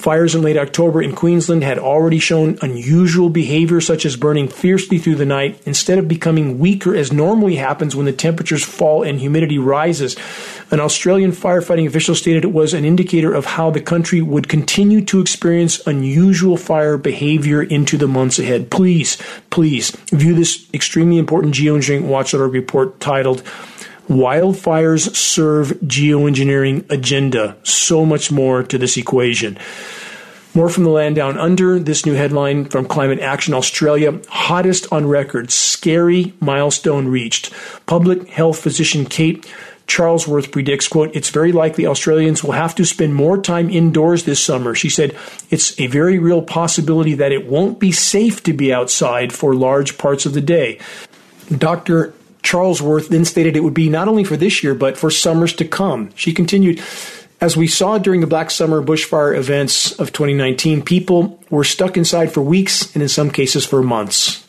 Fires 0.00 0.34
in 0.34 0.42
late 0.42 0.56
October 0.56 1.02
in 1.02 1.14
Queensland 1.14 1.62
had 1.62 1.78
already 1.78 2.18
shown 2.18 2.58
unusual 2.62 3.28
behavior, 3.28 3.80
such 3.80 4.06
as 4.06 4.16
burning 4.16 4.48
fiercely 4.48 4.98
through 4.98 5.16
the 5.16 5.26
night, 5.26 5.60
instead 5.66 5.98
of 5.98 6.08
becoming 6.08 6.58
weaker 6.58 6.96
as 6.96 7.12
normally 7.12 7.56
happens 7.56 7.94
when 7.94 8.06
the 8.06 8.12
temperatures 8.12 8.64
fall 8.64 9.02
and 9.02 9.20
humidity 9.20 9.58
rises. 9.58 10.16
An 10.72 10.78
Australian 10.78 11.32
firefighting 11.32 11.88
official 11.88 12.14
stated 12.14 12.44
it 12.44 12.52
was 12.52 12.74
an 12.74 12.84
indicator 12.84 13.34
of 13.34 13.44
how 13.44 13.70
the 13.70 13.80
country 13.80 14.22
would 14.22 14.48
continue 14.48 15.04
to 15.06 15.20
experience 15.20 15.84
unusual 15.84 16.56
fire 16.56 16.96
behavior 16.96 17.60
into 17.60 17.96
the 17.96 18.06
months 18.06 18.38
ahead. 18.38 18.70
Please, 18.70 19.18
please 19.50 19.90
view 20.12 20.32
this 20.32 20.68
extremely 20.72 21.18
important 21.18 21.54
geoengineering 21.54 22.06
watchdog 22.06 22.52
report 22.52 23.00
titled 23.00 23.42
Wildfires 24.08 25.14
serve 25.14 25.70
geoengineering 25.84 26.88
agenda. 26.90 27.56
So 27.64 28.04
much 28.04 28.30
more 28.30 28.62
to 28.62 28.78
this 28.78 28.96
equation. 28.96 29.58
More 30.52 30.68
from 30.68 30.82
the 30.82 30.90
land 30.90 31.14
down 31.14 31.38
under. 31.38 31.78
This 31.78 32.04
new 32.04 32.14
headline 32.14 32.64
from 32.64 32.86
Climate 32.86 33.20
Action 33.20 33.54
Australia 33.54 34.20
hottest 34.28 34.92
on 34.92 35.06
record. 35.06 35.52
Scary 35.52 36.34
milestone 36.40 37.06
reached. 37.06 37.52
Public 37.86 38.28
health 38.28 38.58
physician 38.58 39.06
Kate 39.06 39.46
Charlesworth 39.90 40.52
predicts, 40.52 40.86
quote, 40.86 41.16
it's 41.16 41.30
very 41.30 41.50
likely 41.50 41.84
Australians 41.84 42.44
will 42.44 42.52
have 42.52 42.76
to 42.76 42.84
spend 42.84 43.12
more 43.12 43.36
time 43.36 43.68
indoors 43.68 44.22
this 44.22 44.38
summer. 44.40 44.72
She 44.72 44.88
said, 44.88 45.16
it's 45.50 45.78
a 45.80 45.88
very 45.88 46.20
real 46.20 46.42
possibility 46.42 47.14
that 47.14 47.32
it 47.32 47.48
won't 47.48 47.80
be 47.80 47.90
safe 47.90 48.40
to 48.44 48.52
be 48.52 48.72
outside 48.72 49.32
for 49.32 49.52
large 49.52 49.98
parts 49.98 50.26
of 50.26 50.32
the 50.32 50.40
day. 50.40 50.78
Dr. 51.58 52.14
Charlesworth 52.44 53.08
then 53.08 53.24
stated 53.24 53.56
it 53.56 53.64
would 53.64 53.74
be 53.74 53.88
not 53.88 54.06
only 54.06 54.22
for 54.22 54.36
this 54.36 54.62
year, 54.62 54.76
but 54.76 54.96
for 54.96 55.10
summers 55.10 55.52
to 55.54 55.64
come. 55.64 56.10
She 56.14 56.32
continued, 56.32 56.80
as 57.40 57.56
we 57.56 57.66
saw 57.66 57.98
during 57.98 58.20
the 58.20 58.28
Black 58.28 58.52
Summer 58.52 58.80
bushfire 58.80 59.36
events 59.36 59.98
of 59.98 60.12
2019, 60.12 60.82
people 60.82 61.42
were 61.50 61.64
stuck 61.64 61.96
inside 61.96 62.32
for 62.32 62.42
weeks 62.42 62.94
and 62.94 63.02
in 63.02 63.08
some 63.08 63.28
cases 63.28 63.66
for 63.66 63.82
months. 63.82 64.46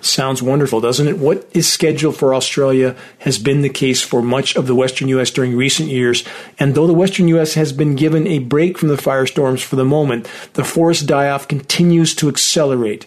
Sounds 0.00 0.42
wonderful, 0.42 0.80
doesn't 0.80 1.08
it? 1.08 1.18
What 1.18 1.48
is 1.52 1.68
scheduled 1.68 2.16
for 2.16 2.34
Australia 2.34 2.94
has 3.20 3.38
been 3.38 3.62
the 3.62 3.68
case 3.68 4.02
for 4.02 4.22
much 4.22 4.54
of 4.54 4.66
the 4.66 4.74
western 4.74 5.08
U.S. 5.08 5.30
during 5.30 5.56
recent 5.56 5.88
years. 5.88 6.22
And 6.58 6.74
though 6.74 6.86
the 6.86 6.92
western 6.92 7.28
U.S. 7.28 7.54
has 7.54 7.72
been 7.72 7.96
given 7.96 8.26
a 8.26 8.38
break 8.38 8.78
from 8.78 8.88
the 8.88 8.96
firestorms 8.96 9.62
for 9.62 9.76
the 9.76 9.84
moment, 9.84 10.28
the 10.52 10.64
forest 10.64 11.06
die 11.06 11.28
off 11.28 11.48
continues 11.48 12.14
to 12.16 12.28
accelerate. 12.28 13.06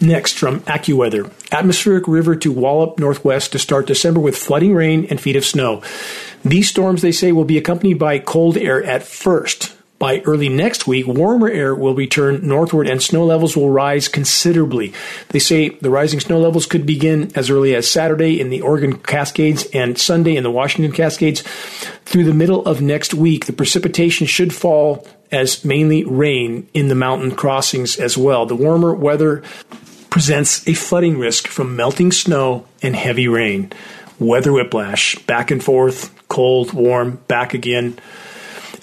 Next, 0.00 0.38
from 0.38 0.60
AccuWeather 0.60 1.32
atmospheric 1.50 2.06
river 2.06 2.36
to 2.36 2.52
Wallop 2.52 2.98
northwest 3.00 3.52
to 3.52 3.58
start 3.58 3.86
December 3.86 4.20
with 4.20 4.36
flooding 4.36 4.74
rain 4.74 5.06
and 5.10 5.20
feet 5.20 5.34
of 5.34 5.44
snow. 5.44 5.82
These 6.44 6.68
storms, 6.68 7.02
they 7.02 7.10
say, 7.10 7.32
will 7.32 7.44
be 7.44 7.58
accompanied 7.58 7.98
by 7.98 8.20
cold 8.20 8.56
air 8.56 8.84
at 8.84 9.02
first. 9.02 9.74
By 9.98 10.20
early 10.20 10.48
next 10.48 10.86
week, 10.86 11.08
warmer 11.08 11.48
air 11.48 11.74
will 11.74 11.94
return 11.94 12.46
northward 12.46 12.86
and 12.86 13.02
snow 13.02 13.24
levels 13.24 13.56
will 13.56 13.70
rise 13.70 14.06
considerably. 14.06 14.92
They 15.30 15.40
say 15.40 15.70
the 15.70 15.90
rising 15.90 16.20
snow 16.20 16.38
levels 16.38 16.66
could 16.66 16.86
begin 16.86 17.32
as 17.34 17.50
early 17.50 17.74
as 17.74 17.90
Saturday 17.90 18.40
in 18.40 18.50
the 18.50 18.60
Oregon 18.60 18.98
Cascades 18.98 19.66
and 19.74 19.98
Sunday 19.98 20.36
in 20.36 20.44
the 20.44 20.52
Washington 20.52 20.92
Cascades. 20.92 21.42
Through 22.04 22.24
the 22.24 22.34
middle 22.34 22.64
of 22.64 22.80
next 22.80 23.12
week, 23.12 23.46
the 23.46 23.52
precipitation 23.52 24.28
should 24.28 24.54
fall 24.54 25.04
as 25.32 25.64
mainly 25.64 26.04
rain 26.04 26.68
in 26.72 26.86
the 26.86 26.94
mountain 26.94 27.32
crossings 27.32 27.96
as 27.96 28.16
well. 28.16 28.46
The 28.46 28.54
warmer 28.54 28.94
weather 28.94 29.42
presents 30.10 30.66
a 30.68 30.74
flooding 30.74 31.18
risk 31.18 31.48
from 31.48 31.74
melting 31.74 32.12
snow 32.12 32.66
and 32.82 32.94
heavy 32.94 33.26
rain. 33.26 33.72
Weather 34.20 34.52
whiplash, 34.52 35.16
back 35.26 35.50
and 35.50 35.62
forth, 35.62 36.14
cold, 36.28 36.72
warm, 36.72 37.16
back 37.28 37.52
again. 37.52 37.98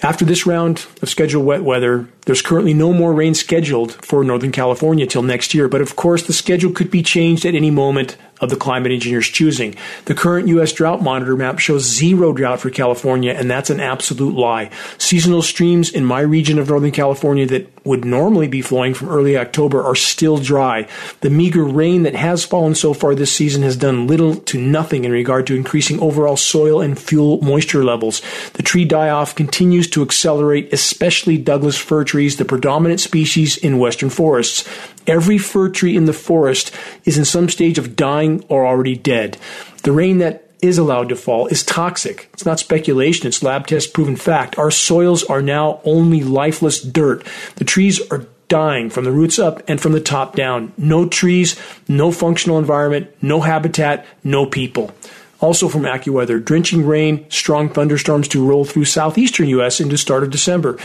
After 0.02 0.24
this 0.24 0.46
round 0.46 0.86
of 1.00 1.08
scheduled 1.08 1.46
wet 1.46 1.64
weather, 1.64 2.08
there's 2.26 2.42
currently 2.42 2.74
no 2.74 2.92
more 2.92 3.12
rain 3.12 3.34
scheduled 3.34 3.92
for 4.04 4.22
Northern 4.24 4.52
California 4.52 5.06
till 5.06 5.22
next 5.22 5.54
year, 5.54 5.68
but 5.68 5.80
of 5.80 5.96
course 5.96 6.22
the 6.26 6.32
schedule 6.32 6.72
could 6.72 6.90
be 6.90 7.02
changed 7.02 7.46
at 7.46 7.54
any 7.54 7.70
moment 7.70 8.16
of 8.40 8.50
the 8.50 8.56
climate 8.56 8.92
engineer's 8.92 9.28
choosing. 9.28 9.74
The 10.04 10.14
current 10.14 10.48
U.S. 10.48 10.72
drought 10.72 11.02
monitor 11.02 11.36
map 11.36 11.58
shows 11.58 11.84
zero 11.84 12.32
drought 12.32 12.60
for 12.60 12.70
California, 12.70 13.32
and 13.32 13.50
that's 13.50 13.70
an 13.70 13.80
absolute 13.80 14.34
lie. 14.34 14.70
Seasonal 14.98 15.42
streams 15.42 15.90
in 15.90 16.04
my 16.04 16.20
region 16.20 16.58
of 16.58 16.68
Northern 16.68 16.90
California 16.90 17.46
that 17.46 17.75
would 17.86 18.04
normally 18.04 18.48
be 18.48 18.62
flowing 18.62 18.94
from 18.94 19.08
early 19.08 19.36
October 19.36 19.82
are 19.82 19.94
still 19.94 20.38
dry. 20.38 20.88
The 21.20 21.30
meager 21.30 21.64
rain 21.64 22.02
that 22.02 22.14
has 22.14 22.44
fallen 22.44 22.74
so 22.74 22.92
far 22.92 23.14
this 23.14 23.32
season 23.32 23.62
has 23.62 23.76
done 23.76 24.06
little 24.06 24.36
to 24.36 24.60
nothing 24.60 25.04
in 25.04 25.12
regard 25.12 25.46
to 25.46 25.54
increasing 25.54 26.00
overall 26.00 26.36
soil 26.36 26.80
and 26.80 26.98
fuel 26.98 27.40
moisture 27.40 27.84
levels. 27.84 28.22
The 28.54 28.62
tree 28.62 28.84
die 28.84 29.10
off 29.10 29.34
continues 29.34 29.88
to 29.90 30.02
accelerate, 30.02 30.72
especially 30.72 31.38
Douglas 31.38 31.78
fir 31.78 32.04
trees, 32.04 32.36
the 32.36 32.44
predominant 32.44 33.00
species 33.00 33.56
in 33.56 33.78
western 33.78 34.10
forests. 34.10 34.68
Every 35.06 35.38
fir 35.38 35.68
tree 35.68 35.96
in 35.96 36.06
the 36.06 36.12
forest 36.12 36.74
is 37.04 37.16
in 37.16 37.24
some 37.24 37.48
stage 37.48 37.78
of 37.78 37.96
dying 37.96 38.44
or 38.48 38.66
already 38.66 38.96
dead. 38.96 39.38
The 39.82 39.92
rain 39.92 40.18
that 40.18 40.45
is 40.62 40.78
allowed 40.78 41.08
to 41.08 41.16
fall 41.16 41.46
is 41.46 41.62
toxic. 41.62 42.28
It's 42.32 42.46
not 42.46 42.58
speculation, 42.58 43.26
it's 43.26 43.42
lab 43.42 43.66
test 43.66 43.92
proven 43.92 44.16
fact. 44.16 44.58
Our 44.58 44.70
soils 44.70 45.24
are 45.24 45.42
now 45.42 45.80
only 45.84 46.22
lifeless 46.22 46.80
dirt. 46.80 47.26
The 47.56 47.64
trees 47.64 48.00
are 48.10 48.26
dying 48.48 48.90
from 48.90 49.04
the 49.04 49.12
roots 49.12 49.38
up 49.38 49.62
and 49.68 49.80
from 49.80 49.92
the 49.92 50.00
top 50.00 50.36
down. 50.36 50.72
No 50.76 51.08
trees, 51.08 51.56
no 51.88 52.12
functional 52.12 52.58
environment, 52.58 53.10
no 53.20 53.40
habitat, 53.40 54.06
no 54.22 54.46
people. 54.46 54.92
Also 55.40 55.68
from 55.68 55.82
AccuWeather, 55.82 56.42
drenching 56.42 56.86
rain, 56.86 57.28
strong 57.28 57.68
thunderstorms 57.68 58.28
to 58.28 58.46
roll 58.46 58.64
through 58.64 58.86
southeastern 58.86 59.48
U.S. 59.48 59.80
into 59.80 59.98
start 59.98 60.22
of 60.22 60.30
December. 60.30 60.78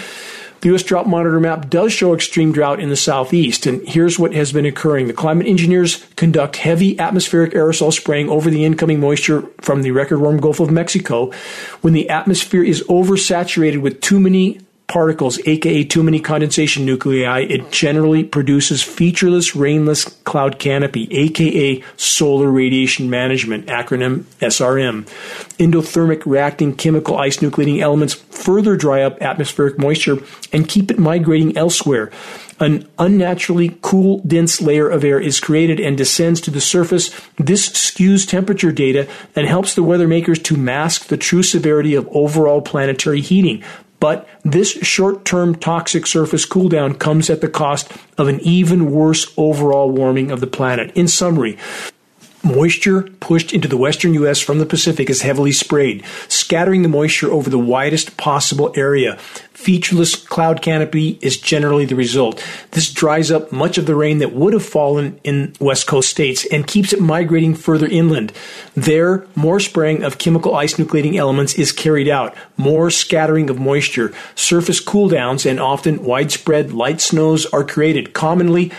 The 0.61 0.69
U.S. 0.69 0.83
drought 0.83 1.07
monitor 1.07 1.39
map 1.39 1.71
does 1.71 1.91
show 1.91 2.13
extreme 2.13 2.51
drought 2.51 2.79
in 2.79 2.89
the 2.89 2.95
southeast, 2.95 3.65
and 3.65 3.81
here's 3.87 4.19
what 4.19 4.33
has 4.35 4.53
been 4.53 4.65
occurring. 4.65 5.07
The 5.07 5.13
climate 5.13 5.47
engineers 5.47 6.05
conduct 6.15 6.57
heavy 6.57 6.99
atmospheric 6.99 7.53
aerosol 7.53 7.91
spraying 7.91 8.29
over 8.29 8.51
the 8.51 8.63
incoming 8.63 8.99
moisture 8.99 9.41
from 9.59 9.81
the 9.81 9.89
record 9.89 10.19
warm 10.19 10.39
Gulf 10.39 10.59
of 10.59 10.69
Mexico. 10.69 11.31
When 11.81 11.93
the 11.93 12.07
atmosphere 12.09 12.63
is 12.63 12.83
oversaturated 12.83 13.81
with 13.81 14.01
too 14.01 14.19
many 14.19 14.59
particles, 14.91 15.39
aka 15.47 15.85
too 15.85 16.03
many 16.03 16.19
condensation 16.19 16.85
nuclei, 16.85 17.39
it 17.39 17.71
generally 17.71 18.25
produces 18.25 18.83
featureless 18.83 19.55
rainless 19.55 20.03
cloud 20.25 20.59
canopy, 20.59 21.07
aka 21.11 21.81
solar 21.95 22.51
radiation 22.51 23.09
management, 23.09 23.67
acronym 23.67 24.23
SRM. 24.41 25.05
Endothermic 25.57 26.25
reacting 26.25 26.75
chemical 26.75 27.17
ice 27.17 27.37
nucleating 27.37 27.79
elements 27.79 28.15
further 28.15 28.75
dry 28.75 29.01
up 29.01 29.21
atmospheric 29.21 29.79
moisture 29.79 30.17
and 30.51 30.67
keep 30.67 30.91
it 30.91 30.99
migrating 30.99 31.57
elsewhere 31.57 32.11
an 32.59 32.87
unnaturally 32.99 33.79
cool, 33.81 34.19
dense 34.19 34.61
layer 34.61 34.87
of 34.87 35.03
air 35.03 35.19
is 35.19 35.39
created 35.39 35.79
and 35.79 35.97
descends 35.97 36.39
to 36.41 36.51
the 36.51 36.61
surface. 36.61 37.09
This 37.37 37.67
skews 37.69 38.29
temperature 38.29 38.71
data 38.71 39.09
and 39.35 39.47
helps 39.47 39.73
the 39.73 39.81
weather 39.81 40.07
makers 40.07 40.37
to 40.43 40.55
mask 40.55 41.07
the 41.07 41.17
true 41.17 41.41
severity 41.41 41.95
of 41.95 42.07
overall 42.11 42.61
planetary 42.61 43.21
heating. 43.21 43.63
But 44.01 44.27
this 44.43 44.71
short 44.71 45.23
term 45.23 45.55
toxic 45.55 46.05
surface 46.07 46.45
cooldown 46.45 46.99
comes 46.99 47.29
at 47.29 47.39
the 47.39 47.47
cost 47.47 47.89
of 48.17 48.27
an 48.27 48.41
even 48.41 48.91
worse 48.91 49.31
overall 49.37 49.91
warming 49.91 50.31
of 50.31 50.41
the 50.41 50.47
planet. 50.47 50.91
In 50.95 51.07
summary, 51.07 51.57
Moisture 52.43 53.03
pushed 53.19 53.53
into 53.53 53.67
the 53.67 53.77
western 53.77 54.13
U.S. 54.15 54.39
from 54.39 54.59
the 54.59 54.65
Pacific 54.65 55.09
is 55.09 55.21
heavily 55.21 55.51
sprayed, 55.51 56.03
scattering 56.27 56.81
the 56.81 56.89
moisture 56.89 57.31
over 57.31 57.49
the 57.49 57.59
widest 57.59 58.17
possible 58.17 58.73
area. 58.75 59.17
Featureless 59.53 60.15
cloud 60.15 60.63
canopy 60.63 61.19
is 61.21 61.37
generally 61.37 61.85
the 61.85 61.95
result. 61.95 62.43
This 62.71 62.91
dries 62.91 63.29
up 63.29 63.51
much 63.51 63.77
of 63.77 63.85
the 63.85 63.95
rain 63.95 64.17
that 64.17 64.33
would 64.33 64.53
have 64.53 64.65
fallen 64.65 65.19
in 65.23 65.53
West 65.59 65.85
Coast 65.85 66.09
states 66.09 66.47
and 66.51 66.65
keeps 66.65 66.93
it 66.93 66.99
migrating 66.99 67.53
further 67.53 67.85
inland. 67.85 68.33
There, 68.73 69.27
more 69.35 69.59
spraying 69.59 70.01
of 70.01 70.17
chemical 70.17 70.55
ice 70.55 70.75
nucleating 70.75 71.15
elements 71.15 71.53
is 71.53 71.71
carried 71.71 72.09
out, 72.09 72.35
more 72.57 72.89
scattering 72.89 73.51
of 73.51 73.59
moisture, 73.59 74.11
surface 74.33 74.83
cooldowns, 74.83 75.47
and 75.47 75.59
often 75.59 76.03
widespread 76.03 76.71
light 76.71 76.99
snows 76.99 77.45
are 77.47 77.63
created. 77.63 78.13
Commonly, 78.13 78.71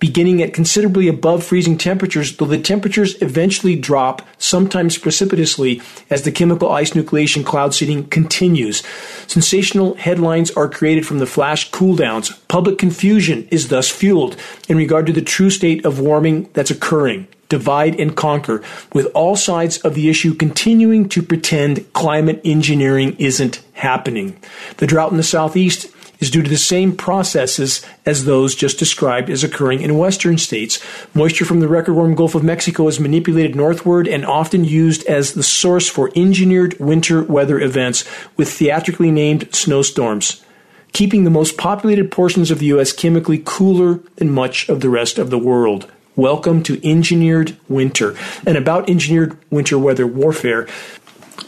beginning 0.00 0.42
at 0.42 0.54
considerably 0.54 1.06
above 1.06 1.44
freezing 1.44 1.78
temperatures, 1.78 2.36
though 2.36 2.46
the 2.46 2.58
temperatures 2.58 3.20
eventually 3.22 3.76
drop, 3.76 4.26
sometimes 4.38 4.98
precipitously, 4.98 5.80
as 6.08 6.22
the 6.22 6.32
chemical 6.32 6.72
ice 6.72 6.92
nucleation 6.92 7.44
cloud 7.44 7.74
seeding 7.74 8.08
continues. 8.08 8.82
Sensational 9.26 9.94
headlines 9.94 10.50
are 10.52 10.68
created 10.68 11.06
from 11.06 11.18
the 11.18 11.26
flash 11.26 11.70
cooldowns. 11.70 12.36
Public 12.48 12.78
confusion 12.78 13.46
is 13.50 13.68
thus 13.68 13.90
fueled 13.90 14.36
in 14.68 14.76
regard 14.76 15.06
to 15.06 15.12
the 15.12 15.22
true 15.22 15.50
state 15.50 15.84
of 15.84 16.00
warming 16.00 16.48
that's 16.54 16.70
occurring. 16.70 17.28
divide 17.50 17.98
and 18.00 18.16
conquer, 18.16 18.62
with 18.94 19.06
all 19.12 19.36
sides 19.36 19.78
of 19.78 19.94
the 19.94 20.08
issue 20.08 20.32
continuing 20.32 21.06
to 21.08 21.20
pretend 21.20 21.92
climate 21.92 22.40
engineering 22.44 23.14
isn't 23.18 23.60
happening. 23.74 24.40
The 24.78 24.86
drought 24.86 25.10
in 25.10 25.18
the 25.18 25.22
southeast 25.22 25.88
is 26.20 26.30
due 26.30 26.42
to 26.42 26.50
the 26.50 26.56
same 26.56 26.94
processes 26.94 27.84
as 28.06 28.24
those 28.24 28.54
just 28.54 28.78
described 28.78 29.28
as 29.30 29.42
occurring 29.42 29.80
in 29.80 29.98
western 29.98 30.38
states. 30.38 30.78
Moisture 31.14 31.44
from 31.44 31.60
the 31.60 31.68
record 31.68 31.94
warm 31.94 32.14
Gulf 32.14 32.34
of 32.34 32.44
Mexico 32.44 32.86
is 32.86 33.00
manipulated 33.00 33.56
northward 33.56 34.06
and 34.06 34.24
often 34.24 34.64
used 34.64 35.04
as 35.06 35.32
the 35.32 35.42
source 35.42 35.88
for 35.88 36.12
engineered 36.14 36.78
winter 36.78 37.22
weather 37.22 37.58
events 37.58 38.04
with 38.36 38.52
theatrically 38.52 39.10
named 39.10 39.52
snowstorms 39.54 40.44
keeping 40.92 41.24
the 41.24 41.30
most 41.30 41.56
populated 41.56 42.10
portions 42.10 42.50
of 42.50 42.58
the 42.58 42.66
U.S. 42.66 42.92
chemically 42.92 43.40
cooler 43.44 44.00
than 44.16 44.30
much 44.30 44.68
of 44.68 44.80
the 44.80 44.88
rest 44.88 45.18
of 45.18 45.30
the 45.30 45.38
world. 45.38 45.90
Welcome 46.16 46.62
to 46.64 46.86
Engineered 46.86 47.56
Winter. 47.68 48.16
And 48.44 48.58
about 48.58 48.90
engineered 48.90 49.38
winter 49.50 49.78
weather 49.78 50.06
warfare, 50.06 50.66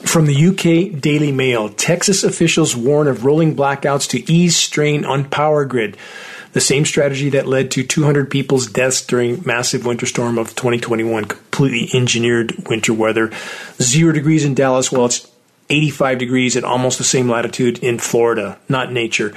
from 0.04 0.26
the 0.26 0.46
UK 0.48 1.00
Daily 1.00 1.32
Mail, 1.32 1.68
Texas 1.68 2.24
officials 2.24 2.76
warn 2.76 3.06
of 3.06 3.24
rolling 3.24 3.56
blackouts 3.56 4.08
to 4.10 4.32
ease 4.32 4.56
strain 4.56 5.04
on 5.04 5.28
power 5.28 5.64
grid. 5.64 5.96
The 6.52 6.60
same 6.60 6.84
strategy 6.84 7.30
that 7.30 7.46
led 7.46 7.70
to 7.72 7.82
200 7.82 8.30
people's 8.30 8.66
deaths 8.66 9.04
during 9.04 9.42
massive 9.46 9.86
winter 9.86 10.04
storm 10.04 10.36
of 10.36 10.48
2021, 10.48 11.24
completely 11.24 11.98
engineered 11.98 12.68
winter 12.68 12.92
weather. 12.92 13.32
Zero 13.80 14.12
degrees 14.12 14.44
in 14.44 14.54
Dallas, 14.54 14.92
while 14.92 15.06
it's 15.06 15.26
85 15.70 16.18
degrees 16.18 16.56
at 16.56 16.64
almost 16.64 16.98
the 16.98 17.04
same 17.04 17.28
latitude 17.30 17.78
in 17.78 17.98
Florida, 17.98 18.58
not 18.68 18.92
nature. 18.92 19.34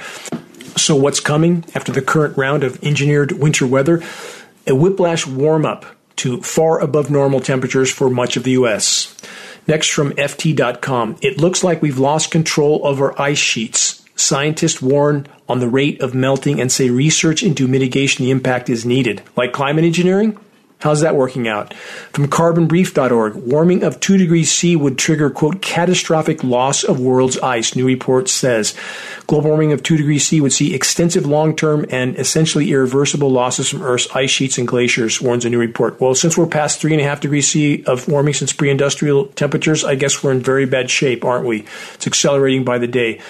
So, 0.76 0.94
what's 0.94 1.20
coming 1.20 1.64
after 1.74 1.90
the 1.90 2.02
current 2.02 2.36
round 2.36 2.62
of 2.62 2.82
engineered 2.84 3.32
winter 3.32 3.66
weather? 3.66 4.02
A 4.66 4.74
whiplash 4.74 5.26
warm 5.26 5.64
up 5.64 5.86
to 6.16 6.42
far 6.42 6.80
above 6.80 7.10
normal 7.10 7.40
temperatures 7.40 7.90
for 7.90 8.10
much 8.10 8.36
of 8.36 8.42
the 8.42 8.52
U.S. 8.52 9.16
Next 9.66 9.90
from 9.90 10.12
FT.com. 10.12 11.16
It 11.20 11.38
looks 11.38 11.64
like 11.64 11.82
we've 11.82 11.98
lost 11.98 12.30
control 12.30 12.80
over 12.84 13.20
ice 13.20 13.38
sheets. 13.38 14.04
Scientists 14.14 14.80
warn 14.80 15.26
on 15.48 15.60
the 15.60 15.68
rate 15.68 16.00
of 16.00 16.14
melting 16.14 16.60
and 16.60 16.70
say 16.72 16.88
research 16.90 17.42
into 17.42 17.68
mitigation 17.68 18.24
the 18.24 18.30
impact 18.30 18.70
is 18.70 18.86
needed. 18.86 19.22
Like 19.36 19.52
climate 19.52 19.84
engineering? 19.84 20.38
How's 20.78 21.00
that 21.00 21.16
working 21.16 21.48
out? 21.48 21.72
From 22.12 22.28
carbonbrief.org, 22.28 23.34
warming 23.34 23.82
of 23.82 23.98
2 23.98 24.18
degrees 24.18 24.52
C 24.52 24.76
would 24.76 24.98
trigger, 24.98 25.30
quote, 25.30 25.62
catastrophic 25.62 26.44
loss 26.44 26.84
of 26.84 27.00
world's 27.00 27.38
ice, 27.38 27.74
new 27.74 27.86
report 27.86 28.28
says. 28.28 28.74
Global 29.26 29.48
warming 29.50 29.72
of 29.72 29.82
2 29.82 29.96
degrees 29.96 30.26
C 30.26 30.38
would 30.40 30.52
see 30.52 30.74
extensive 30.74 31.24
long 31.24 31.56
term 31.56 31.86
and 31.88 32.18
essentially 32.18 32.70
irreversible 32.70 33.30
losses 33.30 33.70
from 33.70 33.82
Earth's 33.82 34.14
ice 34.14 34.30
sheets 34.30 34.58
and 34.58 34.68
glaciers, 34.68 35.20
warns 35.20 35.46
a 35.46 35.50
new 35.50 35.58
report. 35.58 35.98
Well, 35.98 36.14
since 36.14 36.36
we're 36.36 36.46
past 36.46 36.82
3.5 36.82 37.20
degrees 37.20 37.48
C 37.48 37.82
of 37.84 38.06
warming 38.06 38.34
since 38.34 38.52
pre 38.52 38.68
industrial 38.68 39.28
temperatures, 39.28 39.82
I 39.82 39.94
guess 39.94 40.22
we're 40.22 40.32
in 40.32 40.40
very 40.40 40.66
bad 40.66 40.90
shape, 40.90 41.24
aren't 41.24 41.46
we? 41.46 41.64
It's 41.94 42.06
accelerating 42.06 42.64
by 42.64 42.76
the 42.76 42.86
day. 42.86 43.22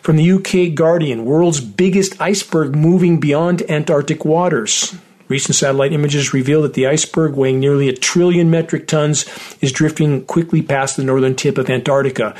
From 0.00 0.16
the 0.16 0.32
UK 0.32 0.74
Guardian, 0.74 1.26
world's 1.26 1.60
biggest 1.60 2.18
iceberg 2.20 2.74
moving 2.74 3.20
beyond 3.20 3.62
Antarctic 3.70 4.24
waters. 4.24 4.94
Recent 5.28 5.56
satellite 5.56 5.92
images 5.92 6.34
reveal 6.34 6.62
that 6.62 6.74
the 6.74 6.86
iceberg, 6.86 7.34
weighing 7.34 7.58
nearly 7.58 7.88
a 7.88 7.96
trillion 7.96 8.50
metric 8.50 8.86
tons, 8.86 9.24
is 9.60 9.72
drifting 9.72 10.24
quickly 10.24 10.60
past 10.60 10.96
the 10.96 11.04
northern 11.04 11.34
tip 11.34 11.56
of 11.56 11.70
Antarctica. 11.70 12.34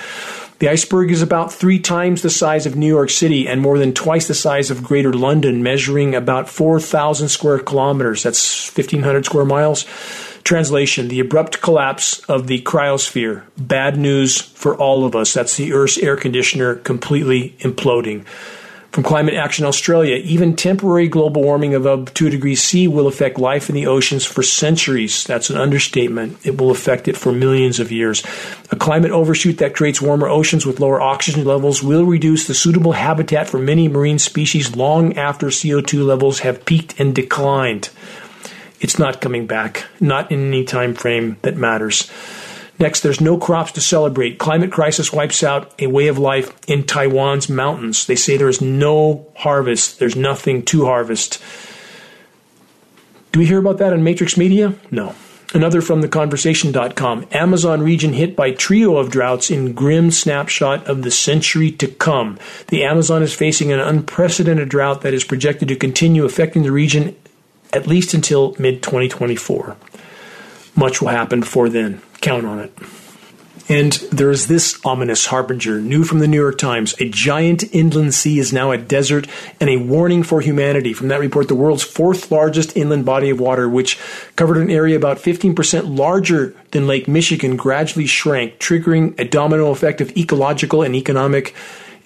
The 0.58 0.68
iceberg 0.68 1.10
is 1.10 1.20
about 1.20 1.52
three 1.52 1.78
times 1.78 2.22
the 2.22 2.30
size 2.30 2.64
of 2.64 2.76
New 2.76 2.86
York 2.86 3.10
City 3.10 3.48
and 3.48 3.60
more 3.60 3.78
than 3.78 3.92
twice 3.92 4.28
the 4.28 4.34
size 4.34 4.70
of 4.70 4.84
Greater 4.84 5.12
London, 5.12 5.62
measuring 5.62 6.14
about 6.14 6.48
4,000 6.48 7.28
square 7.28 7.58
kilometers. 7.58 8.22
That's 8.22 8.70
1,500 8.74 9.24
square 9.24 9.44
miles. 9.44 9.84
Translation 10.44 11.08
The 11.08 11.20
abrupt 11.20 11.60
collapse 11.60 12.20
of 12.20 12.46
the 12.46 12.62
cryosphere. 12.62 13.42
Bad 13.56 13.96
news 13.96 14.40
for 14.40 14.76
all 14.76 15.04
of 15.04 15.16
us. 15.16 15.32
That's 15.32 15.56
the 15.56 15.72
Earth's 15.72 15.98
air 15.98 16.16
conditioner 16.16 16.76
completely 16.76 17.56
imploding. 17.60 18.24
From 18.94 19.02
Climate 19.02 19.34
Action 19.34 19.64
Australia, 19.64 20.14
even 20.22 20.54
temporary 20.54 21.08
global 21.08 21.42
warming 21.42 21.74
of 21.74 21.84
above 21.84 22.14
2 22.14 22.30
degrees 22.30 22.62
C 22.62 22.86
will 22.86 23.08
affect 23.08 23.40
life 23.40 23.68
in 23.68 23.74
the 23.74 23.88
oceans 23.88 24.24
for 24.24 24.44
centuries. 24.44 25.24
That's 25.24 25.50
an 25.50 25.56
understatement. 25.56 26.38
It 26.46 26.58
will 26.58 26.70
affect 26.70 27.08
it 27.08 27.16
for 27.16 27.32
millions 27.32 27.80
of 27.80 27.90
years. 27.90 28.22
A 28.70 28.76
climate 28.76 29.10
overshoot 29.10 29.58
that 29.58 29.74
creates 29.74 30.00
warmer 30.00 30.28
oceans 30.28 30.64
with 30.64 30.78
lower 30.78 31.00
oxygen 31.00 31.44
levels 31.44 31.82
will 31.82 32.04
reduce 32.04 32.46
the 32.46 32.54
suitable 32.54 32.92
habitat 32.92 33.48
for 33.48 33.58
many 33.58 33.88
marine 33.88 34.20
species 34.20 34.76
long 34.76 35.18
after 35.18 35.48
CO2 35.48 36.06
levels 36.06 36.38
have 36.38 36.64
peaked 36.64 36.94
and 37.00 37.16
declined. 37.16 37.90
It's 38.78 38.96
not 38.96 39.20
coming 39.20 39.48
back, 39.48 39.86
not 39.98 40.30
in 40.30 40.46
any 40.46 40.62
time 40.62 40.94
frame 40.94 41.36
that 41.42 41.56
matters. 41.56 42.08
Next, 42.78 43.00
there's 43.00 43.20
no 43.20 43.38
crops 43.38 43.72
to 43.72 43.80
celebrate. 43.80 44.38
Climate 44.38 44.72
crisis 44.72 45.12
wipes 45.12 45.42
out 45.42 45.72
a 45.80 45.86
way 45.86 46.08
of 46.08 46.18
life 46.18 46.52
in 46.68 46.84
Taiwan's 46.84 47.48
mountains. 47.48 48.06
They 48.06 48.16
say 48.16 48.36
there 48.36 48.48
is 48.48 48.60
no 48.60 49.26
harvest, 49.36 49.98
there's 49.98 50.16
nothing 50.16 50.64
to 50.66 50.86
harvest. 50.86 51.42
Do 53.32 53.40
we 53.40 53.46
hear 53.46 53.58
about 53.58 53.78
that 53.78 53.92
on 53.92 54.02
Matrix 54.02 54.36
Media? 54.36 54.74
No. 54.90 55.14
Another 55.52 55.80
from 55.80 56.02
theconversation.com. 56.02 57.28
Amazon 57.30 57.80
region 57.80 58.12
hit 58.12 58.34
by 58.34 58.50
trio 58.50 58.96
of 58.96 59.10
droughts 59.10 59.52
in 59.52 59.72
grim 59.72 60.10
snapshot 60.10 60.84
of 60.88 61.02
the 61.02 61.12
century 61.12 61.70
to 61.70 61.86
come. 61.86 62.38
The 62.68 62.82
Amazon 62.82 63.22
is 63.22 63.34
facing 63.34 63.70
an 63.70 63.78
unprecedented 63.78 64.68
drought 64.68 65.02
that 65.02 65.14
is 65.14 65.22
projected 65.22 65.68
to 65.68 65.76
continue 65.76 66.24
affecting 66.24 66.64
the 66.64 66.72
region 66.72 67.14
at 67.72 67.86
least 67.86 68.14
until 68.14 68.56
mid 68.58 68.82
2024. 68.82 69.76
Much 70.76 71.00
will 71.00 71.08
happen 71.08 71.40
before 71.40 71.68
then. 71.68 72.02
Count 72.24 72.46
on 72.46 72.58
it. 72.58 72.72
And 73.68 73.92
there 74.10 74.30
is 74.30 74.46
this 74.46 74.80
ominous 74.82 75.26
harbinger, 75.26 75.78
new 75.78 76.04
from 76.04 76.20
the 76.20 76.26
New 76.26 76.40
York 76.40 76.56
Times. 76.56 76.94
A 76.98 77.10
giant 77.10 77.64
inland 77.74 78.14
sea 78.14 78.38
is 78.38 78.50
now 78.50 78.70
a 78.70 78.78
desert 78.78 79.26
and 79.60 79.68
a 79.68 79.76
warning 79.76 80.22
for 80.22 80.40
humanity. 80.40 80.94
From 80.94 81.08
that 81.08 81.20
report, 81.20 81.48
the 81.48 81.54
world's 81.54 81.82
fourth 81.82 82.30
largest 82.30 82.78
inland 82.78 83.04
body 83.04 83.28
of 83.28 83.40
water, 83.40 83.68
which 83.68 83.98
covered 84.36 84.56
an 84.56 84.70
area 84.70 84.96
about 84.96 85.18
15% 85.18 85.98
larger 85.98 86.56
than 86.70 86.86
Lake 86.86 87.08
Michigan, 87.08 87.58
gradually 87.58 88.06
shrank, 88.06 88.58
triggering 88.58 89.20
a 89.20 89.26
domino 89.26 89.70
effect 89.70 90.00
of 90.00 90.16
ecological 90.16 90.82
and 90.82 90.94
economic 90.94 91.54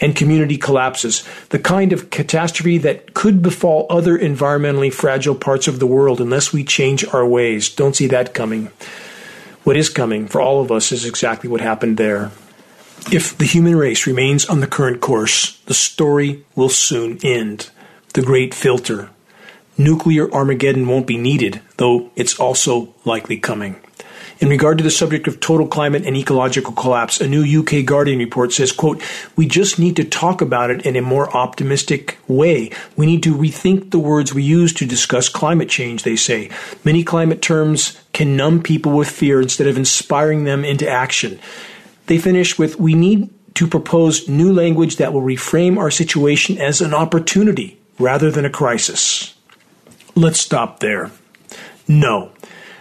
and 0.00 0.16
community 0.16 0.58
collapses, 0.58 1.22
the 1.50 1.60
kind 1.60 1.92
of 1.92 2.10
catastrophe 2.10 2.78
that 2.78 3.14
could 3.14 3.40
befall 3.40 3.86
other 3.88 4.18
environmentally 4.18 4.92
fragile 4.92 5.36
parts 5.36 5.68
of 5.68 5.78
the 5.78 5.86
world 5.86 6.20
unless 6.20 6.52
we 6.52 6.64
change 6.64 7.04
our 7.14 7.24
ways. 7.24 7.68
Don't 7.68 7.94
see 7.94 8.08
that 8.08 8.34
coming 8.34 8.72
what 9.68 9.76
is 9.76 9.90
coming 9.90 10.26
for 10.26 10.40
all 10.40 10.62
of 10.62 10.72
us 10.72 10.92
is 10.92 11.04
exactly 11.04 11.50
what 11.50 11.60
happened 11.60 11.98
there. 11.98 12.30
If 13.12 13.36
the 13.36 13.44
human 13.44 13.76
race 13.76 14.06
remains 14.06 14.46
on 14.46 14.60
the 14.60 14.66
current 14.66 15.02
course, 15.02 15.58
the 15.66 15.74
story 15.74 16.46
will 16.56 16.70
soon 16.70 17.18
end. 17.22 17.68
The 18.14 18.22
great 18.22 18.54
filter. 18.54 19.10
Nuclear 19.76 20.32
Armageddon 20.32 20.88
won't 20.88 21.06
be 21.06 21.18
needed, 21.18 21.60
though 21.76 22.10
it's 22.16 22.40
also 22.40 22.94
likely 23.04 23.36
coming. 23.36 23.76
In 24.40 24.48
regard 24.48 24.78
to 24.78 24.84
the 24.84 24.90
subject 24.90 25.26
of 25.26 25.40
total 25.40 25.66
climate 25.66 26.06
and 26.06 26.16
ecological 26.16 26.72
collapse, 26.72 27.20
a 27.20 27.26
new 27.26 27.60
UK 27.60 27.84
Guardian 27.84 28.20
report 28.20 28.52
says, 28.52 28.70
quote, 28.70 29.02
we 29.34 29.46
just 29.46 29.80
need 29.80 29.96
to 29.96 30.04
talk 30.04 30.40
about 30.40 30.70
it 30.70 30.86
in 30.86 30.94
a 30.94 31.02
more 31.02 31.28
optimistic 31.36 32.18
way. 32.28 32.70
We 32.96 33.06
need 33.06 33.24
to 33.24 33.34
rethink 33.34 33.90
the 33.90 33.98
words 33.98 34.32
we 34.32 34.44
use 34.44 34.72
to 34.74 34.86
discuss 34.86 35.28
climate 35.28 35.68
change, 35.68 36.04
they 36.04 36.14
say. 36.14 36.50
Many 36.84 37.02
climate 37.02 37.42
terms 37.42 38.00
can 38.12 38.36
numb 38.36 38.62
people 38.62 38.92
with 38.92 39.10
fear 39.10 39.40
instead 39.40 39.66
of 39.66 39.76
inspiring 39.76 40.44
them 40.44 40.64
into 40.64 40.88
action. 40.88 41.40
They 42.06 42.18
finish 42.18 42.56
with, 42.56 42.78
we 42.78 42.94
need 42.94 43.30
to 43.54 43.66
propose 43.66 44.28
new 44.28 44.52
language 44.52 44.96
that 44.96 45.12
will 45.12 45.22
reframe 45.22 45.78
our 45.78 45.90
situation 45.90 46.58
as 46.58 46.80
an 46.80 46.94
opportunity 46.94 47.80
rather 47.98 48.30
than 48.30 48.44
a 48.44 48.50
crisis. 48.50 49.34
Let's 50.14 50.38
stop 50.38 50.78
there. 50.78 51.10
No, 51.88 52.30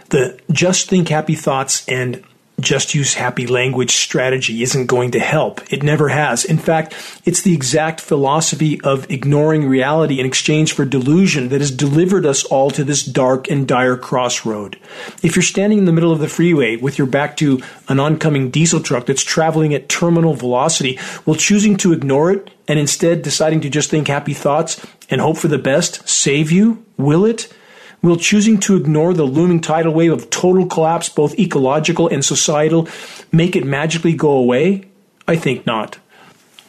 the 0.09 0.39
just 0.51 0.89
think 0.89 1.09
happy 1.09 1.35
thoughts 1.35 1.87
and 1.87 2.23
just 2.59 2.95
use 2.95 3.13
happy 3.13 3.45
language 3.45 3.91
strategy 3.91 4.63
isn't 4.63 4.87
going 4.87 5.11
to 5.11 5.19
help. 5.19 5.61
It 5.71 5.83
never 5.83 6.09
has. 6.09 6.43
In 6.43 6.57
fact, 6.57 6.95
it's 7.23 7.43
the 7.43 7.53
exact 7.53 8.01
philosophy 8.01 8.81
of 8.81 9.09
ignoring 9.11 9.67
reality 9.67 10.19
in 10.19 10.25
exchange 10.25 10.73
for 10.73 10.83
delusion 10.83 11.49
that 11.49 11.61
has 11.61 11.69
delivered 11.69 12.25
us 12.25 12.43
all 12.45 12.71
to 12.71 12.83
this 12.83 13.03
dark 13.03 13.47
and 13.47 13.67
dire 13.67 13.95
crossroad. 13.95 14.79
If 15.21 15.35
you're 15.35 15.43
standing 15.43 15.77
in 15.77 15.85
the 15.85 15.93
middle 15.93 16.11
of 16.11 16.19
the 16.19 16.27
freeway 16.27 16.77
with 16.77 16.97
your 16.97 17.05
back 17.05 17.37
to 17.37 17.61
an 17.89 17.99
oncoming 17.99 18.49
diesel 18.49 18.79
truck 18.79 19.05
that's 19.05 19.23
traveling 19.23 19.75
at 19.75 19.87
terminal 19.87 20.33
velocity, 20.33 20.99
will 21.27 21.35
choosing 21.35 21.77
to 21.77 21.93
ignore 21.93 22.31
it 22.31 22.49
and 22.67 22.79
instead 22.79 23.21
deciding 23.21 23.61
to 23.61 23.69
just 23.69 23.91
think 23.91 24.07
happy 24.07 24.33
thoughts 24.33 24.83
and 25.11 25.21
hope 25.21 25.37
for 25.37 25.47
the 25.47 25.59
best 25.59 26.09
save 26.09 26.51
you? 26.51 26.83
Will 26.97 27.23
it? 27.23 27.53
Will 28.01 28.17
choosing 28.17 28.59
to 28.59 28.75
ignore 28.77 29.13
the 29.13 29.23
looming 29.23 29.59
tidal 29.59 29.93
wave 29.93 30.11
of 30.11 30.29
total 30.29 30.65
collapse, 30.67 31.09
both 31.09 31.37
ecological 31.39 32.07
and 32.07 32.23
societal, 32.23 32.87
make 33.31 33.55
it 33.55 33.65
magically 33.65 34.13
go 34.13 34.31
away? 34.31 34.85
I 35.27 35.35
think 35.35 35.65
not. 35.65 35.97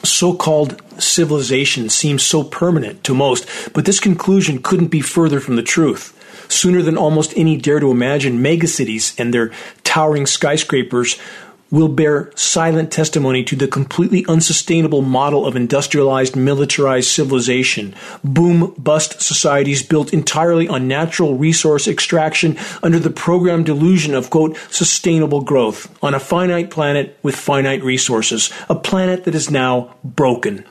So 0.02 0.32
called 0.32 0.80
civilization 1.00 1.88
seems 1.90 2.22
so 2.22 2.44
permanent 2.44 3.04
to 3.04 3.14
most, 3.14 3.46
but 3.72 3.84
this 3.84 4.00
conclusion 4.00 4.62
couldn't 4.62 4.88
be 4.88 5.00
further 5.00 5.40
from 5.40 5.56
the 5.56 5.62
truth. 5.62 6.14
Sooner 6.50 6.80
than 6.82 6.96
almost 6.96 7.36
any 7.36 7.56
dare 7.56 7.78
to 7.78 7.90
imagine, 7.90 8.38
megacities 8.38 9.18
and 9.18 9.34
their 9.34 9.52
towering 9.84 10.26
skyscrapers 10.26 11.18
will 11.70 11.88
bear 11.88 12.30
silent 12.34 12.90
testimony 12.90 13.44
to 13.44 13.56
the 13.56 13.68
completely 13.68 14.24
unsustainable 14.26 15.02
model 15.02 15.46
of 15.46 15.56
industrialized, 15.56 16.34
militarized 16.34 17.08
civilization. 17.10 17.94
Boom 18.24 18.74
bust 18.78 19.20
societies 19.20 19.82
built 19.82 20.12
entirely 20.12 20.66
on 20.68 20.88
natural 20.88 21.36
resource 21.36 21.86
extraction 21.86 22.56
under 22.82 22.98
the 22.98 23.10
program 23.10 23.64
delusion 23.64 24.14
of, 24.14 24.30
quote, 24.30 24.56
sustainable 24.70 25.42
growth 25.42 25.94
on 26.02 26.14
a 26.14 26.20
finite 26.20 26.70
planet 26.70 27.18
with 27.22 27.36
finite 27.36 27.82
resources, 27.82 28.50
a 28.68 28.74
planet 28.74 29.24
that 29.24 29.34
is 29.34 29.50
now 29.50 29.94
broken. 30.02 30.64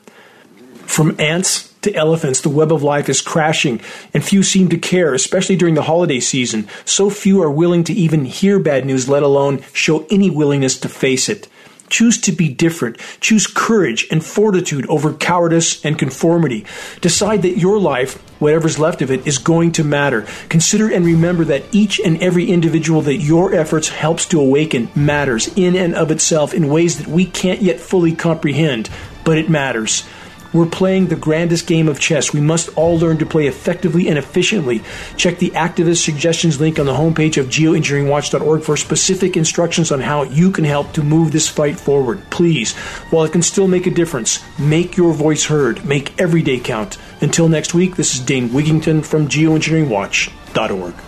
From 0.86 1.14
ants 1.20 1.67
to 1.82 1.94
elephants, 1.94 2.40
the 2.40 2.48
web 2.48 2.72
of 2.72 2.82
life 2.82 3.08
is 3.08 3.20
crashing, 3.20 3.80
and 4.12 4.24
few 4.24 4.42
seem 4.42 4.68
to 4.68 4.78
care, 4.78 5.14
especially 5.14 5.56
during 5.56 5.74
the 5.74 5.82
holiday 5.82 6.20
season. 6.20 6.68
So 6.84 7.10
few 7.10 7.42
are 7.42 7.50
willing 7.50 7.84
to 7.84 7.92
even 7.92 8.24
hear 8.24 8.58
bad 8.58 8.84
news, 8.84 9.08
let 9.08 9.22
alone 9.22 9.62
show 9.72 10.06
any 10.10 10.30
willingness 10.30 10.78
to 10.80 10.88
face 10.88 11.28
it. 11.28 11.48
Choose 11.88 12.20
to 12.22 12.32
be 12.32 12.48
different. 12.48 12.98
Choose 13.20 13.46
courage 13.46 14.06
and 14.10 14.24
fortitude 14.24 14.86
over 14.88 15.14
cowardice 15.14 15.84
and 15.84 15.98
conformity. 15.98 16.66
Decide 17.00 17.42
that 17.42 17.58
your 17.58 17.78
life, 17.78 18.16
whatever's 18.40 18.78
left 18.78 19.00
of 19.00 19.10
it, 19.10 19.26
is 19.26 19.38
going 19.38 19.72
to 19.72 19.84
matter. 19.84 20.26
Consider 20.48 20.92
and 20.92 21.04
remember 21.04 21.44
that 21.46 21.64
each 21.72 21.98
and 21.98 22.22
every 22.22 22.50
individual 22.50 23.00
that 23.02 23.16
your 23.16 23.54
efforts 23.54 23.88
helps 23.88 24.26
to 24.26 24.40
awaken 24.40 24.90
matters 24.94 25.48
in 25.56 25.76
and 25.76 25.94
of 25.94 26.10
itself 26.10 26.52
in 26.52 26.68
ways 26.68 26.98
that 26.98 27.06
we 27.08 27.24
can't 27.24 27.62
yet 27.62 27.80
fully 27.80 28.14
comprehend, 28.14 28.90
but 29.24 29.38
it 29.38 29.48
matters. 29.48 30.06
We're 30.52 30.66
playing 30.66 31.08
the 31.08 31.16
grandest 31.16 31.66
game 31.66 31.88
of 31.88 32.00
chess. 32.00 32.32
We 32.32 32.40
must 32.40 32.70
all 32.76 32.98
learn 32.98 33.18
to 33.18 33.26
play 33.26 33.46
effectively 33.46 34.08
and 34.08 34.18
efficiently. 34.18 34.82
Check 35.16 35.38
the 35.38 35.50
activist 35.50 36.04
suggestions 36.04 36.60
link 36.60 36.78
on 36.78 36.86
the 36.86 36.94
homepage 36.94 37.36
of 37.36 37.46
geoengineeringwatch.org 37.46 38.62
for 38.62 38.76
specific 38.76 39.36
instructions 39.36 39.92
on 39.92 40.00
how 40.00 40.22
you 40.22 40.50
can 40.50 40.64
help 40.64 40.92
to 40.92 41.02
move 41.02 41.32
this 41.32 41.48
fight 41.48 41.78
forward. 41.78 42.22
Please, 42.30 42.74
while 43.10 43.24
it 43.24 43.32
can 43.32 43.42
still 43.42 43.68
make 43.68 43.86
a 43.86 43.90
difference, 43.90 44.40
make 44.58 44.96
your 44.96 45.12
voice 45.12 45.44
heard. 45.44 45.84
Make 45.84 46.18
every 46.20 46.42
day 46.42 46.58
count. 46.58 46.98
Until 47.20 47.48
next 47.48 47.74
week, 47.74 47.96
this 47.96 48.14
is 48.14 48.20
Dane 48.20 48.48
Wigington 48.50 49.04
from 49.04 49.28
geoengineeringwatch.org. 49.28 51.07